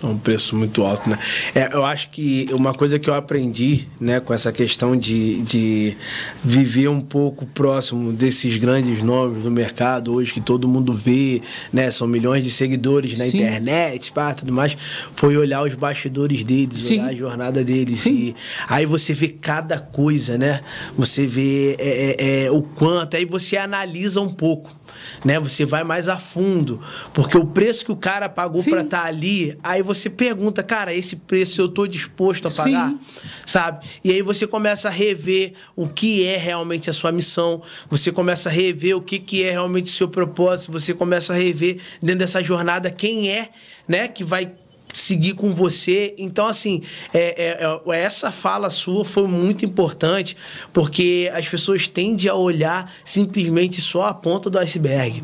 É 0.00 0.06
um 0.06 0.16
preço 0.16 0.54
muito 0.54 0.84
alto, 0.84 1.10
né? 1.10 1.18
É, 1.52 1.74
eu 1.74 1.84
acho 1.84 2.10
que 2.10 2.48
uma 2.52 2.72
coisa 2.72 3.00
que 3.00 3.10
eu 3.10 3.14
aprendi, 3.14 3.88
né, 4.00 4.20
com 4.20 4.32
essa 4.32 4.52
questão 4.52 4.96
de, 4.96 5.42
de 5.42 5.96
viver 6.44 6.86
um 6.88 7.00
pouco 7.00 7.44
próximo 7.46 8.12
desses 8.12 8.56
grandes 8.58 9.02
nomes 9.02 9.42
do 9.42 9.50
mercado 9.50 10.14
hoje 10.14 10.32
que 10.32 10.40
todo 10.40 10.68
mundo 10.68 10.94
vê, 10.94 11.42
né? 11.72 11.90
São 11.90 12.06
milhões 12.06 12.44
de 12.44 12.50
seguidores 12.50 13.18
na 13.18 13.24
Sim. 13.24 13.38
internet, 13.38 14.12
pá, 14.12 14.32
tudo 14.34 14.52
mais, 14.52 14.76
foi 15.14 15.36
olhar 15.36 15.64
os 15.64 15.74
bastidores 15.74 16.44
deles, 16.44 16.78
Sim. 16.78 17.00
olhar 17.00 17.08
a 17.08 17.14
jornada 17.14 17.64
deles. 17.64 18.02
Sim. 18.02 18.14
E 18.14 18.36
aí 18.68 18.86
você 18.86 19.12
vê 19.12 19.28
cada 19.28 19.80
coisa, 19.80 20.38
né? 20.38 20.60
Você 20.96 21.26
vê 21.26 21.74
é, 21.78 22.16
é, 22.18 22.44
é 22.44 22.50
o 22.52 22.62
quanto, 22.62 23.16
aí 23.16 23.24
você 23.24 23.56
analisa 23.56 24.20
um 24.20 24.32
pouco 24.32 24.77
né? 25.24 25.38
Você 25.40 25.64
vai 25.64 25.84
mais 25.84 26.08
a 26.08 26.16
fundo, 26.16 26.80
porque 27.12 27.36
o 27.36 27.46
preço 27.46 27.84
que 27.84 27.92
o 27.92 27.96
cara 27.96 28.28
pagou 28.28 28.62
para 28.62 28.82
estar 28.82 29.02
tá 29.02 29.06
ali, 29.06 29.58
aí 29.62 29.82
você 29.82 30.08
pergunta, 30.08 30.62
cara, 30.62 30.94
esse 30.94 31.16
preço 31.16 31.60
eu 31.60 31.68
tô 31.68 31.86
disposto 31.86 32.48
a 32.48 32.50
pagar, 32.50 32.90
Sim. 32.90 32.98
sabe? 33.46 33.86
E 34.04 34.10
aí 34.10 34.22
você 34.22 34.46
começa 34.46 34.88
a 34.88 34.90
rever 34.90 35.54
o 35.74 35.88
que 35.88 36.24
é 36.24 36.36
realmente 36.36 36.90
a 36.90 36.92
sua 36.92 37.12
missão, 37.12 37.62
você 37.90 38.12
começa 38.12 38.48
a 38.48 38.52
rever 38.52 38.96
o 38.96 39.00
que, 39.00 39.18
que 39.18 39.44
é 39.44 39.50
realmente 39.50 39.86
o 39.86 39.94
seu 39.94 40.08
propósito, 40.08 40.72
você 40.72 40.94
começa 40.94 41.32
a 41.32 41.36
rever 41.36 41.78
dentro 42.02 42.20
dessa 42.20 42.42
jornada 42.42 42.90
quem 42.90 43.30
é, 43.30 43.50
né, 43.86 44.08
que 44.08 44.24
vai 44.24 44.52
seguir 44.94 45.34
com 45.34 45.52
você. 45.52 46.14
Então, 46.18 46.46
assim, 46.46 46.82
é, 47.12 47.62
é, 47.62 47.92
é, 47.94 48.00
essa 48.00 48.30
fala 48.30 48.70
sua 48.70 49.04
foi 49.04 49.26
muito 49.26 49.64
importante, 49.64 50.36
porque 50.72 51.30
as 51.34 51.48
pessoas 51.48 51.88
tendem 51.88 52.28
a 52.28 52.34
olhar 52.34 52.92
simplesmente 53.04 53.80
só 53.80 54.06
a 54.06 54.14
ponta 54.14 54.48
do 54.50 54.58
iceberg. 54.58 55.22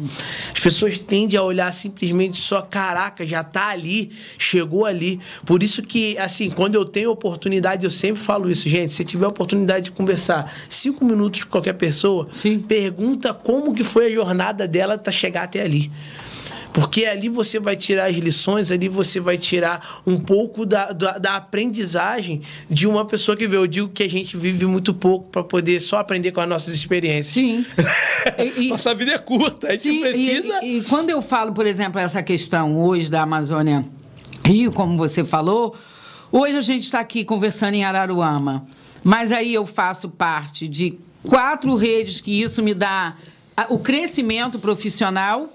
As 0.52 0.60
pessoas 0.60 0.98
tendem 0.98 1.38
a 1.38 1.42
olhar 1.42 1.72
simplesmente 1.72 2.36
só, 2.36 2.62
caraca, 2.62 3.26
já 3.26 3.42
tá 3.42 3.68
ali, 3.68 4.10
chegou 4.38 4.84
ali. 4.84 5.20
Por 5.44 5.62
isso 5.62 5.82
que, 5.82 6.16
assim, 6.18 6.50
quando 6.50 6.74
eu 6.74 6.84
tenho 6.84 7.10
oportunidade, 7.10 7.84
eu 7.84 7.90
sempre 7.90 8.20
falo 8.20 8.50
isso, 8.50 8.68
gente, 8.68 8.92
se 8.92 9.04
tiver 9.04 9.26
oportunidade 9.26 9.86
de 9.86 9.92
conversar 9.92 10.54
cinco 10.68 11.04
minutos 11.04 11.44
com 11.44 11.50
qualquer 11.50 11.74
pessoa, 11.74 12.28
Sim. 12.32 12.58
pergunta 12.60 13.32
como 13.32 13.74
que 13.74 13.84
foi 13.84 14.06
a 14.06 14.14
jornada 14.14 14.66
dela 14.66 14.98
para 14.98 15.12
chegar 15.12 15.44
até 15.44 15.62
ali. 15.62 15.90
Porque 16.74 17.06
ali 17.06 17.28
você 17.28 17.60
vai 17.60 17.76
tirar 17.76 18.06
as 18.06 18.16
lições, 18.16 18.72
ali 18.72 18.88
você 18.88 19.20
vai 19.20 19.38
tirar 19.38 20.02
um 20.04 20.18
pouco 20.18 20.66
da, 20.66 20.90
da, 20.90 21.18
da 21.18 21.36
aprendizagem 21.36 22.42
de 22.68 22.84
uma 22.88 23.04
pessoa 23.04 23.36
que 23.36 23.46
vê. 23.46 23.56
Eu 23.56 23.68
digo 23.68 23.88
que 23.90 24.02
a 24.02 24.10
gente 24.10 24.36
vive 24.36 24.66
muito 24.66 24.92
pouco 24.92 25.30
para 25.30 25.44
poder 25.44 25.78
só 25.78 25.98
aprender 25.98 26.32
com 26.32 26.40
as 26.40 26.48
nossas 26.48 26.74
experiências. 26.74 27.32
Sim. 27.32 27.64
E, 28.56 28.68
Nossa 28.68 28.94
vida 28.94 29.12
é 29.12 29.18
curta, 29.18 29.68
a 29.68 29.70
gente 29.72 29.82
sim, 29.82 30.00
precisa. 30.00 30.58
E, 30.62 30.76
e, 30.76 30.78
e 30.78 30.84
quando 30.84 31.10
eu 31.10 31.20
falo, 31.20 31.52
por 31.52 31.66
exemplo, 31.66 32.00
essa 32.00 32.22
questão 32.22 32.74
hoje 32.82 33.10
da 33.10 33.22
Amazônia 33.22 33.84
Rio, 34.42 34.72
como 34.72 34.96
você 34.96 35.22
falou, 35.22 35.76
hoje 36.32 36.56
a 36.56 36.62
gente 36.62 36.84
está 36.84 37.00
aqui 37.00 37.22
conversando 37.22 37.74
em 37.74 37.84
Araruama, 37.84 38.66
mas 39.02 39.30
aí 39.30 39.52
eu 39.52 39.66
faço 39.66 40.08
parte 40.08 40.66
de 40.66 40.98
quatro 41.22 41.76
redes 41.76 42.22
que 42.22 42.40
isso 42.42 42.62
me 42.62 42.72
dá 42.72 43.14
o 43.68 43.78
crescimento 43.78 44.58
profissional 44.58 45.53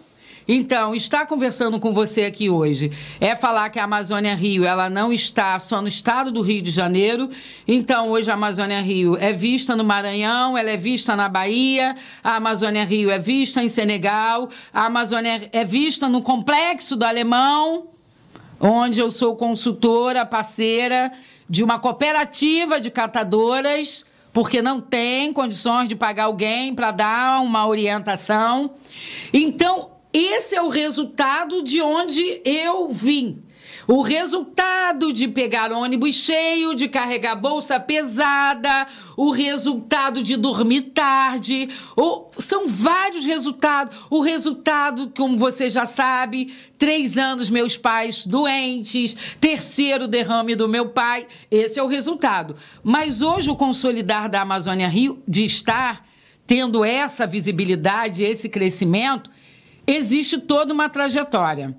então, 0.51 0.95
estar 0.95 1.27
conversando 1.27 1.79
com 1.79 1.93
você 1.93 2.23
aqui 2.23 2.49
hoje 2.49 2.91
é 3.21 3.35
falar 3.35 3.69
que 3.69 3.77
a 3.77 3.83
Amazônia 3.83 4.33
Rio 4.33 4.65
ela 4.65 4.89
não 4.89 5.13
está 5.13 5.59
só 5.59 5.79
no 5.79 5.87
estado 5.87 6.31
do 6.31 6.41
Rio 6.41 6.59
de 6.59 6.71
Janeiro. 6.71 7.29
Então, 7.67 8.09
hoje 8.09 8.31
a 8.31 8.33
Amazônia 8.33 8.81
Rio 8.81 9.15
é 9.15 9.31
vista 9.31 9.75
no 9.75 9.83
Maranhão, 9.83 10.57
ela 10.57 10.71
é 10.71 10.75
vista 10.75 11.15
na 11.15 11.29
Bahia, 11.29 11.95
a 12.23 12.37
Amazônia 12.37 12.83
Rio 12.83 13.11
é 13.11 13.19
vista 13.19 13.63
em 13.63 13.69
Senegal, 13.69 14.49
a 14.73 14.87
Amazônia 14.87 15.47
é 15.53 15.63
vista 15.63 16.09
no 16.09 16.23
Complexo 16.23 16.95
do 16.95 17.05
Alemão, 17.05 17.89
onde 18.59 18.99
eu 18.99 19.11
sou 19.11 19.35
consultora, 19.35 20.25
parceira 20.25 21.11
de 21.47 21.63
uma 21.63 21.77
cooperativa 21.77 22.81
de 22.81 22.89
catadoras 22.89 24.03
porque 24.33 24.63
não 24.63 24.81
tem 24.81 25.31
condições 25.31 25.87
de 25.87 25.95
pagar 25.95 26.25
alguém 26.25 26.73
para 26.73 26.89
dar 26.89 27.41
uma 27.41 27.67
orientação. 27.67 28.71
Então, 29.33 29.98
esse 30.13 30.55
é 30.55 30.61
o 30.61 30.69
resultado 30.69 31.61
de 31.63 31.81
onde 31.81 32.41
eu 32.43 32.89
vim. 32.89 33.43
O 33.87 34.01
resultado 34.01 35.11
de 35.11 35.27
pegar 35.27 35.71
ônibus 35.71 36.15
cheio, 36.15 36.75
de 36.75 36.87
carregar 36.87 37.35
bolsa 37.35 37.79
pesada, 37.79 38.87
o 39.17 39.31
resultado 39.31 40.21
de 40.21 40.35
dormir 40.35 40.91
tarde, 40.93 41.69
ou, 41.95 42.29
são 42.37 42.67
vários 42.67 43.25
resultados. 43.25 43.97
O 44.09 44.21
resultado, 44.21 45.11
como 45.15 45.37
você 45.37 45.69
já 45.69 45.87
sabe, 45.87 46.53
três 46.77 47.17
anos 47.17 47.49
meus 47.49 47.77
pais 47.77 48.25
doentes, 48.25 49.17
terceiro 49.39 50.07
derrame 50.07 50.55
do 50.55 50.67
meu 50.67 50.89
pai, 50.89 51.25
esse 51.49 51.79
é 51.79 51.83
o 51.83 51.87
resultado. 51.87 52.55
Mas 52.83 53.23
hoje 53.23 53.49
o 53.49 53.55
consolidar 53.55 54.29
da 54.29 54.41
Amazônia 54.41 54.87
Rio, 54.87 55.21
de 55.27 55.43
estar 55.43 56.05
tendo 56.45 56.83
essa 56.83 57.27
visibilidade, 57.27 58.23
esse 58.23 58.49
crescimento, 58.49 59.29
existe 59.93 60.37
toda 60.37 60.73
uma 60.73 60.87
trajetória. 60.89 61.75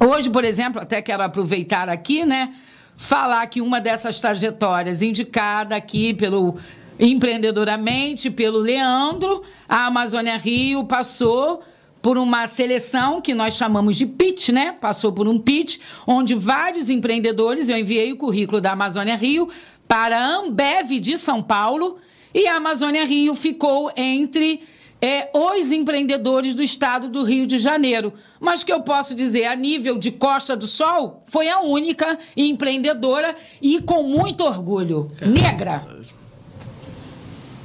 Hoje, 0.00 0.30
por 0.30 0.44
exemplo, 0.44 0.80
até 0.80 1.00
quero 1.02 1.22
aproveitar 1.22 1.88
aqui, 1.88 2.24
né? 2.24 2.54
Falar 2.96 3.46
que 3.46 3.60
uma 3.60 3.80
dessas 3.80 4.20
trajetórias 4.20 5.02
indicada 5.02 5.76
aqui 5.76 6.14
pelo 6.14 6.56
empreendedoramente 6.98 8.30
pelo 8.30 8.58
Leandro, 8.58 9.42
a 9.68 9.86
Amazônia 9.86 10.36
Rio 10.36 10.84
passou 10.84 11.60
por 12.00 12.16
uma 12.16 12.46
seleção 12.46 13.20
que 13.20 13.34
nós 13.34 13.54
chamamos 13.54 13.96
de 13.96 14.06
pitch, 14.06 14.50
né? 14.50 14.72
Passou 14.72 15.12
por 15.12 15.26
um 15.26 15.38
pitch 15.38 15.78
onde 16.06 16.34
vários 16.34 16.88
empreendedores, 16.88 17.68
eu 17.68 17.76
enviei 17.76 18.12
o 18.12 18.16
currículo 18.16 18.60
da 18.60 18.72
Amazônia 18.72 19.16
Rio 19.16 19.48
para 19.88 20.18
a 20.18 20.36
Ambev 20.36 21.00
de 21.00 21.18
São 21.18 21.42
Paulo 21.42 21.98
e 22.32 22.46
a 22.46 22.56
Amazônia 22.56 23.04
Rio 23.04 23.34
ficou 23.34 23.90
entre 23.96 24.62
é, 25.04 25.28
os 25.34 25.70
empreendedores 25.70 26.54
do 26.54 26.62
estado 26.62 27.10
do 27.10 27.24
Rio 27.24 27.46
de 27.46 27.58
Janeiro. 27.58 28.14
Mas 28.40 28.64
que 28.64 28.72
eu 28.72 28.80
posso 28.80 29.14
dizer, 29.14 29.44
a 29.44 29.54
nível 29.54 29.98
de 29.98 30.10
Costa 30.10 30.56
do 30.56 30.66
Sol, 30.66 31.22
foi 31.26 31.46
a 31.46 31.60
única 31.60 32.18
empreendedora 32.34 33.36
e 33.60 33.82
com 33.82 34.02
muito 34.02 34.42
orgulho. 34.42 35.12
Negra. 35.20 35.86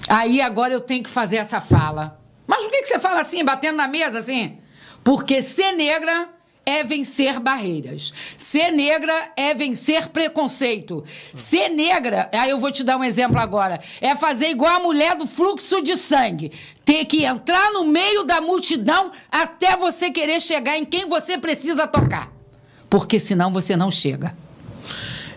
Aí 0.09 0.41
agora 0.41 0.73
eu 0.73 0.81
tenho 0.81 1.01
que 1.01 1.09
fazer 1.09 1.37
essa 1.37 1.61
fala. 1.61 2.19
Mas 2.45 2.61
por 2.61 2.71
que, 2.71 2.81
que 2.81 2.87
você 2.89 2.99
fala 2.99 3.21
assim, 3.21 3.41
batendo 3.45 3.77
na 3.77 3.87
mesa 3.87 4.19
assim? 4.19 4.57
Porque 5.01 5.41
ser 5.41 5.71
negra 5.71 6.27
é 6.69 6.83
vencer 6.83 7.39
barreiras. 7.39 8.13
Ser 8.37 8.71
negra 8.71 9.31
é 9.35 9.53
vencer 9.55 10.09
preconceito. 10.09 11.03
Ser 11.33 11.69
negra, 11.69 12.29
aí 12.31 12.49
eu 12.49 12.59
vou 12.59 12.71
te 12.71 12.83
dar 12.83 12.97
um 12.97 13.03
exemplo 13.03 13.39
agora, 13.39 13.79
é 13.99 14.15
fazer 14.15 14.49
igual 14.49 14.75
a 14.75 14.79
mulher 14.79 15.15
do 15.15 15.25
fluxo 15.25 15.81
de 15.81 15.97
sangue. 15.97 16.51
Ter 16.89 17.05
que 17.05 17.23
entrar 17.23 17.71
no 17.71 17.85
meio 17.85 18.23
da 18.23 18.41
multidão 18.41 19.11
até 19.31 19.77
você 19.77 20.09
querer 20.09 20.41
chegar 20.41 20.75
em 20.75 20.83
quem 20.83 21.07
você 21.07 21.37
precisa 21.37 21.85
tocar. 21.85 22.33
Porque 22.89 23.19
senão 23.19 23.53
você 23.53 23.75
não 23.75 23.91
chega. 23.91 24.33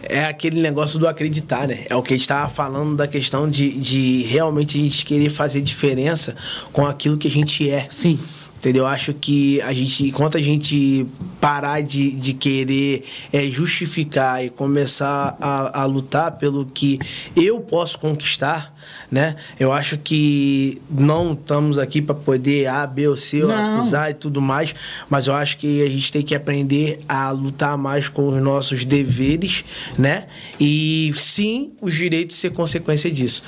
É 0.02 0.24
aquele 0.24 0.62
negócio 0.62 0.98
do 0.98 1.06
acreditar, 1.06 1.68
né? 1.68 1.84
É 1.90 1.94
o 1.94 2.02
que 2.02 2.14
a 2.14 2.16
gente 2.16 2.22
estava 2.22 2.48
falando 2.48 2.96
da 2.96 3.06
questão 3.06 3.50
de, 3.50 3.70
de 3.70 4.22
realmente 4.22 4.78
a 4.78 4.82
gente 4.82 5.04
querer 5.04 5.28
fazer 5.28 5.60
diferença 5.60 6.34
com 6.72 6.86
aquilo 6.86 7.18
que 7.18 7.28
a 7.28 7.30
gente 7.30 7.68
é. 7.70 7.86
Sim. 7.90 8.18
Entendeu? 8.56 8.86
Acho 8.86 9.12
que 9.12 9.60
a 9.60 9.74
gente, 9.74 10.08
enquanto 10.08 10.38
a 10.38 10.40
gente 10.40 11.06
parar 11.38 11.82
de, 11.82 12.12
de 12.12 12.32
querer 12.32 13.04
é, 13.30 13.44
justificar 13.44 14.42
e 14.42 14.48
começar 14.48 15.36
a, 15.38 15.82
a 15.82 15.84
lutar 15.84 16.38
pelo 16.38 16.64
que 16.64 16.98
eu 17.36 17.60
posso 17.60 17.98
conquistar, 17.98 18.71
né? 19.10 19.36
Eu 19.58 19.72
acho 19.72 19.98
que 19.98 20.80
não 20.90 21.32
estamos 21.32 21.78
aqui 21.78 22.00
para 22.02 22.14
poder 22.14 22.66
A, 22.66 22.86
B 22.86 23.08
ou 23.08 23.16
C, 23.16 23.40
Não. 23.40 23.76
acusar 23.78 24.10
e 24.10 24.14
tudo 24.14 24.40
mais, 24.40 24.74
mas 25.08 25.26
eu 25.26 25.34
acho 25.34 25.56
que 25.58 25.82
a 25.82 25.88
gente 25.88 26.12
tem 26.12 26.22
que 26.22 26.34
aprender 26.34 27.00
a 27.08 27.30
lutar 27.30 27.76
mais 27.76 28.08
com 28.08 28.28
os 28.28 28.42
nossos 28.42 28.84
deveres, 28.84 29.64
né? 29.98 30.26
E 30.60 31.12
sim, 31.16 31.72
os 31.80 31.94
direitos 31.94 32.36
ser 32.36 32.50
consequência 32.50 33.10
disso. 33.10 33.42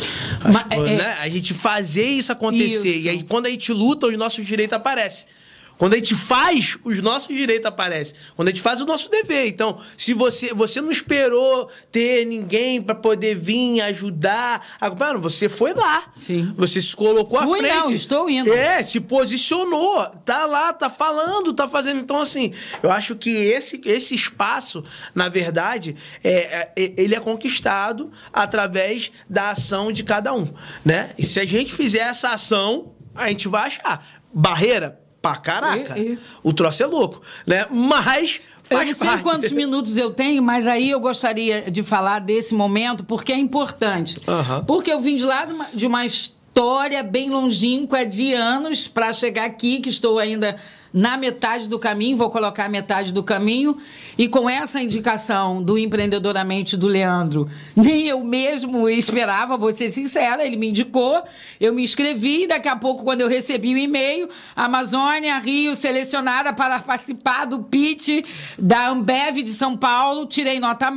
Mas, 0.45 0.65
que, 0.65 0.75
é- 0.75 0.97
né? 0.97 1.17
A 1.21 1.29
gente 1.29 1.55
fazer 1.55 2.07
isso 2.07 2.33
acontecer. 2.33 2.89
Isso. 2.89 3.07
E 3.07 3.09
aí, 3.09 3.23
quando 3.23 3.47
a 3.47 3.51
gente 3.51 3.73
luta, 3.73 4.07
os 4.07 4.17
nossos 4.17 4.45
direitos 4.45 4.77
aparecem. 4.77 5.27
Quando 5.85 5.93
a 5.93 5.97
gente 5.99 6.15
faz, 6.15 6.79
os 6.83 7.03
nossos 7.03 7.29
direitos 7.37 7.67
aparecem. 7.67 8.15
Quando 8.35 8.49
a 8.49 8.51
gente 8.51 8.63
faz 8.63 8.81
o 8.81 8.87
nosso 8.87 9.11
dever. 9.11 9.49
Então, 9.49 9.79
se 9.99 10.15
você, 10.15 10.55
você 10.55 10.81
não 10.81 10.91
esperou 10.91 11.69
ter 11.93 12.25
ninguém 12.25 12.81
para 12.81 12.95
poder 12.95 13.35
vir 13.35 13.83
ajudar, 13.83 14.67
mano, 14.99 15.21
você 15.21 15.47
foi 15.47 15.75
lá. 15.75 16.11
Sim. 16.19 16.55
Você 16.57 16.81
se 16.81 16.97
colocou 16.97 17.39
à 17.39 17.47
Fui 17.47 17.59
frente. 17.59 17.75
não, 17.75 17.93
estou 17.93 18.31
indo. 18.31 18.51
É, 18.51 18.83
se 18.83 18.99
posicionou, 18.99 20.07
tá 20.25 20.47
lá, 20.47 20.73
tá 20.73 20.89
falando, 20.89 21.53
tá 21.53 21.69
fazendo. 21.69 22.01
Então, 22.01 22.19
assim, 22.19 22.55
eu 22.83 22.91
acho 22.91 23.15
que 23.15 23.29
esse, 23.29 23.79
esse 23.85 24.15
espaço, 24.15 24.83
na 25.15 25.29
verdade, 25.29 25.97
é, 26.25 26.71
é- 26.75 26.95
ele 26.97 27.15
é 27.15 27.21
conquistado 27.21 28.11
através 28.33 29.13
da 29.29 29.51
ação 29.51 29.93
de 29.93 30.03
cada 30.03 30.33
um, 30.33 30.49
né? 30.83 31.11
E 31.19 31.27
se 31.27 31.39
a 31.39 31.45
gente 31.45 31.75
fizer 31.75 31.99
essa 32.09 32.31
ação, 32.31 32.95
a 33.15 33.29
gente 33.29 33.49
vai 33.49 33.67
achar. 33.67 34.03
Barreira? 34.33 35.04
Pra 35.33 35.37
caraca. 35.37 35.99
E- 35.99 36.13
e- 36.15 36.19
O 36.43 36.53
troço 36.53 36.83
é 36.83 36.87
louco, 36.87 37.21
né? 37.47 37.67
Mas 37.71 38.41
Eu 38.71 38.77
faz 38.77 38.89
não 38.89 38.95
sei 38.95 39.07
parte. 39.09 39.23
quantos 39.23 39.51
minutos 39.53 39.97
eu 39.97 40.11
tenho, 40.11 40.43
mas 40.43 40.67
aí 40.67 40.91
eu 40.91 41.01
gostaria 41.01 41.71
de 41.71 41.83
falar 41.83 42.19
desse 42.21 42.55
momento, 42.55 43.03
porque 43.05 43.33
é 43.33 43.39
importante. 43.39 44.19
Aham. 44.29 44.65
Porque 44.65 44.93
eu 44.93 45.01
vim 45.01 45.17
de 45.17 45.25
lá 45.25 45.45
de 45.45 45.53
uma, 45.53 45.67
de 45.75 45.87
uma 45.87 46.05
história 46.07 47.03
bem 47.03 47.31
longínqua 47.31 48.05
de 48.07 48.33
anos 48.35 48.87
para 48.87 49.13
chegar 49.13 49.45
aqui, 49.45 49.81
que 49.81 49.89
estou 49.89 50.19
ainda 50.19 50.57
na 50.95 51.17
metade 51.17 51.69
do 51.69 51.77
caminho, 51.77 52.17
vou 52.17 52.31
colocar 52.31 52.67
a 52.67 52.69
metade 52.69 53.13
do 53.13 53.21
caminho, 53.21 53.77
e 54.17 54.29
com 54.29 54.49
essa 54.49 54.81
indicação 54.81 55.61
do 55.61 55.77
empreendedoramente 55.77 56.77
do 56.77 56.87
Leandro, 56.87 57.51
nem 57.75 58.07
eu 58.07 58.23
mesmo 58.23 58.89
esperava, 58.89 59.57
vou 59.57 59.73
ser 59.73 59.91
sincera, 59.91 60.47
ele 60.47 60.57
me 60.57 60.69
indicou, 60.69 61.21
eu 61.61 61.75
me 61.75 61.83
inscrevi, 61.83 62.45
e 62.45 62.47
daqui 62.47 62.69
a 62.69 62.77
pouco, 62.77 63.03
quando 63.03 63.23
eu 63.23 63.29
recebi 63.29 63.75
o 63.75 63.77
e-mail, 63.77 64.29
Amazônia 64.55 65.37
Rio 65.39 65.75
selecionada 65.75 66.53
para 66.53 66.79
participar 66.79 67.45
do 67.45 67.59
pitch 67.65 68.25
da 68.57 68.89
Ambev 68.89 69.43
de 69.43 69.53
São 69.53 69.77
Paulo, 69.77 70.27
tirei 70.27 70.61
nota 70.61 70.93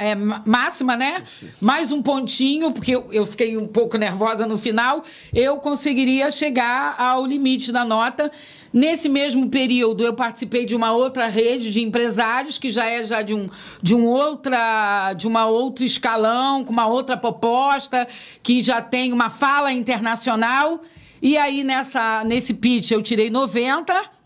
é, 0.00 0.14
ma- 0.16 0.42
máxima, 0.44 0.96
né? 0.96 1.22
Mais 1.60 1.92
um 1.92 2.02
pontinho, 2.02 2.72
porque 2.72 2.96
eu, 2.96 3.06
eu 3.12 3.24
fiquei 3.24 3.56
um 3.56 3.68
pouco 3.68 3.96
nervosa 3.96 4.46
no 4.48 4.58
final, 4.58 5.04
eu 5.32 5.58
conseguiria 5.58 6.28
chegar 6.32 6.96
ao 6.98 7.24
limite 7.24 7.70
da 7.70 7.84
nota. 7.84 8.32
Nesse 8.72 9.08
mesmo 9.08 9.48
período, 9.48 10.04
eu 10.04 10.12
participei 10.14 10.66
de 10.66 10.76
uma 10.76 10.92
outra 10.92 11.26
rede 11.26 11.70
de 11.72 11.80
empresários, 11.80 12.58
que 12.58 12.70
já 12.70 12.86
é 12.86 13.06
já 13.06 13.22
de 13.22 13.32
um, 13.34 13.48
de 13.82 13.94
um 13.94 14.04
outra, 14.06 15.14
de 15.14 15.26
uma 15.26 15.46
outro 15.46 15.84
escalão, 15.84 16.62
com 16.64 16.72
uma 16.72 16.86
outra 16.86 17.16
proposta, 17.16 18.06
que 18.42 18.62
já 18.62 18.82
tem 18.82 19.12
uma 19.12 19.30
fala 19.30 19.72
internacional. 19.72 20.82
E 21.22 21.36
aí, 21.38 21.64
nessa, 21.64 22.22
nesse 22.24 22.52
pitch, 22.54 22.90
eu 22.90 23.00
tirei 23.02 23.30
90 23.30 24.18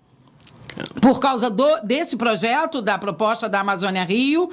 por 1.01 1.20
causa 1.20 1.51
do- 1.51 1.80
desse 1.84 2.16
projeto, 2.16 2.80
da 2.80 2.97
proposta 2.99 3.49
da 3.49 3.61
Amazônia 3.61 4.05
Rio. 4.05 4.51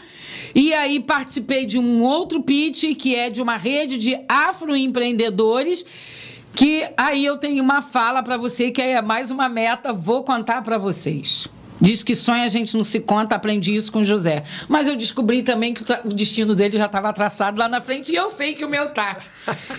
E 0.53 0.73
aí 0.73 0.99
participei 0.99 1.65
de 1.65 1.79
um 1.79 2.03
outro 2.03 2.43
pitch, 2.43 2.95
que 2.97 3.15
é 3.15 3.29
de 3.29 3.41
uma 3.41 3.55
rede 3.57 3.97
de 3.97 4.19
afroempreendedores, 4.27 5.85
que 6.53 6.89
aí 6.97 7.25
eu 7.25 7.37
tenho 7.37 7.63
uma 7.63 7.81
fala 7.81 8.21
para 8.21 8.37
você, 8.37 8.71
que 8.71 8.81
é 8.81 9.01
mais 9.01 9.31
uma 9.31 9.47
meta, 9.47 9.93
vou 9.93 10.23
contar 10.23 10.61
para 10.61 10.77
vocês. 10.77 11.47
Diz 11.81 12.03
que 12.03 12.15
sonha 12.15 12.43
a 12.43 12.49
gente 12.49 12.75
não 12.75 12.83
se 12.83 12.99
conta, 12.99 13.35
aprendi 13.35 13.73
isso 13.75 13.91
com 13.91 14.03
José. 14.03 14.43
Mas 14.67 14.87
eu 14.87 14.95
descobri 14.95 15.41
também 15.43 15.73
que 15.73 15.83
o 16.03 16.13
destino 16.13 16.53
dele 16.53 16.77
já 16.77 16.85
estava 16.85 17.11
traçado 17.13 17.57
lá 17.57 17.69
na 17.69 17.79
frente 17.79 18.11
e 18.11 18.15
eu 18.15 18.29
sei 18.29 18.53
que 18.53 18.65
o 18.65 18.69
meu 18.69 18.89
tá. 18.89 19.17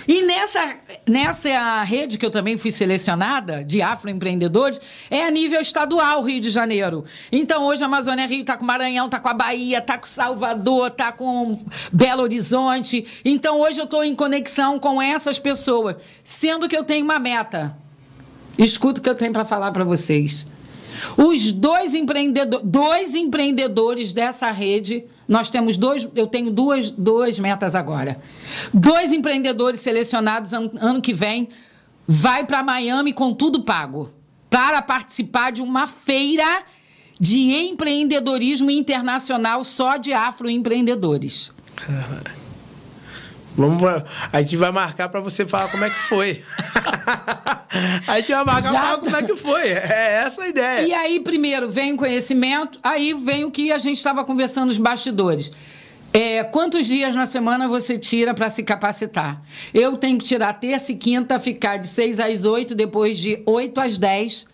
E 0.09 0.23
nessa, 0.23 0.77
nessa 1.07 1.83
rede 1.83 2.17
que 2.17 2.25
eu 2.25 2.31
também 2.31 2.57
fui 2.57 2.71
selecionada, 2.71 3.63
de 3.65 3.83
afroempreendedores, 3.83 4.81
é 5.11 5.25
a 5.25 5.31
nível 5.31 5.61
estadual 5.61 6.23
Rio 6.23 6.41
de 6.41 6.51
Janeiro. 6.51 7.05
Então 7.31 7.65
hoje 7.65 7.83
a 7.83 7.87
Amazônia 7.87 8.27
Rio 8.27 8.41
está 8.41 8.57
com 8.57 8.65
Maranhão, 8.65 9.07
está 9.07 9.21
com 9.21 9.29
a 9.29 9.35
Bahia, 9.35 9.79
está 9.79 9.99
com 9.99 10.07
Salvador, 10.07 10.89
está 10.89 11.13
com 11.13 11.63
Belo 11.93 12.23
Horizonte. 12.23 13.07
Então 13.25 13.61
hoje 13.61 13.79
eu 13.79 13.85
estou 13.85 14.03
em 14.03 14.15
conexão 14.15 14.79
com 14.79 15.03
essas 15.03 15.39
pessoas, 15.39 15.97
sendo 16.25 16.69
que 16.69 16.77
eu 16.77 16.85
tenho 16.85 17.05
uma 17.05 17.19
meta. 17.19 17.77
Escuta 18.57 19.01
o 19.01 19.03
que 19.03 19.09
eu 19.09 19.15
tenho 19.15 19.33
para 19.33 19.45
falar 19.45 19.71
para 19.73 19.85
vocês. 19.85 20.47
Os 21.17 21.53
dois, 21.53 21.95
empreendedor, 21.95 22.61
dois 22.63 23.15
empreendedores 23.15 24.13
dessa 24.13 24.51
rede, 24.51 25.05
nós 25.27 25.51
temos 25.51 25.77
dois, 25.77 26.09
eu 26.15 26.27
tenho 26.27 26.51
duas, 26.51 26.91
duas 26.91 27.39
metas 27.39 27.75
agora. 27.75 28.21
Dois 28.73 29.13
empreendedores 29.13 29.81
selecionados 29.81 30.53
ano, 30.53 30.71
ano 30.81 31.01
que 31.01 31.13
vem 31.13 31.49
vai 32.07 32.45
para 32.45 32.63
Miami 32.63 33.13
com 33.13 33.33
tudo 33.33 33.63
pago 33.63 34.11
para 34.49 34.83
participar 34.83 35.53
de 35.53 35.63
uma 35.63 35.87
feira 35.87 36.65
de 37.21 37.53
empreendedorismo 37.53 38.71
internacional 38.71 39.63
só 39.63 39.97
de 39.97 40.13
afroempreendedores. 40.13 41.53
Vamos, 43.57 43.83
a 44.33 44.41
gente 44.41 44.57
vai 44.57 44.71
marcar 44.71 45.09
para 45.09 45.21
você 45.21 45.47
falar 45.47 45.69
como 45.69 45.85
é 45.85 45.91
que 45.91 45.99
foi. 45.99 46.43
a 48.07 48.21
gente 48.21 48.33
vai 48.33 48.45
marcar 48.45 48.71
para 48.71 48.81
falar 48.81 48.99
como 48.99 49.17
é 49.17 49.23
que 49.23 49.37
foi. 49.37 49.69
É 49.69 50.23
essa 50.25 50.43
a 50.43 50.49
ideia. 50.49 50.87
E 50.87 50.95
aí, 50.95 51.21
primeiro, 51.21 51.69
vem 51.69 51.95
o 51.95 51.97
conhecimento, 51.97 52.79
aí 52.83 53.13
vem 53.15 53.45
o 53.45 53.51
que 53.51 53.73
a 53.73 53.79
gente 53.79 53.97
estava 53.97 54.25
conversando 54.25 54.67
nos 54.67 54.79
bastidores. 54.79 55.51
É, 56.13 56.43
quantos 56.43 56.87
dias 56.87 57.15
na 57.15 57.27
semana 57.27 57.69
você 57.69 57.97
tira 57.97 58.35
para 58.35 58.51
se 58.51 58.63
capacitar? 58.65 59.43
Eu 59.73 59.97
tenho 59.97 60.19
que 60.19 60.25
tirar 60.25 60.53
terça 60.55 60.91
e 60.91 60.97
quinta, 60.97 61.39
ficar 61.39 61.77
de 61.77 61.87
6 61.87 62.19
às 62.19 62.45
8, 62.45 62.75
depois 62.75 63.19
de 63.19 63.43
8 63.47 63.81
às 63.81 63.99
10, 63.99 64.47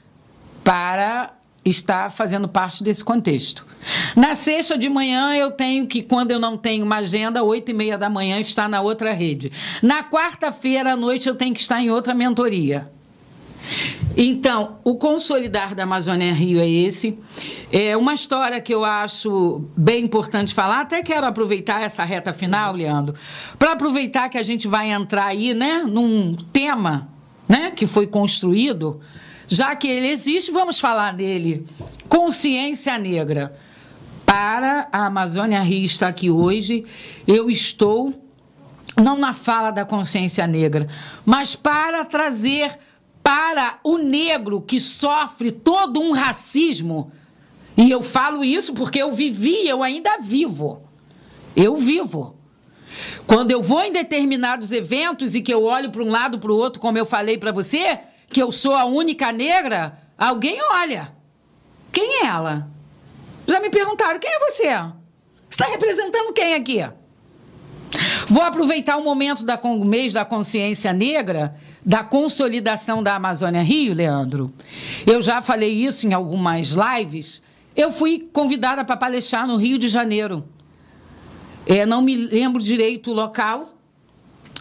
para 0.62 1.35
estar 1.70 2.10
fazendo 2.10 2.48
parte 2.48 2.82
desse 2.82 3.04
contexto. 3.04 3.66
Na 4.14 4.34
sexta 4.34 4.76
de 4.76 4.88
manhã, 4.88 5.34
eu 5.34 5.50
tenho 5.50 5.86
que, 5.86 6.02
quando 6.02 6.30
eu 6.30 6.38
não 6.38 6.56
tenho 6.56 6.84
uma 6.84 6.96
agenda, 6.96 7.42
8 7.42 7.70
e 7.70 7.74
meia 7.74 7.98
da 7.98 8.08
manhã, 8.08 8.40
estar 8.40 8.68
na 8.68 8.80
outra 8.80 9.12
rede. 9.12 9.52
Na 9.82 10.04
quarta-feira 10.04 10.92
à 10.92 10.96
noite, 10.96 11.28
eu 11.28 11.34
tenho 11.34 11.54
que 11.54 11.60
estar 11.60 11.80
em 11.80 11.90
outra 11.90 12.14
mentoria. 12.14 12.90
Então, 14.16 14.78
o 14.84 14.96
consolidar 14.96 15.74
da 15.74 15.82
Amazônia 15.82 16.32
Rio 16.32 16.60
é 16.60 16.68
esse. 16.68 17.18
É 17.70 17.96
uma 17.96 18.14
história 18.14 18.60
que 18.60 18.72
eu 18.72 18.84
acho 18.84 19.64
bem 19.76 20.04
importante 20.04 20.54
falar. 20.54 20.80
Até 20.80 21.02
quero 21.02 21.26
aproveitar 21.26 21.82
essa 21.82 22.04
reta 22.04 22.32
final, 22.32 22.72
Leandro, 22.74 23.14
para 23.58 23.72
aproveitar 23.72 24.28
que 24.28 24.38
a 24.38 24.42
gente 24.42 24.66
vai 24.66 24.90
entrar 24.90 25.26
aí, 25.26 25.52
né, 25.52 25.84
num 25.86 26.34
tema, 26.52 27.08
né, 27.48 27.70
que 27.70 27.86
foi 27.86 28.06
construído, 28.06 29.00
já 29.48 29.74
que 29.76 29.88
ele 29.88 30.08
existe, 30.08 30.50
vamos 30.50 30.78
falar 30.78 31.12
dele. 31.12 31.64
Consciência 32.08 32.98
negra. 32.98 33.56
Para 34.24 34.88
a 34.90 35.06
Amazônia 35.06 35.60
Rio 35.60 35.84
estar 35.84 36.08
aqui 36.08 36.30
hoje, 36.30 36.84
eu 37.26 37.48
estou 37.48 38.12
não 39.00 39.16
na 39.16 39.32
fala 39.32 39.70
da 39.70 39.84
consciência 39.84 40.46
negra, 40.46 40.88
mas 41.24 41.54
para 41.54 42.04
trazer 42.04 42.78
para 43.22 43.78
o 43.84 43.98
negro 43.98 44.60
que 44.60 44.80
sofre 44.80 45.50
todo 45.50 46.00
um 46.00 46.12
racismo. 46.12 47.12
E 47.76 47.90
eu 47.90 48.02
falo 48.02 48.44
isso 48.44 48.72
porque 48.72 49.02
eu 49.02 49.12
vivi, 49.12 49.68
eu 49.68 49.82
ainda 49.82 50.18
vivo. 50.18 50.82
Eu 51.54 51.76
vivo. 51.76 52.36
Quando 53.26 53.50
eu 53.50 53.60
vou 53.62 53.82
em 53.82 53.92
determinados 53.92 54.72
eventos 54.72 55.34
e 55.34 55.40
que 55.40 55.52
eu 55.52 55.64
olho 55.64 55.90
para 55.90 56.02
um 56.02 56.08
lado 56.08 56.38
para 56.38 56.52
o 56.52 56.56
outro, 56.56 56.80
como 56.80 56.96
eu 56.96 57.04
falei 57.04 57.36
para 57.36 57.52
você, 57.52 57.98
que 58.28 58.42
eu 58.42 58.50
sou 58.50 58.74
a 58.74 58.84
única 58.84 59.32
negra, 59.32 59.98
alguém 60.16 60.58
olha. 60.62 61.12
Quem 61.92 62.22
é 62.22 62.26
ela? 62.26 62.68
Já 63.46 63.60
me 63.60 63.70
perguntaram, 63.70 64.18
quem 64.18 64.30
é 64.30 64.38
você? 64.38 64.68
Está 65.48 65.66
representando 65.66 66.32
quem 66.32 66.54
aqui? 66.54 66.84
Vou 68.26 68.42
aproveitar 68.42 68.96
o 68.96 69.04
momento 69.04 69.44
da 69.44 69.58
mês 69.84 70.12
da 70.12 70.24
consciência 70.24 70.92
negra 70.92 71.54
da 71.86 72.02
consolidação 72.02 73.00
da 73.00 73.14
Amazônia 73.14 73.62
Rio, 73.62 73.94
Leandro, 73.94 74.52
eu 75.06 75.22
já 75.22 75.40
falei 75.40 75.70
isso 75.72 76.04
em 76.04 76.12
algumas 76.12 76.70
lives. 76.70 77.40
Eu 77.76 77.92
fui 77.92 78.28
convidada 78.32 78.84
para 78.84 78.96
palestrar 78.96 79.46
no 79.46 79.56
Rio 79.56 79.78
de 79.78 79.86
Janeiro. 79.86 80.44
É, 81.64 81.86
não 81.86 82.02
me 82.02 82.16
lembro 82.16 82.60
direito 82.60 83.12
o 83.12 83.14
local. 83.14 83.75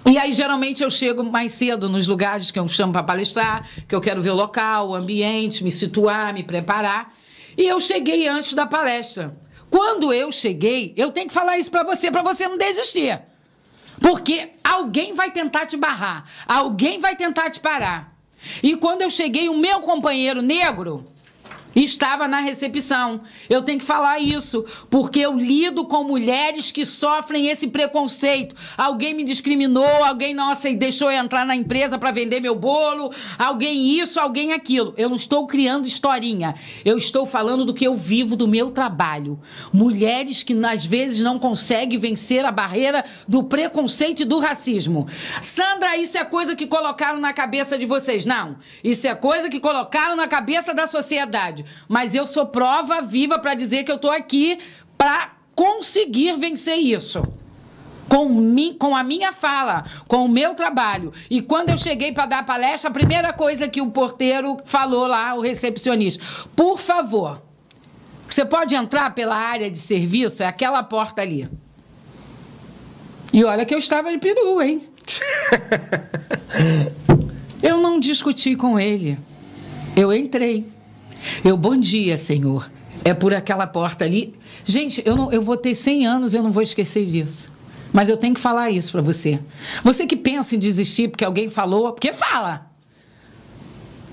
E 0.09 0.17
aí, 0.17 0.33
geralmente, 0.33 0.83
eu 0.83 0.89
chego 0.89 1.23
mais 1.23 1.51
cedo 1.51 1.89
nos 1.89 2.07
lugares 2.07 2.51
que 2.51 2.59
eu 2.59 2.67
chamo 2.67 2.93
para 2.93 3.03
palestrar, 3.03 3.67
que 3.87 3.95
eu 3.95 4.01
quero 4.01 4.21
ver 4.21 4.31
o 4.31 4.35
local, 4.35 4.89
o 4.89 4.95
ambiente, 4.95 5.63
me 5.63 5.71
situar, 5.71 6.33
me 6.33 6.43
preparar. 6.43 7.11
E 7.57 7.65
eu 7.65 7.79
cheguei 7.79 8.27
antes 8.27 8.53
da 8.53 8.65
palestra. 8.65 9.35
Quando 9.69 10.13
eu 10.13 10.31
cheguei, 10.31 10.93
eu 10.95 11.11
tenho 11.11 11.27
que 11.27 11.33
falar 11.33 11.57
isso 11.57 11.71
para 11.71 11.83
você, 11.83 12.11
para 12.11 12.21
você 12.21 12.47
não 12.47 12.57
desistir. 12.57 13.19
Porque 13.99 14.51
alguém 14.63 15.13
vai 15.13 15.31
tentar 15.31 15.65
te 15.65 15.77
barrar, 15.77 16.25
alguém 16.47 16.99
vai 16.99 17.15
tentar 17.15 17.49
te 17.49 17.59
parar. 17.59 18.15
E 18.61 18.75
quando 18.75 19.01
eu 19.01 19.09
cheguei, 19.09 19.49
o 19.49 19.57
meu 19.57 19.79
companheiro 19.81 20.41
negro 20.41 21.11
estava 21.75 22.27
na 22.27 22.39
recepção. 22.39 23.21
Eu 23.49 23.61
tenho 23.61 23.79
que 23.79 23.85
falar 23.85 24.19
isso, 24.19 24.63
porque 24.89 25.19
eu 25.19 25.37
lido 25.37 25.85
com 25.85 26.03
mulheres 26.03 26.71
que 26.71 26.85
sofrem 26.85 27.47
esse 27.47 27.67
preconceito. 27.67 28.55
Alguém 28.77 29.13
me 29.13 29.23
discriminou, 29.23 30.03
alguém 30.03 30.33
não 30.33 30.53
deixou 30.77 31.11
eu 31.11 31.21
entrar 31.21 31.45
na 31.45 31.55
empresa 31.55 31.99
para 31.99 32.11
vender 32.11 32.39
meu 32.39 32.55
bolo, 32.55 33.11
alguém 33.37 33.99
isso, 33.99 34.19
alguém 34.19 34.53
aquilo. 34.53 34.93
Eu 34.95 35.09
não 35.09 35.17
estou 35.17 35.45
criando 35.45 35.85
historinha. 35.85 36.55
Eu 36.85 36.97
estou 36.97 37.25
falando 37.25 37.65
do 37.65 37.73
que 37.73 37.85
eu 37.85 37.95
vivo 37.95 38.35
do 38.35 38.47
meu 38.47 38.71
trabalho. 38.71 39.39
Mulheres 39.73 40.43
que 40.43 40.55
às 40.65 40.85
vezes 40.85 41.19
não 41.19 41.37
conseguem 41.37 41.99
vencer 41.99 42.45
a 42.45 42.51
barreira 42.51 43.03
do 43.27 43.43
preconceito 43.43 44.21
e 44.21 44.25
do 44.25 44.39
racismo. 44.39 45.07
Sandra, 45.41 45.97
isso 45.97 46.17
é 46.17 46.23
coisa 46.23 46.55
que 46.55 46.67
colocaram 46.67 47.19
na 47.19 47.33
cabeça 47.33 47.77
de 47.77 47.85
vocês. 47.85 48.23
Não. 48.23 48.57
Isso 48.83 49.07
é 49.07 49.15
coisa 49.15 49.49
que 49.49 49.59
colocaram 49.59 50.15
na 50.15 50.27
cabeça 50.27 50.73
da 50.73 50.87
sociedade 50.87 51.64
mas 51.87 52.15
eu 52.15 52.25
sou 52.27 52.45
prova 52.45 53.01
viva 53.01 53.39
para 53.39 53.53
dizer 53.53 53.83
que 53.83 53.91
eu 53.91 53.95
estou 53.95 54.11
aqui 54.11 54.59
para 54.97 55.33
conseguir 55.55 56.37
vencer 56.37 56.77
isso. 56.77 57.23
Com, 58.07 58.55
com 58.77 58.95
a 58.95 59.03
minha 59.03 59.31
fala, 59.31 59.83
com 60.07 60.25
o 60.25 60.29
meu 60.29 60.53
trabalho. 60.53 61.11
E 61.29 61.41
quando 61.41 61.71
eu 61.71 61.77
cheguei 61.77 62.11
para 62.11 62.27
dar 62.27 62.39
a 62.39 62.43
palestra, 62.43 62.89
a 62.89 62.93
primeira 62.93 63.33
coisa 63.33 63.67
que 63.67 63.81
o 63.81 63.89
porteiro 63.89 64.57
falou 64.63 65.07
lá, 65.07 65.33
o 65.33 65.41
recepcionista, 65.41 66.23
por 66.55 66.79
favor, 66.79 67.41
você 68.29 68.45
pode 68.45 68.75
entrar 68.75 69.13
pela 69.15 69.35
área 69.35 69.71
de 69.71 69.77
serviço, 69.77 70.43
é 70.43 70.45
aquela 70.45 70.83
porta 70.83 71.21
ali. 71.21 71.49
E 73.33 73.43
olha 73.43 73.65
que 73.65 73.73
eu 73.73 73.79
estava 73.79 74.11
de 74.11 74.17
peru, 74.17 74.61
hein? 74.61 74.87
eu 77.61 77.77
não 77.77 77.99
discuti 77.99 78.55
com 78.55 78.79
ele. 78.79 79.17
Eu 79.95 80.13
entrei. 80.13 80.65
Eu, 81.43 81.57
bom 81.57 81.75
dia, 81.75 82.17
Senhor. 82.17 82.69
É 83.03 83.13
por 83.13 83.33
aquela 83.33 83.67
porta 83.67 84.05
ali. 84.05 84.33
Gente, 84.63 85.01
eu, 85.05 85.15
não, 85.15 85.31
eu 85.31 85.41
vou 85.41 85.57
ter 85.57 85.75
100 85.75 86.07
anos, 86.07 86.33
eu 86.33 86.41
não 86.41 86.51
vou 86.51 86.63
esquecer 86.63 87.05
disso. 87.05 87.53
Mas 87.93 88.09
eu 88.09 88.17
tenho 88.17 88.33
que 88.33 88.39
falar 88.39 88.71
isso 88.71 88.91
para 88.91 89.01
você. 89.01 89.39
Você 89.83 90.05
que 90.05 90.15
pensa 90.15 90.55
em 90.55 90.59
desistir 90.59 91.07
porque 91.07 91.23
alguém 91.23 91.47
falou, 91.47 91.93
porque 91.93 92.11
fala. 92.11 92.69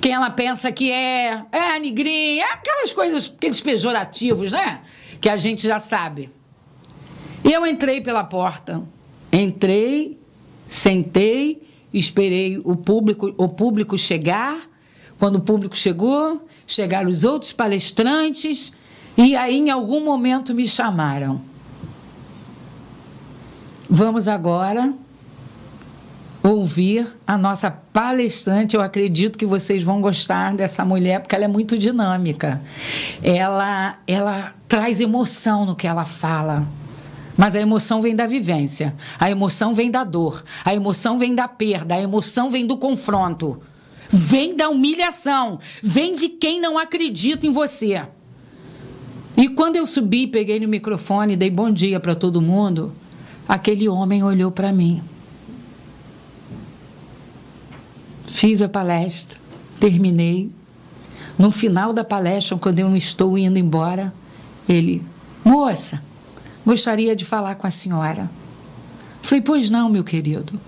Quem 0.01 0.13
ela 0.13 0.31
pensa 0.31 0.71
que 0.73 0.91
é, 0.91 1.45
é 1.53 1.79
negrinha, 1.79 2.45
é 2.45 2.53
aquelas 2.53 2.93
coisas, 2.93 3.33
aqueles 3.37 3.61
pejorativos, 3.61 4.53
né? 4.53 4.81
Que 5.21 5.29
a 5.29 5.37
gente 5.37 5.67
já 5.67 5.79
sabe. 5.79 6.31
E 7.45 7.53
eu 7.53 7.67
entrei 7.67 8.01
pela 8.01 8.25
porta. 8.25 8.83
Entrei, 9.33 10.19
sentei, 10.69 11.63
esperei 11.93 12.61
o 12.65 12.77
público, 12.77 13.35
o 13.37 13.49
público 13.49 13.97
chegar. 13.97 14.61
Quando 15.23 15.37
o 15.37 15.41
público 15.41 15.77
chegou, 15.77 16.45
chegaram 16.67 17.09
os 17.09 17.23
outros 17.23 17.53
palestrantes 17.53 18.73
e 19.17 19.37
aí 19.37 19.57
em 19.57 19.71
algum 19.71 20.05
momento 20.05 20.53
me 20.53 20.67
chamaram. 20.67 21.41
Vamos 23.89 24.27
agora 24.27 24.93
ouvir 26.43 27.07
a 27.25 27.39
nossa 27.39 27.71
palestrante. 27.71 28.75
Eu 28.75 28.83
acredito 28.83 29.39
que 29.39 29.47
vocês 29.47 29.85
vão 29.85 30.01
gostar 30.01 30.57
dessa 30.57 30.85
mulher 30.85 31.21
porque 31.21 31.37
ela 31.37 31.45
é 31.45 31.49
muito 31.49 31.79
dinâmica. 31.79 32.61
Ela 33.23 33.99
ela 34.09 34.53
traz 34.67 35.01
emoção 35.01 35.65
no 35.65 35.77
que 35.77 35.87
ela 35.87 36.05
fala. 36.05 36.67
Mas 37.37 37.55
a 37.55 37.61
emoção 37.61 38.03
vem 38.03 38.17
da 38.17 38.27
vivência, 38.27 38.93
a 39.21 39.31
emoção 39.31 39.73
vem 39.73 39.89
da 39.89 40.03
dor, 40.03 40.43
a 40.65 40.75
emoção 40.75 41.17
vem 41.17 41.33
da 41.33 41.47
perda, 41.47 41.95
a 41.95 42.01
emoção 42.01 42.51
vem 42.51 42.67
do 42.67 42.77
confronto 42.77 43.63
vem 44.13 44.55
da 44.55 44.69
humilhação, 44.69 45.59
vem 45.83 46.15
de 46.15 46.29
quem 46.29 46.61
não 46.61 46.77
acredita 46.77 47.47
em 47.47 47.51
você. 47.51 48.07
E 49.35 49.49
quando 49.49 49.77
eu 49.77 49.87
subi, 49.87 50.27
peguei 50.27 50.61
no 50.61 50.69
microfone, 50.69 51.35
dei 51.35 51.49
bom 51.49 51.71
dia 51.71 51.99
para 51.99 52.15
todo 52.15 52.43
mundo, 52.43 52.93
aquele 53.49 53.89
homem 53.89 54.23
olhou 54.23 54.53
para 54.53 54.71
mim. 54.71 55.03
Fiz 58.27 58.61
a 58.61 58.69
palestra, 58.69 59.41
terminei. 59.81 60.51
No 61.39 61.51
final 61.51 61.95
da 61.95 62.05
palestra, 62.05 62.59
quando 62.59 62.79
eu 62.79 62.95
estou 62.95 63.39
indo 63.39 63.59
embora, 63.59 64.13
ele, 64.69 65.03
moça, 65.43 66.03
gostaria 66.67 67.17
de 67.17 67.25
falar 67.25 67.55
com 67.55 67.67
a 67.67 67.71
senhora. 67.71 68.31
Falei, 69.23 69.41
pois 69.41 69.71
não, 69.71 69.89
meu 69.89 70.05
querido. 70.05 70.61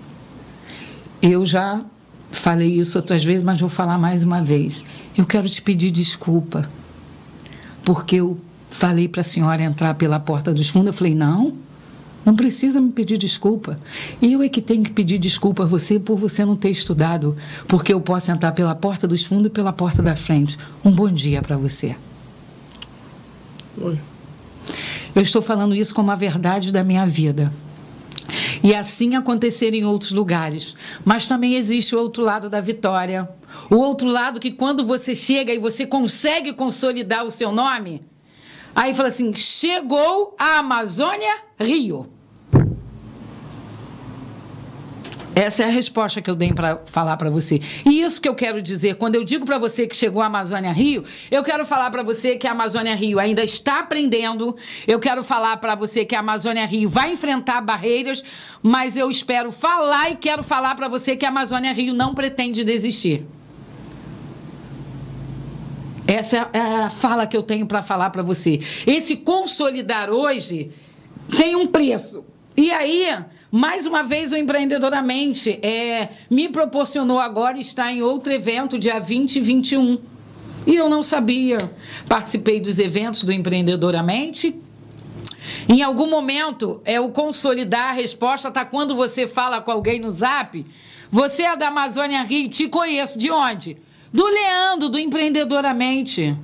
Eu 1.21 1.45
já 1.45 1.85
Falei 2.31 2.79
isso 2.79 2.97
outras 2.97 3.23
vezes, 3.23 3.43
mas 3.43 3.59
vou 3.59 3.69
falar 3.69 3.97
mais 3.97 4.23
uma 4.23 4.41
vez. 4.41 4.83
Eu 5.17 5.25
quero 5.25 5.49
te 5.49 5.61
pedir 5.61 5.91
desculpa, 5.91 6.69
porque 7.83 8.17
eu 8.17 8.39
falei 8.69 9.07
para 9.07 9.21
a 9.21 9.23
senhora 9.23 9.63
entrar 9.63 9.93
pela 9.95 10.19
porta 10.19 10.53
dos 10.53 10.69
fundos. 10.69 10.87
Eu 10.87 10.93
falei: 10.93 11.15
não, 11.15 11.53
não 12.25 12.35
precisa 12.35 12.81
me 12.81 12.91
pedir 12.91 13.17
desculpa. 13.17 13.79
Eu 14.21 14.41
é 14.41 14.49
que 14.49 14.61
tenho 14.61 14.83
que 14.83 14.91
pedir 14.91 15.17
desculpa 15.17 15.63
a 15.63 15.65
você 15.67 15.99
por 15.99 16.17
você 16.17 16.43
não 16.43 16.55
ter 16.55 16.71
estudado, 16.71 17.37
porque 17.67 17.93
eu 17.93 18.01
posso 18.01 18.31
entrar 18.31 18.51
pela 18.51 18.75
porta 18.75 19.07
dos 19.07 19.23
fundos 19.23 19.47
e 19.47 19.49
pela 19.49 19.71
porta 19.71 20.01
da 20.01 20.15
frente. 20.15 20.57
Um 20.83 20.91
bom 20.91 21.11
dia 21.11 21.41
para 21.41 21.55
você. 21.55 21.95
Oi. 23.77 23.99
Eu 25.15 25.21
estou 25.21 25.41
falando 25.41 25.75
isso 25.75 25.93
como 25.93 26.11
a 26.11 26.15
verdade 26.15 26.71
da 26.71 26.83
minha 26.83 27.05
vida. 27.05 27.51
E 28.63 28.73
assim 28.73 29.15
acontecer 29.15 29.73
em 29.73 29.85
outros 29.85 30.11
lugares. 30.11 30.75
Mas 31.03 31.27
também 31.27 31.55
existe 31.55 31.95
o 31.95 31.99
outro 31.99 32.23
lado 32.23 32.49
da 32.49 32.61
vitória. 32.61 33.29
O 33.69 33.75
outro 33.75 34.07
lado 34.07 34.39
que 34.39 34.51
quando 34.51 34.85
você 34.85 35.15
chega 35.15 35.53
e 35.53 35.59
você 35.59 35.85
consegue 35.85 36.53
consolidar 36.53 37.25
o 37.25 37.31
seu 37.31 37.51
nome, 37.51 38.03
aí 38.75 38.93
fala 38.93 39.09
assim: 39.09 39.33
chegou 39.33 40.35
a 40.37 40.59
Amazônia 40.59 41.35
Rio. 41.59 42.14
Essa 45.35 45.63
é 45.63 45.65
a 45.65 45.69
resposta 45.69 46.21
que 46.21 46.29
eu 46.29 46.35
dei 46.35 46.53
para 46.53 46.79
falar 46.85 47.17
para 47.17 47.29
você. 47.29 47.59
E 47.85 48.01
isso 48.01 48.21
que 48.21 48.29
eu 48.29 48.33
quero 48.33 48.61
dizer, 48.61 48.95
quando 48.95 49.15
eu 49.15 49.23
digo 49.25 49.45
para 49.45 49.57
você 49.57 49.85
que 49.85 49.93
chegou 49.93 50.21
a 50.21 50.27
Amazônia 50.27 50.71
Rio, 50.71 51.03
eu 51.29 51.43
quero 51.43 51.65
falar 51.65 51.91
para 51.91 52.01
você 52.01 52.37
que 52.37 52.47
a 52.47 52.51
Amazônia 52.51 52.95
Rio 52.95 53.19
ainda 53.19 53.43
está 53.43 53.79
aprendendo. 53.79 54.55
Eu 54.87 54.97
quero 54.97 55.21
falar 55.23 55.57
para 55.57 55.75
você 55.75 56.05
que 56.05 56.15
a 56.15 56.19
Amazônia 56.19 56.65
Rio 56.65 56.87
vai 56.87 57.11
enfrentar 57.11 57.59
barreiras, 57.59 58.23
mas 58.63 58.95
eu 58.95 59.11
espero 59.11 59.51
falar 59.51 60.09
e 60.09 60.15
quero 60.15 60.41
falar 60.41 60.73
para 60.73 60.87
você 60.87 61.17
que 61.17 61.25
a 61.25 61.29
Amazônia 61.29 61.73
Rio 61.73 61.93
não 61.93 62.15
pretende 62.15 62.63
desistir. 62.63 63.25
Essa 66.07 66.49
é 66.53 66.59
a 66.59 66.89
fala 66.89 67.27
que 67.27 67.35
eu 67.35 67.43
tenho 67.43 67.65
para 67.65 67.81
falar 67.81 68.09
para 68.09 68.23
você. 68.23 68.61
Esse 68.87 69.17
consolidar 69.17 70.09
hoje 70.09 70.71
tem 71.35 71.57
um 71.57 71.67
preço. 71.67 72.23
E 72.55 72.71
aí, 72.71 73.09
mais 73.51 73.85
uma 73.85 74.03
vez, 74.03 74.31
o 74.31 74.35
Empreendedoramente 74.35 75.59
é, 75.65 76.09
me 76.29 76.49
proporcionou 76.49 77.19
agora 77.19 77.57
estar 77.59 77.91
em 77.91 78.01
outro 78.01 78.31
evento, 78.33 78.77
dia 78.77 78.99
20 78.99 79.35
e 79.35 79.39
21. 79.39 79.99
E 80.67 80.75
eu 80.75 80.89
não 80.89 81.03
sabia. 81.03 81.57
Participei 82.07 82.59
dos 82.59 82.79
eventos 82.79 83.23
do 83.23 83.31
Empreendedoramente. 83.31 84.55
Em 85.69 85.81
algum 85.83 86.09
momento, 86.09 86.81
é 86.83 86.99
o 86.99 87.09
consolidar 87.09 87.89
a 87.89 87.93
resposta 87.93 88.47
está 88.47 88.65
quando 88.65 88.95
você 88.95 89.27
fala 89.27 89.61
com 89.61 89.71
alguém 89.71 89.99
no 89.99 90.11
zap. 90.11 90.65
Você 91.11 91.43
é 91.43 91.55
da 91.55 91.67
Amazônia 91.67 92.23
Rio, 92.23 92.49
te 92.49 92.67
conheço. 92.67 93.17
De 93.17 93.31
onde? 93.31 93.77
Do 94.11 94.25
Leandro, 94.25 94.89
do 94.89 94.97
Empreendedoramente. 94.97 96.35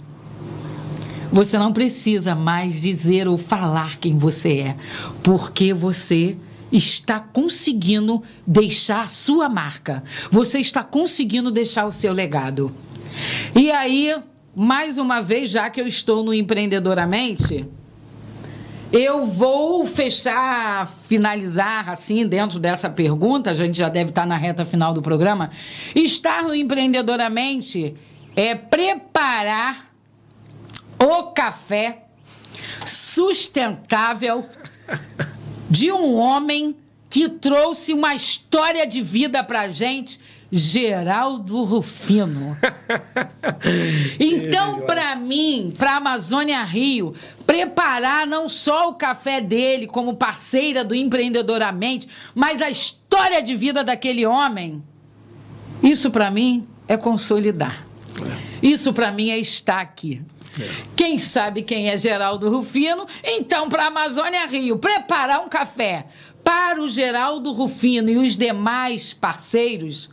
Você 1.31 1.57
não 1.57 1.71
precisa 1.71 2.35
mais 2.35 2.81
dizer 2.81 3.27
ou 3.27 3.37
falar 3.37 3.97
quem 3.97 4.17
você 4.17 4.59
é, 4.59 4.75
porque 5.23 5.73
você 5.73 6.37
está 6.71 7.19
conseguindo 7.19 8.23
deixar 8.45 9.09
sua 9.09 9.49
marca. 9.49 10.03
Você 10.29 10.59
está 10.59 10.83
conseguindo 10.83 11.51
deixar 11.51 11.85
o 11.85 11.91
seu 11.91 12.13
legado. 12.13 12.73
E 13.55 13.71
aí, 13.71 14.15
mais 14.55 14.97
uma 14.97 15.21
vez, 15.21 15.49
já 15.49 15.69
que 15.69 15.81
eu 15.81 15.87
estou 15.87 16.23
no 16.23 16.33
Empreendedoramente, 16.33 17.67
eu 18.91 19.25
vou 19.25 19.85
fechar, 19.85 20.85
finalizar 20.87 21.89
assim, 21.89 22.27
dentro 22.27 22.59
dessa 22.59 22.89
pergunta, 22.89 23.51
a 23.51 23.53
gente 23.53 23.77
já 23.77 23.87
deve 23.87 24.09
estar 24.09 24.25
na 24.25 24.35
reta 24.35 24.65
final 24.65 24.93
do 24.93 25.01
programa. 25.01 25.49
Estar 25.95 26.43
no 26.43 26.53
Empreendedoramente 26.53 27.95
é 28.35 28.53
preparar 28.53 29.91
o 30.99 31.23
café 31.31 32.03
sustentável 32.85 34.45
de 35.71 35.89
um 35.89 36.15
homem 36.15 36.75
que 37.09 37.29
trouxe 37.29 37.93
uma 37.93 38.13
história 38.13 38.85
de 38.85 39.01
vida 39.01 39.41
pra 39.41 39.69
gente, 39.69 40.19
Geraldo 40.51 41.63
Rufino. 41.63 42.57
Então, 44.19 44.81
para 44.81 45.15
mim, 45.15 45.73
para 45.77 45.95
Amazônia 45.95 46.63
Rio, 46.63 47.15
preparar 47.45 48.27
não 48.27 48.49
só 48.49 48.89
o 48.89 48.95
café 48.95 49.39
dele 49.39 49.87
como 49.87 50.15
parceira 50.15 50.83
do 50.83 50.93
Empreendedoramente, 50.93 52.07
mas 52.35 52.61
a 52.61 52.69
história 52.69 53.41
de 53.41 53.55
vida 53.55 53.83
daquele 53.83 54.25
homem, 54.25 54.83
isso 55.81 56.11
para 56.11 56.29
mim 56.29 56.67
é 56.87 56.97
consolidar. 56.97 57.85
É. 58.19 58.67
Isso 58.67 58.93
para 58.93 59.11
mim 59.11 59.29
é 59.29 59.37
estar 59.37 59.79
aqui. 59.79 60.21
É. 60.59 60.69
Quem 60.95 61.17
sabe 61.17 61.63
quem 61.63 61.89
é 61.89 61.97
Geraldo 61.97 62.49
Rufino? 62.49 63.05
Então, 63.23 63.69
para 63.69 63.83
a 63.83 63.87
Amazônia 63.87 64.45
Rio, 64.45 64.77
preparar 64.77 65.39
um 65.41 65.49
café 65.49 66.07
para 66.43 66.81
o 66.81 66.89
Geraldo 66.89 67.51
Rufino 67.51 68.09
e 68.09 68.17
os 68.17 68.35
demais 68.35 69.13
parceiros, 69.13 70.09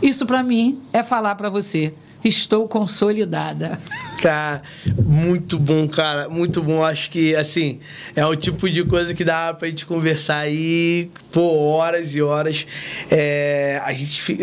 isso 0.00 0.24
para 0.24 0.42
mim 0.42 0.82
é 0.92 1.02
falar 1.02 1.34
para 1.34 1.50
você. 1.50 1.94
Estou 2.24 2.66
consolidada. 2.66 3.78
Cara, 4.20 4.62
muito 5.04 5.58
bom, 5.58 5.86
cara. 5.88 6.28
Muito 6.28 6.60
bom. 6.60 6.82
Acho 6.82 7.10
que, 7.10 7.36
assim, 7.36 7.78
é 8.16 8.26
o 8.26 8.34
tipo 8.34 8.68
de 8.68 8.82
coisa 8.84 9.14
que 9.14 9.24
dá 9.24 9.54
pra 9.54 9.68
gente 9.68 9.86
conversar 9.86 10.38
aí 10.38 11.08
por 11.30 11.42
horas 11.42 12.14
e 12.16 12.22
horas. 12.22 12.66
É, 13.10 13.80
a, 13.84 13.92
gente, 13.92 14.38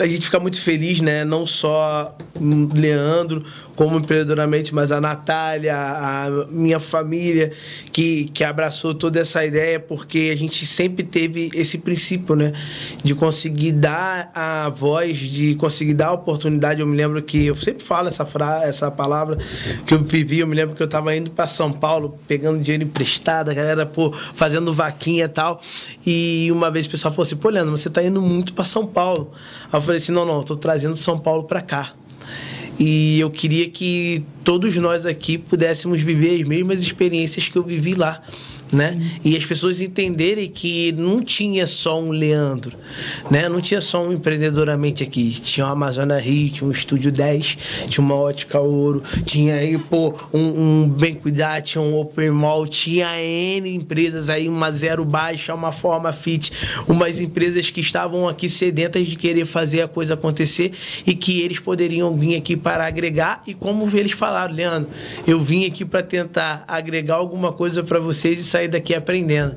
a 0.00 0.06
gente 0.06 0.26
fica 0.26 0.38
muito 0.38 0.60
feliz, 0.60 1.00
né? 1.00 1.24
Não 1.24 1.44
só 1.44 2.16
Leandro, 2.74 3.44
como 3.74 3.98
empreendedoramente, 3.98 4.72
mas 4.72 4.92
a 4.92 5.00
Natália, 5.00 5.76
a 5.76 6.46
minha 6.48 6.78
família, 6.78 7.52
que, 7.92 8.30
que 8.32 8.44
abraçou 8.44 8.94
toda 8.94 9.18
essa 9.18 9.44
ideia, 9.44 9.80
porque 9.80 10.30
a 10.32 10.36
gente 10.36 10.64
sempre 10.64 11.02
teve 11.04 11.50
esse 11.54 11.78
princípio, 11.78 12.36
né? 12.36 12.52
De 13.02 13.14
conseguir 13.14 13.72
dar 13.72 14.30
a 14.32 14.68
voz, 14.68 15.18
de 15.18 15.56
conseguir 15.56 15.94
dar 15.94 16.08
a 16.08 16.12
oportunidade. 16.12 16.80
Eu 16.80 16.86
me 16.86 16.96
lembro 16.96 17.15
que 17.22 17.46
eu 17.46 17.56
sempre 17.56 17.84
falo 17.84 18.08
essa, 18.08 18.24
frase, 18.24 18.66
essa 18.66 18.90
palavra 18.90 19.16
palavra 19.16 19.38
que 19.86 19.94
eu 19.94 20.02
vivi. 20.02 20.40
Eu 20.40 20.46
me 20.46 20.54
lembro 20.54 20.74
que 20.74 20.82
eu 20.82 20.86
estava 20.86 21.14
indo 21.14 21.30
para 21.30 21.46
São 21.46 21.72
Paulo, 21.72 22.18
pegando 22.26 22.60
dinheiro 22.60 22.84
emprestado, 22.84 23.50
a 23.50 23.54
galera, 23.54 23.86
pô, 23.86 24.12
fazendo 24.34 24.72
vaquinha 24.72 25.24
e 25.24 25.28
tal. 25.28 25.60
E 26.04 26.48
uma 26.52 26.70
vez 26.70 26.86
o 26.86 26.90
pessoal 26.90 27.12
falou 27.12 27.24
assim: 27.24 27.36
pô, 27.36 27.48
Leandro, 27.48 27.76
você 27.76 27.88
está 27.88 28.02
indo 28.02 28.20
muito 28.20 28.52
para 28.52 28.64
São 28.64 28.86
Paulo. 28.86 29.32
Aí 29.72 29.78
eu 29.78 29.82
falei 29.82 29.98
assim: 29.98 30.12
não, 30.12 30.26
não, 30.26 30.40
estou 30.40 30.56
trazendo 30.56 30.96
São 30.96 31.18
Paulo 31.18 31.44
para 31.44 31.60
cá. 31.60 31.92
E 32.78 33.18
eu 33.18 33.30
queria 33.30 33.70
que 33.70 34.22
todos 34.44 34.76
nós 34.76 35.06
aqui 35.06 35.38
pudéssemos 35.38 36.02
viver 36.02 36.38
as 36.40 36.46
mesmas 36.46 36.82
experiências 36.82 37.48
que 37.48 37.56
eu 37.56 37.62
vivi 37.62 37.94
lá 37.94 38.22
né? 38.72 39.00
E 39.24 39.36
as 39.36 39.44
pessoas 39.44 39.80
entenderem 39.80 40.48
que 40.48 40.92
não 40.92 41.22
tinha 41.22 41.66
só 41.66 42.00
um 42.00 42.10
Leandro, 42.10 42.76
né? 43.30 43.48
Não 43.48 43.60
tinha 43.60 43.80
só 43.80 44.04
um 44.04 44.12
empreendedoramente 44.12 45.02
aqui. 45.02 45.30
Tinha 45.40 45.66
o 45.66 45.70
Amazônia 45.70 46.18
Rio, 46.18 46.50
tinha 46.50 46.68
um 46.68 46.72
Estúdio 46.72 47.12
10, 47.12 47.58
tinha 47.88 48.04
uma 48.04 48.14
Ótica 48.14 48.60
Ouro, 48.60 49.02
tinha 49.24 49.56
aí, 49.56 49.78
pô, 49.78 50.14
um, 50.32 50.82
um 50.82 50.88
Bem 50.88 51.14
Cuidar, 51.14 51.62
tinha 51.62 51.82
um 51.82 51.98
Open 51.98 52.30
Mall, 52.30 52.66
tinha 52.66 53.08
N 53.20 53.74
empresas 53.74 54.28
aí, 54.28 54.48
uma 54.48 54.70
Zero 54.70 55.04
Baixa, 55.04 55.54
uma 55.54 55.72
Forma 55.72 56.12
Fit, 56.12 56.52
umas 56.88 57.20
empresas 57.20 57.70
que 57.70 57.80
estavam 57.80 58.28
aqui 58.28 58.48
sedentas 58.48 59.06
de 59.06 59.16
querer 59.16 59.46
fazer 59.46 59.82
a 59.82 59.88
coisa 59.88 60.14
acontecer 60.14 60.72
e 61.06 61.14
que 61.14 61.40
eles 61.40 61.58
poderiam 61.58 62.14
vir 62.16 62.36
aqui 62.36 62.56
para 62.56 62.86
agregar 62.86 63.42
e 63.46 63.54
como 63.54 63.88
eles 63.96 64.12
falaram, 64.12 64.54
Leandro, 64.54 64.90
eu 65.26 65.40
vim 65.40 65.66
aqui 65.66 65.84
para 65.84 66.02
tentar 66.02 66.64
agregar 66.66 67.16
alguma 67.16 67.52
coisa 67.52 67.82
para 67.82 67.98
vocês 67.98 68.38
e 68.38 68.44
sair 68.56 68.68
daqui 68.68 68.94
aprendendo. 68.94 69.54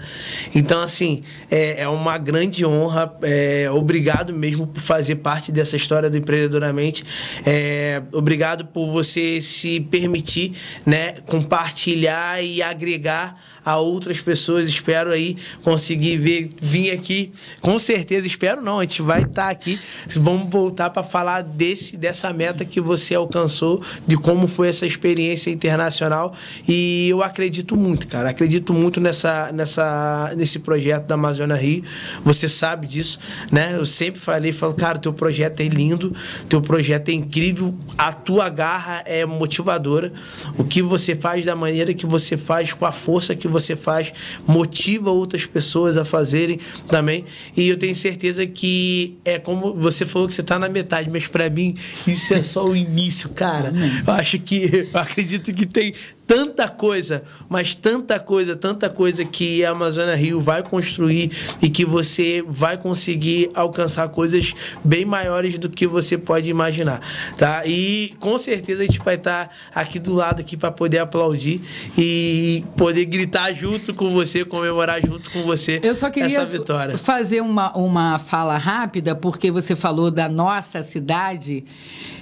Então, 0.54 0.82
assim, 0.82 1.24
é, 1.50 1.82
é 1.82 1.88
uma 1.88 2.18
grande 2.18 2.66
honra. 2.66 3.14
É, 3.22 3.70
obrigado 3.72 4.34
mesmo 4.34 4.68
por 4.68 4.82
fazer 4.82 5.16
parte 5.16 5.52
dessa 5.52 5.78
história 5.78 6.10
do 6.10 6.18
Empreendedoramente. 6.18 7.06
É, 7.45 8.02
obrigado 8.12 8.66
por 8.66 8.91
você 8.91 9.41
se 9.41 9.80
permitir 9.80 10.54
né, 10.86 11.14
compartilhar 11.26 12.43
e 12.43 12.62
agregar 12.62 13.41
a 13.70 13.78
outras 13.78 14.20
pessoas. 14.20 14.67
Espero 14.67 15.11
aí 15.11 15.38
conseguir 15.63 16.17
ver, 16.17 16.51
vir 16.59 16.91
aqui. 16.91 17.32
Com 17.61 17.78
certeza, 17.78 18.26
espero 18.26 18.61
não, 18.61 18.80
a 18.80 18.84
gente 18.84 19.01
vai 19.01 19.22
estar 19.22 19.45
tá 19.45 19.49
aqui. 19.49 19.80
Vamos 20.15 20.49
voltar 20.49 20.89
para 20.89 21.03
falar 21.03 21.43
desse, 21.43 21.95
dessa 21.95 22.34
meta 22.34 22.65
que 22.65 22.82
você 22.82 23.13
alcançou, 23.13 23.82
de 24.07 24.17
como 24.17 24.47
foi 24.47 24.70
essa 24.70 24.86
experiência 24.86 25.51
internacional. 25.51 26.34
E 26.67 27.09
eu 27.09 27.22
acredito 27.22 27.78
muito, 27.78 28.07
cara. 28.07 28.30
Acredito 28.30 28.74
muito 28.74 28.99
nessa, 28.99 29.51
nessa, 29.51 30.34
nesse 30.36 30.59
projeto 30.59 31.05
da 31.05 31.13
Amazônia 31.13 31.55
Rio. 31.55 31.84
Você 32.24 32.47
sabe 32.47 32.88
disso, 32.88 33.20
né? 33.51 33.76
Eu 33.78 33.86
sempre 33.86 34.20
falei, 34.20 34.51
falo, 34.51 34.74
cara, 34.74 34.97
teu 34.97 35.13
projeto 35.13 35.59
é 35.61 35.67
lindo, 35.67 36.15
teu 36.47 36.61
projeto 36.61 37.09
é 37.09 37.13
incrível, 37.13 37.76
a 37.97 38.11
tua 38.11 38.49
garra 38.49 39.03
é 39.05 39.26
motivadora. 39.26 40.11
O 40.57 40.63
que 40.63 40.82
você 40.82 41.15
faz 41.15 41.45
da 41.45 41.55
maneira 41.55 41.93
que 41.93 42.05
você 42.05 42.36
faz, 42.36 42.74
com 42.74 42.86
a 42.86 42.91
força 42.91 43.36
que 43.36 43.47
você 43.47 43.59
faz 43.76 44.14
motiva 44.47 45.12
outras 45.12 45.45
pessoas 45.45 45.97
a 45.97 46.05
fazerem 46.05 46.60
também. 46.88 47.26
E 47.55 47.68
eu 47.68 47.78
tenho 47.78 47.95
certeza 47.95 48.45
que 48.45 49.18
é 49.26 49.39
como 49.39 49.74
você 49.74 50.05
falou 50.05 50.28
que 50.28 50.34
você 50.34 50.41
está 50.41 50.57
na 50.57 50.70
metade, 50.70 51.10
mas 51.10 51.28
para 51.28 51.49
mim 51.49 51.76
isso 52.07 52.34
é 52.34 52.43
só 52.43 52.66
o 52.66 52.76
início, 52.76 53.30
cara. 53.30 53.74
Eu 54.05 54.14
acho 54.14 54.39
que, 54.39 54.88
eu 54.93 54.99
acredito 54.99 55.53
que 55.53 55.66
tem 55.66 55.93
tanta 56.30 56.69
coisa, 56.69 57.23
mas 57.49 57.73
tanta 57.73 58.19
coisa, 58.19 58.55
tanta 58.55 58.88
coisa 58.88 59.25
que 59.25 59.65
a 59.65 59.71
Amazônia 59.71 60.13
Rio 60.13 60.39
vai 60.39 60.61
construir 60.61 61.32
e 61.59 61.71
que 61.71 61.84
você 61.84 62.43
vai 62.47 62.77
conseguir 62.77 63.49
alcançar 63.55 64.07
coisas 64.09 64.53
bem 64.84 65.03
maiores 65.03 65.57
do 65.57 65.67
que 65.67 65.88
você 65.88 66.19
pode 66.19 66.47
imaginar, 66.47 67.01
tá? 67.36 67.63
E 67.65 68.13
com 68.19 68.38
certeza 68.38 68.84
a 68.84 68.86
gente 68.86 68.99
vai 68.99 69.15
estar 69.15 69.49
aqui 69.73 69.97
do 69.97 70.13
lado 70.13 70.39
aqui 70.39 70.55
para 70.55 70.69
poder 70.69 70.99
aplaudir 70.99 71.61
e 71.97 72.63
poder 72.77 73.05
gritar 73.05 73.51
junto 73.51 73.91
com 73.91 74.11
você, 74.11 74.45
comemorar 74.45 75.01
junto 75.03 75.32
com 75.32 75.41
você 75.41 75.80
Eu 75.82 75.95
só 75.95 76.11
queria 76.11 76.41
essa 76.41 76.45
vitória. 76.45 76.95
fazer 76.95 77.41
uma, 77.41 77.75
uma 77.75 78.19
fala 78.19 78.55
rápida, 78.55 79.15
porque 79.15 79.49
você 79.49 79.75
falou 79.75 80.11
da 80.11 80.30
nossa 80.30 80.84
cidade. 80.84 81.65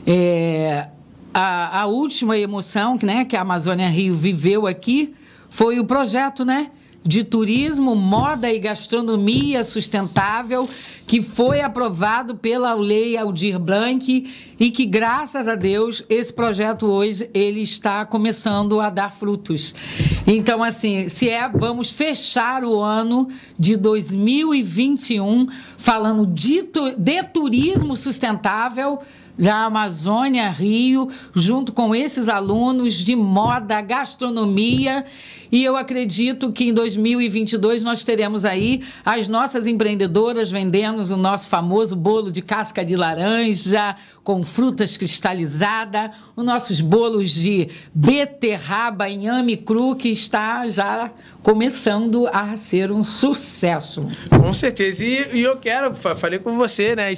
É, 0.05 0.87
a, 1.39 1.81
a 1.81 1.85
última 1.85 2.35
emoção 2.35 2.97
né, 3.03 3.23
que 3.23 3.35
a 3.35 3.41
Amazônia 3.41 3.87
Rio 3.89 4.15
viveu 4.15 4.65
aqui 4.65 5.13
foi 5.51 5.79
o 5.79 5.85
projeto, 5.85 6.43
né? 6.43 6.71
De 7.05 7.23
turismo, 7.23 7.95
moda 7.95 8.51
e 8.51 8.57
gastronomia 8.57 9.63
sustentável, 9.63 10.67
que 11.05 11.21
foi 11.21 11.61
aprovado 11.61 12.35
pela 12.35 12.73
Lei 12.73 13.15
Aldir 13.15 13.59
Blanc 13.59 14.33
e 14.59 14.71
que, 14.71 14.85
graças 14.85 15.47
a 15.47 15.53
Deus, 15.53 16.03
esse 16.09 16.33
projeto 16.33 16.87
hoje 16.87 17.29
ele 17.35 17.61
está 17.61 18.03
começando 18.03 18.81
a 18.81 18.89
dar 18.89 19.11
frutos. 19.11 19.75
Então, 20.25 20.63
assim, 20.63 21.07
se 21.07 21.29
é, 21.29 21.47
vamos 21.47 21.91
fechar 21.91 22.65
o 22.65 22.81
ano 22.81 23.29
de 23.57 23.77
2021 23.77 25.47
falando 25.77 26.25
de, 26.25 26.67
de 26.97 27.23
turismo 27.23 27.95
sustentável 27.95 28.99
da 29.37 29.65
Amazônia 29.65 30.49
Rio, 30.49 31.09
junto 31.33 31.71
com 31.71 31.93
esses 31.93 32.27
alunos 32.27 32.95
de 32.95 33.15
moda, 33.15 33.79
gastronomia. 33.81 35.05
E 35.51 35.63
eu 35.63 35.77
acredito 35.77 36.51
que 36.51 36.65
em 36.65 36.73
2022 36.73 37.83
nós 37.83 38.03
teremos 38.03 38.43
aí 38.43 38.83
as 39.05 39.27
nossas 39.27 39.67
empreendedoras 39.67 40.49
vendendo 40.49 41.01
o 41.01 41.17
nosso 41.17 41.47
famoso 41.47 41.95
bolo 41.95 42.31
de 42.31 42.41
casca 42.41 42.83
de 42.83 42.95
laranja 42.95 43.95
com 44.27 44.43
frutas 44.43 44.97
cristalizadas, 44.97 46.11
os 46.35 46.43
nossos 46.43 46.81
bolos 46.81 47.31
de 47.31 47.69
beterraba, 47.95 49.07
inhame 49.07 49.55
cru, 49.55 49.95
que 49.95 50.09
está 50.09 50.67
já 50.67 51.09
começando 51.41 52.27
a 52.33 52.57
ser 52.57 52.91
um 52.91 53.01
sucesso. 53.01 54.05
Com 54.29 54.51
certeza. 54.51 55.01
E, 55.05 55.37
e 55.37 55.41
eu 55.43 55.55
quero, 55.55 55.95
fa- 55.95 56.13
falei 56.13 56.39
com 56.39 56.57
você, 56.57 56.93
né? 56.93 57.13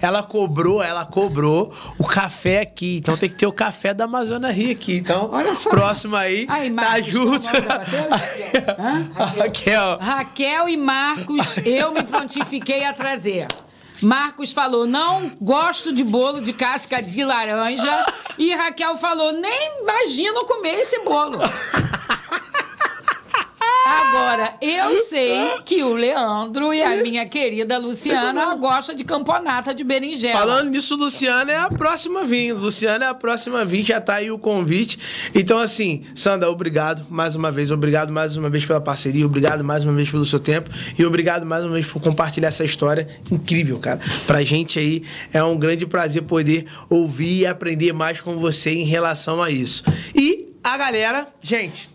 ela 0.00 0.22
cobrou, 0.22 0.82
ela 0.82 1.04
cobrou 1.04 1.70
o 1.98 2.04
café 2.06 2.60
aqui. 2.62 2.96
Então 2.96 3.14
tem 3.14 3.28
que 3.28 3.36
ter 3.36 3.46
o 3.46 3.52
café 3.52 3.92
da 3.92 4.04
Amazônia 4.04 4.50
Rio 4.50 4.72
aqui. 4.72 4.96
Então, 4.96 5.28
Olha 5.34 5.54
só. 5.54 5.68
próximo 5.68 6.16
aí, 6.16 6.46
tá 6.46 6.70
Marcos, 6.70 7.06
junto. 7.10 7.46
como 7.50 7.58
o 7.58 7.60
nome 7.60 7.68
da 7.68 7.84
você? 7.84 8.64
Hã? 8.78 9.10
Raquel. 9.36 9.98
Raquel 10.00 10.68
e 10.70 10.76
Marcos, 10.78 11.56
eu 11.62 11.92
me 11.92 12.02
prontifiquei 12.04 12.86
a 12.86 12.94
trazer. 12.94 13.48
Marcos 14.02 14.52
falou, 14.52 14.86
não 14.86 15.30
gosto 15.40 15.92
de 15.92 16.02
bolo 16.02 16.40
de 16.40 16.52
casca 16.52 17.02
de 17.02 17.24
laranja. 17.24 18.06
E 18.36 18.54
Raquel 18.54 18.96
falou, 18.98 19.32
nem 19.32 19.80
imagino 19.80 20.44
comer 20.44 20.80
esse 20.80 20.98
bolo. 21.00 21.38
Agora, 23.84 24.54
eu 24.62 24.96
sei 24.98 25.60
que 25.64 25.82
o 25.82 25.92
Leandro 25.92 26.72
e 26.72 26.82
a 26.82 27.02
minha 27.02 27.26
querida 27.26 27.76
Luciana 27.76 28.54
gostam 28.54 28.94
de 28.94 29.04
camponata 29.04 29.74
de 29.74 29.84
berinjela. 29.84 30.38
Falando 30.38 30.70
nisso, 30.70 30.96
Luciana 30.96 31.52
é 31.52 31.58
a 31.58 31.68
próxima 31.68 32.22
a 32.22 32.24
vir. 32.24 32.52
Luciana 32.54 33.04
é 33.04 33.08
a 33.08 33.14
próxima 33.14 33.60
a 33.60 33.64
vir, 33.64 33.82
já 33.82 34.00
tá 34.00 34.14
aí 34.14 34.30
o 34.30 34.38
convite. 34.38 34.98
Então, 35.34 35.58
assim, 35.58 36.04
Sandra, 36.14 36.50
obrigado 36.50 37.06
mais 37.10 37.36
uma 37.36 37.52
vez. 37.52 37.70
Obrigado 37.70 38.10
mais 38.10 38.36
uma 38.36 38.48
vez 38.48 38.64
pela 38.64 38.80
parceria. 38.80 39.26
Obrigado 39.26 39.62
mais 39.62 39.84
uma 39.84 39.92
vez 39.92 40.10
pelo 40.10 40.24
seu 40.24 40.40
tempo. 40.40 40.70
E 40.98 41.04
obrigado 41.04 41.44
mais 41.44 41.62
uma 41.62 41.74
vez 41.74 41.84
por 41.84 42.00
compartilhar 42.00 42.48
essa 42.48 42.64
história 42.64 43.06
incrível, 43.30 43.78
cara. 43.78 44.00
Pra 44.26 44.42
gente 44.42 44.78
aí 44.78 45.02
é 45.32 45.44
um 45.44 45.58
grande 45.58 45.86
prazer 45.86 46.22
poder 46.22 46.66
ouvir 46.88 47.40
e 47.40 47.46
aprender 47.46 47.92
mais 47.92 48.20
com 48.20 48.38
você 48.38 48.70
em 48.70 48.84
relação 48.84 49.42
a 49.42 49.50
isso. 49.50 49.84
E 50.14 50.54
a 50.62 50.76
galera, 50.78 51.26
gente, 51.42 51.88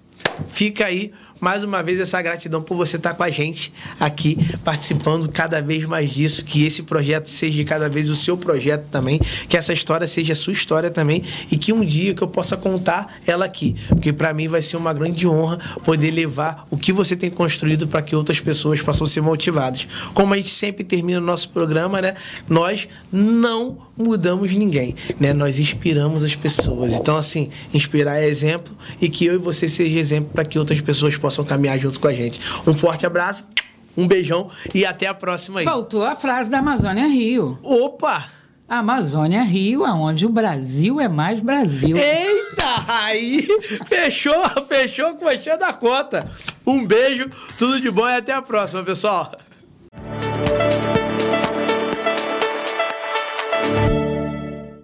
fica 0.47 0.85
aí 0.85 1.11
mais 1.39 1.63
uma 1.63 1.81
vez 1.81 1.99
essa 1.99 2.21
gratidão 2.21 2.61
por 2.61 2.75
você 2.75 2.97
estar 2.97 3.13
com 3.13 3.23
a 3.23 3.29
gente 3.29 3.71
aqui 3.99 4.37
participando 4.63 5.29
cada 5.29 5.61
vez 5.61 5.85
mais 5.85 6.11
disso, 6.11 6.43
que 6.43 6.65
esse 6.65 6.83
projeto 6.83 7.27
seja 7.27 7.63
cada 7.63 7.89
vez 7.89 8.09
o 8.09 8.15
seu 8.15 8.37
projeto 8.37 8.85
também, 8.91 9.19
que 9.47 9.57
essa 9.57 9.73
história 9.73 10.07
seja 10.07 10.33
a 10.33 10.35
sua 10.35 10.53
história 10.53 10.89
também 10.89 11.23
e 11.51 11.57
que 11.57 11.71
um 11.71 11.83
dia 11.83 12.13
que 12.13 12.21
eu 12.21 12.27
possa 12.27 12.57
contar 12.57 13.19
ela 13.25 13.45
aqui, 13.45 13.75
porque 13.87 14.11
para 14.11 14.33
mim 14.33 14.47
vai 14.47 14.61
ser 14.61 14.77
uma 14.77 14.93
grande 14.93 15.27
honra 15.27 15.59
poder 15.83 16.11
levar 16.11 16.67
o 16.69 16.77
que 16.77 16.91
você 16.91 17.15
tem 17.15 17.29
construído 17.29 17.87
para 17.87 18.01
que 18.01 18.15
outras 18.15 18.39
pessoas 18.39 18.81
possam 18.81 19.05
ser 19.05 19.21
motivadas. 19.21 19.87
Como 20.13 20.33
a 20.33 20.37
gente 20.37 20.49
sempre 20.49 20.83
termina 20.83 21.19
o 21.19 21.23
nosso 21.23 21.49
programa, 21.49 22.01
né? 22.01 22.15
Nós 22.47 22.87
não 23.11 23.77
mudamos 23.97 24.55
ninguém, 24.55 24.95
né? 25.19 25.33
Nós 25.33 25.59
inspiramos 25.59 26.23
as 26.23 26.35
pessoas. 26.35 26.93
Então 26.93 27.17
assim, 27.17 27.49
inspirar 27.73 28.17
é 28.17 28.27
exemplo 28.27 28.75
e 29.01 29.09
que 29.09 29.25
eu 29.25 29.35
e 29.35 29.37
você 29.37 29.67
seja 29.67 29.99
exemplo 29.99 30.31
para 30.33 30.45
que 30.45 30.57
outras 30.57 30.79
pessoas 30.81 31.15
possam 31.29 31.45
caminhar 31.45 31.77
junto 31.77 31.99
com 31.99 32.07
a 32.07 32.13
gente. 32.13 32.41
Um 32.65 32.73
forte 32.73 33.05
abraço, 33.05 33.45
um 33.95 34.07
beijão 34.07 34.49
e 34.73 34.83
até 34.83 35.05
a 35.05 35.13
próxima 35.13 35.59
aí. 35.59 35.65
Faltou 35.65 36.03
a 36.03 36.15
frase 36.15 36.49
da 36.49 36.57
Amazônia 36.57 37.07
Rio. 37.07 37.59
Opa! 37.61 38.25
Amazônia 38.67 39.43
Rio, 39.43 39.83
aonde 39.83 40.25
o 40.25 40.29
Brasil 40.29 40.99
é 40.99 41.07
mais 41.07 41.39
Brasil. 41.39 41.95
Eita! 41.95 42.85
Aí 42.87 43.47
fechou, 43.85 44.43
fechou 44.67 45.15
com 45.15 45.27
a 45.27 45.57
da 45.57 45.73
conta. 45.73 46.29
Um 46.65 46.85
beijo, 46.85 47.29
tudo 47.57 47.79
de 47.79 47.89
bom 47.89 48.07
e 48.07 48.15
até 48.15 48.33
a 48.33 48.41
próxima, 48.41 48.83
pessoal. 48.83 49.31